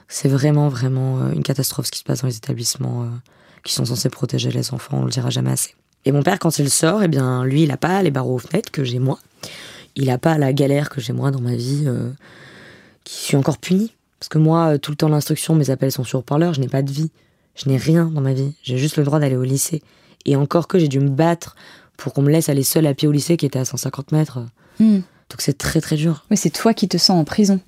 C'est 0.08 0.30
vraiment, 0.30 0.70
vraiment 0.70 1.20
euh, 1.20 1.32
une 1.32 1.44
catastrophe 1.44 1.88
ce 1.88 1.92
qui 1.92 2.00
se 2.00 2.04
passe 2.04 2.22
dans 2.22 2.28
les 2.28 2.38
établissements 2.38 3.04
euh, 3.04 3.08
qui 3.64 3.74
sont 3.74 3.86
censés 3.86 4.10
protéger 4.10 4.52
les 4.52 4.74
enfants, 4.74 5.00
on 5.02 5.06
le 5.06 5.12
dira 5.12 5.30
jamais 5.30 5.52
assez. 5.52 5.76
Et 6.06 6.12
mon 6.12 6.22
père, 6.22 6.40
quand 6.40 6.60
il 6.60 6.70
sort, 6.70 7.02
eh 7.04 7.08
bien, 7.08 7.46
lui, 7.46 7.64
il 7.64 7.72
a 7.72 7.78
pas 7.78 8.02
les 8.04 8.12
barreaux 8.12 8.36
aux 8.36 8.40
fenêtres 8.40 8.72
que 8.72 8.84
j'ai 8.84 9.00
moi. 9.00 9.20
Il 9.96 10.10
a 10.10 10.18
pas 10.18 10.38
la 10.38 10.52
galère 10.52 10.90
que 10.90 11.00
j'ai 11.00 11.14
moi 11.14 11.32
dans 11.32 11.40
ma 11.40 11.56
vie, 11.56 11.84
euh, 11.86 12.12
qui 13.04 13.16
suis 13.16 13.38
encore 13.38 13.58
punie. 13.58 13.94
Parce 14.20 14.30
que 14.30 14.38
moi, 14.38 14.78
tout 14.78 14.92
le 14.92 14.98
temps 14.98 15.10
l'instruction, 15.10 15.56
mes 15.56 15.70
appels 15.70 15.92
sont 15.92 16.04
sur 16.04 16.20
haut-parleur, 16.20 16.54
je 16.54 16.62
n'ai 16.62 16.68
pas 16.68 16.82
de 16.82 16.92
vie. 16.92 17.12
Je 17.56 17.70
n'ai 17.70 17.78
rien 17.78 18.06
dans 18.06 18.22
ma 18.22 18.34
vie. 18.34 18.54
J'ai 18.64 18.78
juste 18.78 18.98
le 18.98 19.04
droit 19.04 19.20
d'aller 19.20 19.36
au 19.36 19.44
lycée. 19.44 19.82
Et 20.26 20.36
encore 20.36 20.68
que 20.68 20.80
j'ai 20.80 20.88
dû 20.88 21.00
me 21.00 21.10
battre 21.10 21.56
pour 21.98 22.14
qu'on 22.14 22.22
me 22.22 22.32
laisse 22.32 22.50
aller 22.50 22.64
seule 22.64 22.88
à 22.88 22.94
pied 22.94 23.08
au 23.08 23.12
lycée 23.12 23.38
qui 23.38 23.46
était 23.46 23.60
à 23.60 23.66
150 23.66 24.12
mètres. 24.12 24.40
Hmm. 24.80 25.00
Donc 25.34 25.42
c'est 25.42 25.58
très 25.58 25.82
très 25.82 25.96
dur. 25.98 26.24
Oui, 26.32 26.38
c'est 26.38 26.52
toi 26.52 26.74
qui 26.74 26.88
te 26.88 26.98
sens 26.98 27.20
en 27.20 27.26
prison. 27.26 27.60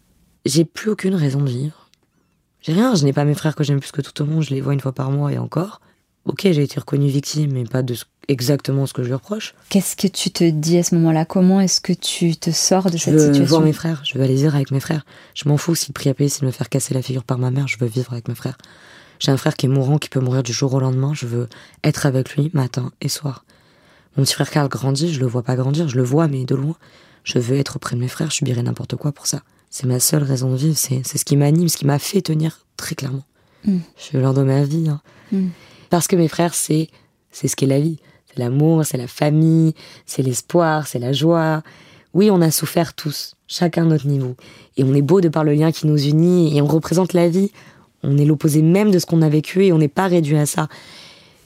J'ai 0.45 0.63
plus 0.65 0.91
aucune 0.91 1.15
raison 1.15 1.41
de 1.41 1.49
vivre. 1.49 1.89
J'ai 2.62 2.73
rien, 2.73 2.95
je 2.95 3.04
n'ai 3.04 3.12
pas 3.13 3.25
mes 3.25 3.34
frères 3.34 3.56
que 3.56 3.63
j'aime 3.63 3.80
plus 3.80 3.91
que 3.91 4.01
tout 4.01 4.21
au 4.21 4.25
monde, 4.25 4.43
je 4.43 4.51
les 4.51 4.62
vois 4.62 4.73
une 4.73 4.80
fois 4.80 4.91
par 4.93 5.10
mois 5.12 5.34
et 5.34 5.38
encore. 5.39 5.82
Ok, 6.25 6.41
j'ai 6.43 6.63
été 6.63 6.80
reconnue 6.80 7.08
victime, 7.08 7.51
mais 7.54 7.63
pas 7.63 7.82
de 7.84 7.93
ce- 7.95 8.06
exactement 8.28 8.86
ce 8.86 8.93
que 8.93 9.01
je 9.04 9.08
lui 9.08 9.13
reproche. 9.15 9.54
Qu'est-ce 9.69 9.95
que 9.95 10.08
tu 10.08 10.32
te 10.32 10.47
dis 10.47 10.78
à 10.78 10.84
ce 10.84 10.95
moment-là? 10.95 11.25
Comment 11.25 11.60
est-ce 11.62 11.82
que 11.82 11.93
tu 11.93 12.36
te 12.36 12.49
sors 12.51 12.86
de 12.91 12.97
Je 12.97 13.04
cette 13.06 13.13
veux 13.13 13.19
situation? 13.19 13.45
voir 13.45 13.62
mes 13.62 13.73
frères, 13.73 14.01
je 14.06 14.15
veux 14.17 14.23
aller 14.23 14.36
vivre 14.36 14.56
avec 14.56 14.71
mes 14.71 14.80
frères. 14.80 15.06
Je 15.36 15.47
m'en 15.49 15.58
fous 15.58 15.75
si 15.75 15.88
le 15.89 15.93
prix 15.93 16.10
à 16.10 16.13
payer 16.15 16.30
c'est 16.30 16.41
de 16.41 16.45
me 16.47 16.51
faire 16.51 16.69
casser 16.69 16.93
la 16.95 17.01
figure 17.04 17.23
par 17.23 17.38
ma 17.39 17.51
mère, 17.51 17.67
je 17.67 17.78
veux 17.80 17.86
vivre 17.88 18.13
avec 18.13 18.28
mes 18.28 18.34
frères. 18.36 18.58
J'ai 19.19 19.32
un 19.32 19.38
frère 19.38 19.56
qui 19.56 19.65
est 19.67 19.69
mourant, 19.69 19.97
qui 19.99 20.10
peut 20.10 20.19
mourir 20.19 20.41
du 20.43 20.54
jour 20.54 20.73
au 20.73 20.80
lendemain, 20.80 21.13
je 21.13 21.25
veux 21.28 21.47
être 21.84 22.06
avec 22.08 22.36
lui 22.36 22.49
matin 22.54 22.91
et 23.01 23.10
soir. 23.10 23.45
Mon 24.17 24.23
petit 24.23 24.34
frère 24.34 24.49
Karl 24.49 24.67
grandit, 24.69 25.13
je 25.13 25.19
le 25.19 25.28
vois 25.28 25.43
pas 25.43 25.56
grandir, 25.56 25.88
je 25.89 25.95
le 25.97 26.04
vois 26.04 26.28
mais 26.28 26.45
de 26.45 26.56
loin. 26.56 26.75
Je 27.26 27.40
veux 27.40 27.58
être 27.58 27.76
auprès 27.76 27.98
de 27.98 28.02
mes 28.02 28.08
frères, 28.08 28.30
je 28.30 28.36
subirai 28.36 28.64
n'importe 28.64 28.96
quoi 28.96 29.12
pour 29.12 29.28
ça. 29.28 29.42
C'est 29.70 29.88
ma 29.88 30.00
seule 30.00 30.24
raison 30.24 30.52
de 30.52 30.56
vivre, 30.56 30.78
c'est 30.78 31.04
ce 31.04 31.26
qui 31.26 31.36
m'anime, 31.36 31.68
ce 31.68 31.76
qui 31.76 31.86
m'a 31.86 32.00
fait 32.00 32.22
tenir 32.22 32.66
très 32.78 32.96
clairement. 32.96 33.26
Mm. 33.66 33.80
Je 34.12 34.18
leur 34.18 34.34
donne 34.34 34.48
ma 34.48 34.64
vie. 34.64 34.88
hein. 34.88 35.02
Mm. 35.34 35.48
Parce 35.90 36.08
que 36.08 36.16
mes 36.16 36.30
frères, 36.30 36.54
c'est 36.54 36.90
c'est 37.32 37.50
ce 37.50 37.58
qu'est 37.58 37.66
la 37.66 37.82
vie. 37.82 37.98
C'est 38.28 38.40
l'amour, 38.40 38.86
c'est 38.86 38.98
la 38.98 39.08
famille, 39.08 39.74
c'est 40.06 40.22
l'espoir, 40.22 40.88
c'est 40.88 41.00
la 41.00 41.12
joie. 41.12 41.64
Oui, 42.14 42.30
on 42.32 42.40
a 42.42 42.50
souffert 42.52 42.94
tous, 42.94 43.36
chacun 43.48 43.84
à 43.84 43.86
notre 43.88 44.08
niveau. 44.08 44.36
Et 44.78 44.84
on 44.86 44.94
est 44.94 45.02
beau 45.02 45.19
de 45.19 45.28
par 45.28 45.44
le 45.44 45.54
lien 45.54 45.71
qui 45.73 45.86
nous 45.88 45.98
unit 46.02 46.56
et 46.56 46.62
on 46.62 46.67
représente 46.67 47.12
la 47.12 47.28
vie. 47.28 47.52
On 48.04 48.17
est 48.17 48.23
l'opposé 48.26 48.62
même 48.62 48.92
de 48.92 49.00
ce 49.00 49.06
qu'on 49.06 49.21
a 49.21 49.30
vécu 49.30 49.65
et 49.65 49.73
on 49.73 49.80
n'est 49.80 49.90
pas 49.90 50.08
réduit 50.08 50.38
à 50.38 50.46
ça. 50.46 50.69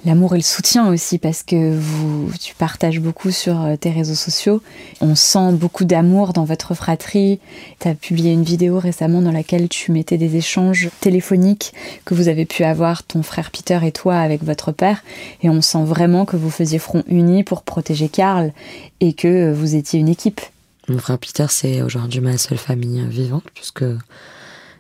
L'amour 0.06 0.34
et 0.34 0.38
le 0.38 0.44
soutien 0.44 0.90
aussi, 0.90 1.18
parce 1.18 1.44
que 1.44 1.78
vous, 1.78 2.32
tu 2.40 2.56
partages 2.56 3.02
beaucoup 3.02 3.32
sur 3.32 3.62
euh, 3.62 3.76
tes 3.76 3.92
réseaux 3.92 4.16
sociaux. 4.16 4.62
On 5.02 5.14
sent 5.14 5.52
beaucoup 5.54 5.84
d'amour 5.84 6.32
dans 6.32 6.46
votre 6.46 6.74
fratrie. 6.74 7.40
Tu 7.80 7.88
as 7.90 7.96
publié 7.96 8.32
une 8.32 8.44
vidéo 8.44 8.80
récemment 8.80 9.22
dans 9.22 9.32
laquelle 9.32 9.68
tu 9.68 9.92
mettais 9.92 10.18
des 10.18 10.38
échanges 10.38 10.90
téléphoniques 11.02 11.74
que 12.06 12.14
vous 12.14 12.30
avez 12.30 12.46
pu 12.46 12.64
avoir, 12.64 13.04
ton 13.04 13.24
frère 13.24 13.52
Peter 13.52 13.80
et 13.84 13.92
toi, 13.92 14.18
avec 14.18 14.42
votre 14.44 14.72
père. 14.72 15.04
Et 15.44 15.50
on 15.50 15.62
sent 15.62 15.84
vraiment 15.84 16.24
que 16.26 16.38
vous 16.38 16.50
faisiez 16.50 16.80
front 16.80 17.04
uni 17.08 17.44
pour 17.44 17.64
protéger 17.64 18.08
Karl 18.08 18.54
et 19.02 19.12
que 19.12 19.28
euh, 19.28 19.54
vous 19.54 19.76
étiez 19.76 20.00
une 20.00 20.10
équipe. 20.10 20.40
Mon 20.88 20.98
frère 20.98 21.20
Peter, 21.20 21.46
c'est 21.50 21.82
aujourd'hui 21.82 22.22
ma 22.22 22.38
seule 22.38 22.58
famille 22.58 23.02
euh, 23.02 23.10
vivante, 23.10 23.44
puisque 23.54 23.84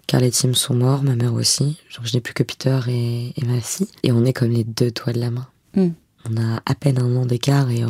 Carl 0.09 0.23
et 0.23 0.31
Tim 0.31 0.55
sont 0.55 0.73
morts, 0.73 1.03
ma 1.03 1.15
mère 1.15 1.35
aussi. 1.35 1.77
Donc 1.95 2.07
je 2.07 2.15
n'ai 2.15 2.19
plus 2.19 2.33
que 2.33 2.41
Peter 2.41 2.79
et, 2.87 3.31
et 3.37 3.45
ma 3.45 3.61
fille. 3.61 3.87
Et 4.01 4.11
on 4.11 4.25
est 4.25 4.33
comme 4.33 4.49
les 4.49 4.63
deux 4.63 4.89
doigts 4.89 5.13
de 5.13 5.19
la 5.19 5.29
main. 5.29 5.47
Mm. 5.75 5.89
On 6.27 6.37
a 6.37 6.63
à 6.65 6.73
peine 6.73 6.97
un 6.97 7.15
an 7.15 7.27
d'écart 7.27 7.69
et 7.69 7.83
euh, 7.83 7.89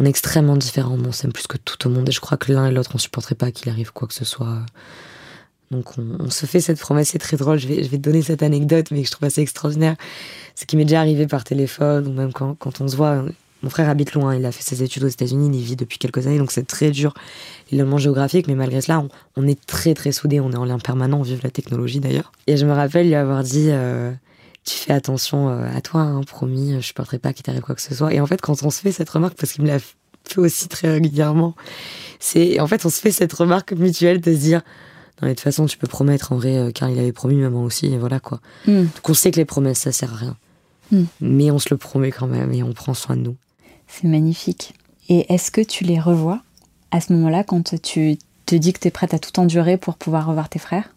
on 0.00 0.06
est 0.06 0.08
extrêmement 0.08 0.56
différents, 0.56 0.96
on 0.98 1.12
s'aime 1.12 1.34
plus 1.34 1.46
que 1.46 1.58
tout 1.58 1.86
au 1.86 1.90
monde 1.90 2.08
et 2.08 2.12
je 2.12 2.20
crois 2.20 2.38
que 2.38 2.50
l'un 2.50 2.68
et 2.68 2.72
l'autre 2.72 2.92
on 2.94 2.98
supporterait 2.98 3.34
pas 3.34 3.50
qu'il 3.50 3.68
arrive 3.68 3.92
quoi 3.92 4.08
que 4.08 4.14
ce 4.14 4.24
soit. 4.24 4.64
Donc 5.70 5.98
on, 5.98 6.30
se 6.30 6.46
fait 6.46 6.60
cette 6.60 6.80
promesse, 6.80 7.10
c'est 7.10 7.18
très 7.18 7.36
drôle, 7.36 7.58
je 7.58 7.68
vais, 7.68 7.84
je 7.84 7.90
vais 7.90 7.98
te 7.98 8.02
donner 8.02 8.22
cette 8.22 8.42
anecdote 8.42 8.90
mais 8.90 9.04
je 9.04 9.10
trouve 9.10 9.26
assez 9.26 9.42
extraordinaire. 9.42 9.96
C'est 10.54 10.64
qui 10.64 10.78
m'est 10.78 10.86
déjà 10.86 11.00
arrivé 11.00 11.26
par 11.26 11.44
téléphone 11.44 12.06
ou 12.06 12.12
même 12.12 12.32
quand, 12.32 12.54
quand 12.54 12.80
on 12.80 12.88
se 12.88 12.96
voit, 12.96 13.26
mon 13.62 13.70
frère 13.70 13.88
habite 13.88 14.12
loin, 14.12 14.34
il 14.34 14.44
a 14.44 14.52
fait 14.52 14.62
ses 14.62 14.82
études 14.82 15.04
aux 15.04 15.08
États-Unis, 15.08 15.48
il 15.48 15.54
y 15.54 15.62
vit 15.62 15.76
depuis 15.76 15.98
quelques 15.98 16.26
années, 16.26 16.38
donc 16.38 16.52
c'est 16.52 16.66
très 16.66 16.90
dur 16.90 17.14
l'élément 17.70 17.98
géographique, 17.98 18.46
mais 18.48 18.54
malgré 18.54 18.80
cela, 18.80 19.04
on, 19.36 19.46
est 19.46 19.58
très 19.66 19.94
très 19.94 20.12
soudés, 20.12 20.40
on 20.40 20.52
est 20.52 20.56
en 20.56 20.64
lien 20.64 20.78
permanent, 20.78 21.22
vive 21.22 21.40
la 21.42 21.50
technologie 21.50 22.00
d'ailleurs. 22.00 22.32
Et 22.46 22.56
je 22.56 22.66
me 22.66 22.72
rappelle 22.72 23.06
lui 23.06 23.14
avoir 23.14 23.42
dit 23.42 23.68
euh, 23.70 24.12
Tu 24.64 24.74
fais 24.76 24.92
attention 24.92 25.48
euh, 25.48 25.66
à 25.74 25.80
toi, 25.80 26.02
hein, 26.02 26.20
promis, 26.22 26.74
je 26.74 26.86
supporterai 26.86 27.18
pas 27.18 27.32
qu'il 27.32 27.44
t'arrive 27.44 27.62
quoi 27.62 27.74
que 27.74 27.82
ce 27.82 27.94
soit. 27.94 28.12
Et 28.12 28.20
en 28.20 28.26
fait, 28.26 28.40
quand 28.40 28.62
on 28.62 28.70
se 28.70 28.80
fait 28.80 28.92
cette 28.92 29.10
remarque, 29.10 29.36
parce 29.36 29.52
qu'il 29.52 29.64
me 29.64 29.68
l'a 29.68 29.78
fait 29.78 30.38
aussi 30.38 30.68
très 30.68 30.90
régulièrement, 30.90 31.54
c'est 32.20 32.60
en 32.60 32.66
fait, 32.66 32.84
on 32.84 32.90
se 32.90 33.00
fait 33.00 33.10
cette 33.12 33.32
remarque 33.32 33.72
mutuelle 33.72 34.20
de 34.20 34.32
se 34.32 34.38
dire 34.38 34.62
non, 35.22 35.28
mais 35.28 35.32
de 35.32 35.34
toute 35.34 35.44
façon, 35.44 35.64
tu 35.64 35.78
peux 35.78 35.86
promettre 35.86 36.32
en 36.32 36.36
vrai, 36.36 36.58
euh, 36.58 36.70
car 36.70 36.90
il 36.90 36.98
avait 36.98 37.12
promis, 37.12 37.36
maman 37.36 37.64
aussi, 37.64 37.86
et 37.86 37.96
voilà 37.96 38.20
quoi. 38.20 38.40
Mm. 38.66 38.82
Donc 38.82 39.08
on 39.08 39.14
sait 39.14 39.30
que 39.30 39.38
les 39.38 39.46
promesses, 39.46 39.78
ça 39.78 39.92
sert 39.92 40.12
à 40.12 40.16
rien. 40.16 40.36
Mm. 40.92 41.02
Mais 41.20 41.50
on 41.50 41.58
se 41.58 41.68
le 41.70 41.78
promet 41.78 42.10
quand 42.12 42.26
même 42.26 42.52
et 42.52 42.62
on 42.62 42.72
prend 42.72 42.92
soin 42.92 43.16
de 43.16 43.22
nous. 43.22 43.36
C'est 43.98 44.08
magnifique. 44.08 44.74
Et 45.08 45.32
est-ce 45.32 45.50
que 45.50 45.62
tu 45.62 45.84
les 45.84 45.98
revois 45.98 46.42
à 46.90 47.00
ce 47.00 47.14
moment-là 47.14 47.44
quand 47.44 47.80
tu 47.80 48.18
te 48.44 48.54
dis 48.54 48.74
que 48.74 48.80
tu 48.80 48.88
es 48.88 48.90
prête 48.90 49.14
à 49.14 49.18
tout 49.18 49.40
endurer 49.40 49.78
pour 49.78 49.94
pouvoir 49.96 50.26
revoir 50.26 50.50
tes 50.50 50.58
frères? 50.58 50.94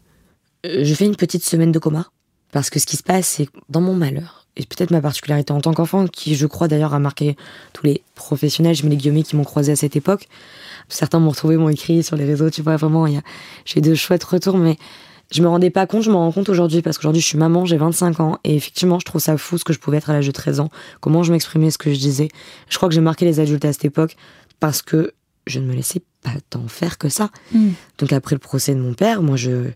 Euh, 0.65 0.83
Je 0.83 0.93
fais 0.93 1.05
une 1.05 1.15
petite 1.15 1.43
semaine 1.43 1.71
de 1.71 1.79
coma. 1.79 2.07
Parce 2.51 2.69
que 2.69 2.77
ce 2.77 2.85
qui 2.85 2.97
se 2.97 3.03
passe, 3.03 3.27
c'est 3.27 3.47
dans 3.69 3.79
mon 3.79 3.93
malheur, 3.93 4.47
et 4.57 4.65
peut-être 4.65 4.91
ma 4.91 4.99
particularité 4.99 5.53
en 5.53 5.61
tant 5.61 5.73
qu'enfant, 5.73 6.07
qui 6.07 6.35
je 6.35 6.45
crois 6.45 6.67
d'ailleurs 6.67 6.93
a 6.93 6.99
marqué 6.99 7.37
tous 7.73 7.85
les 7.85 8.01
professionnels, 8.15 8.75
je 8.75 8.83
mets 8.83 8.89
les 8.89 8.97
guillemets, 8.97 9.23
qui 9.23 9.35
m'ont 9.35 9.43
croisé 9.43 9.71
à 9.71 9.75
cette 9.75 9.95
époque. 9.95 10.27
Certains 10.89 11.19
m'ont 11.19 11.29
retrouvé, 11.29 11.55
m'ont 11.55 11.69
écrit 11.69 12.03
sur 12.03 12.17
les 12.17 12.25
réseaux, 12.25 12.49
tu 12.49 12.63
vois, 12.63 12.75
vraiment, 12.75 13.05
j'ai 13.65 13.81
de 13.81 13.95
chouettes 13.95 14.23
retours, 14.23 14.57
mais 14.57 14.77
je 15.31 15.41
me 15.41 15.47
rendais 15.47 15.69
pas 15.69 15.85
compte, 15.85 16.01
je 16.01 16.09
me 16.09 16.15
rends 16.15 16.31
compte 16.31 16.49
aujourd'hui 16.49 16.81
parce 16.81 16.97
qu'aujourd'hui 16.97 17.21
je 17.21 17.27
suis 17.27 17.37
maman, 17.37 17.65
j'ai 17.65 17.77
25 17.77 18.19
ans 18.19 18.39
et 18.43 18.55
effectivement 18.55 18.99
je 18.99 19.05
trouve 19.05 19.21
ça 19.21 19.37
fou 19.37 19.57
ce 19.57 19.63
que 19.63 19.73
je 19.73 19.79
pouvais 19.79 19.97
être 19.97 20.09
à 20.09 20.13
l'âge 20.13 20.27
de 20.27 20.31
13 20.31 20.59
ans, 20.59 20.69
comment 21.01 21.23
je 21.23 21.31
m'exprimais, 21.31 21.71
ce 21.71 21.77
que 21.77 21.93
je 21.93 21.99
disais. 21.99 22.29
Je 22.67 22.77
crois 22.77 22.89
que 22.89 22.95
j'ai 22.95 23.01
marqué 23.01 23.25
les 23.25 23.39
adultes 23.39 23.65
à 23.65 23.73
cette 23.73 23.85
époque 23.85 24.15
parce 24.59 24.81
que 24.81 25.13
je 25.45 25.59
ne 25.59 25.65
me 25.65 25.73
laissais 25.73 26.01
pas 26.23 26.31
tant 26.49 26.67
faire 26.67 26.97
que 26.97 27.09
ça. 27.09 27.29
Mm. 27.53 27.69
Donc 27.99 28.13
après 28.13 28.35
le 28.35 28.39
procès 28.39 28.73
de 28.73 28.79
mon 28.79 28.93
père, 28.93 29.21
moi 29.21 29.35
je 29.35 29.71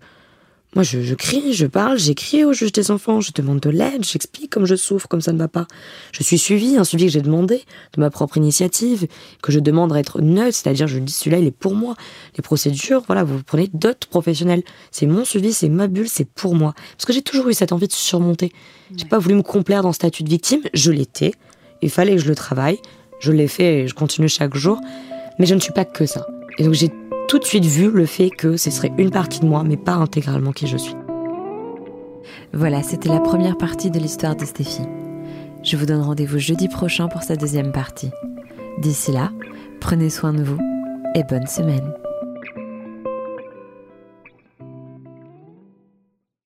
moi, 0.75 0.83
je, 0.83 1.13
crie, 1.13 1.53
je 1.53 1.67
parle, 1.67 1.99
j'écris 1.99 2.43
au 2.43 2.53
juge 2.53 2.71
des 2.71 2.89
enfants, 2.89 3.21
je 3.21 3.31
demande 3.31 3.59
de 3.59 3.69
l'aide, 3.69 4.03
j'explique 4.03 4.49
comme 4.49 4.65
je 4.65 4.75
souffre, 4.75 5.07
comme 5.07 5.21
ça 5.21 5.31
ne 5.31 5.37
va 5.37 5.47
pas. 5.47 5.67
Je 6.11 6.23
suis 6.23 6.39
suivie, 6.39 6.77
un 6.77 6.83
suivi 6.83 7.05
que 7.05 7.11
j'ai 7.11 7.21
demandé 7.21 7.61
de 7.93 8.01
ma 8.01 8.09
propre 8.09 8.37
initiative, 8.37 9.07
que 9.43 9.51
je 9.51 9.59
demande 9.59 9.93
à 9.93 9.99
être 9.99 10.21
neutre, 10.21 10.57
c'est-à-dire 10.57 10.87
je 10.87 10.97
dis 10.97 11.13
celui-là, 11.13 11.39
il 11.39 11.47
est 11.47 11.51
pour 11.51 11.75
moi. 11.75 11.95
Les 12.37 12.41
procédures, 12.41 13.03
voilà, 13.05 13.23
vous 13.23 13.43
prenez 13.43 13.69
d'autres 13.73 14.07
professionnels. 14.07 14.63
C'est 14.89 15.05
mon 15.05 15.25
suivi, 15.25 15.53
c'est 15.53 15.69
ma 15.69 15.87
bulle, 15.87 16.09
c'est 16.09 16.27
pour 16.27 16.55
moi. 16.55 16.73
Parce 16.97 17.05
que 17.05 17.13
j'ai 17.13 17.21
toujours 17.21 17.49
eu 17.49 17.53
cette 17.53 17.71
envie 17.71 17.87
de 17.87 17.93
surmonter. 17.93 18.51
J'ai 18.97 19.05
pas 19.05 19.19
voulu 19.19 19.35
me 19.35 19.43
complaire 19.43 19.83
dans 19.83 19.89
le 19.89 19.93
statut 19.93 20.23
de 20.23 20.29
victime, 20.29 20.61
je 20.73 20.91
l'étais. 20.91 21.33
Il 21.83 21.89
fallait 21.89 22.15
que 22.15 22.21
je 22.21 22.27
le 22.27 22.35
travaille. 22.35 22.79
Je 23.19 23.31
l'ai 23.31 23.47
fait 23.47 23.81
et 23.81 23.87
je 23.87 23.93
continue 23.93 24.27
chaque 24.27 24.55
jour. 24.55 24.79
Mais 25.37 25.45
je 25.45 25.53
ne 25.53 25.59
suis 25.59 25.71
pas 25.71 25.85
que 25.85 26.05
ça. 26.05 26.25
Et 26.57 26.63
donc 26.63 26.73
j'ai 26.73 26.91
tout 27.27 27.39
de 27.39 27.45
suite 27.45 27.65
vu 27.65 27.89
le 27.89 28.05
fait 28.05 28.29
que 28.29 28.57
ce 28.57 28.71
serait 28.71 28.91
une 28.97 29.11
partie 29.11 29.39
de 29.39 29.45
moi, 29.45 29.63
mais 29.63 29.77
pas 29.77 29.93
intégralement 29.93 30.51
qui 30.51 30.67
je 30.67 30.77
suis. 30.77 30.95
Voilà, 32.53 32.83
c'était 32.83 33.09
la 33.09 33.19
première 33.19 33.57
partie 33.57 33.91
de 33.91 33.99
l'histoire 33.99 34.35
de 34.35 34.45
Stéphie. 34.45 34.87
Je 35.63 35.77
vous 35.77 35.85
donne 35.85 36.01
rendez-vous 36.01 36.39
jeudi 36.39 36.67
prochain 36.67 37.07
pour 37.07 37.23
sa 37.23 37.35
deuxième 37.35 37.71
partie. 37.71 38.11
D'ici 38.79 39.11
là, 39.11 39.31
prenez 39.79 40.09
soin 40.09 40.33
de 40.33 40.43
vous 40.43 40.59
et 41.15 41.23
bonne 41.23 41.47
semaine. 41.47 41.93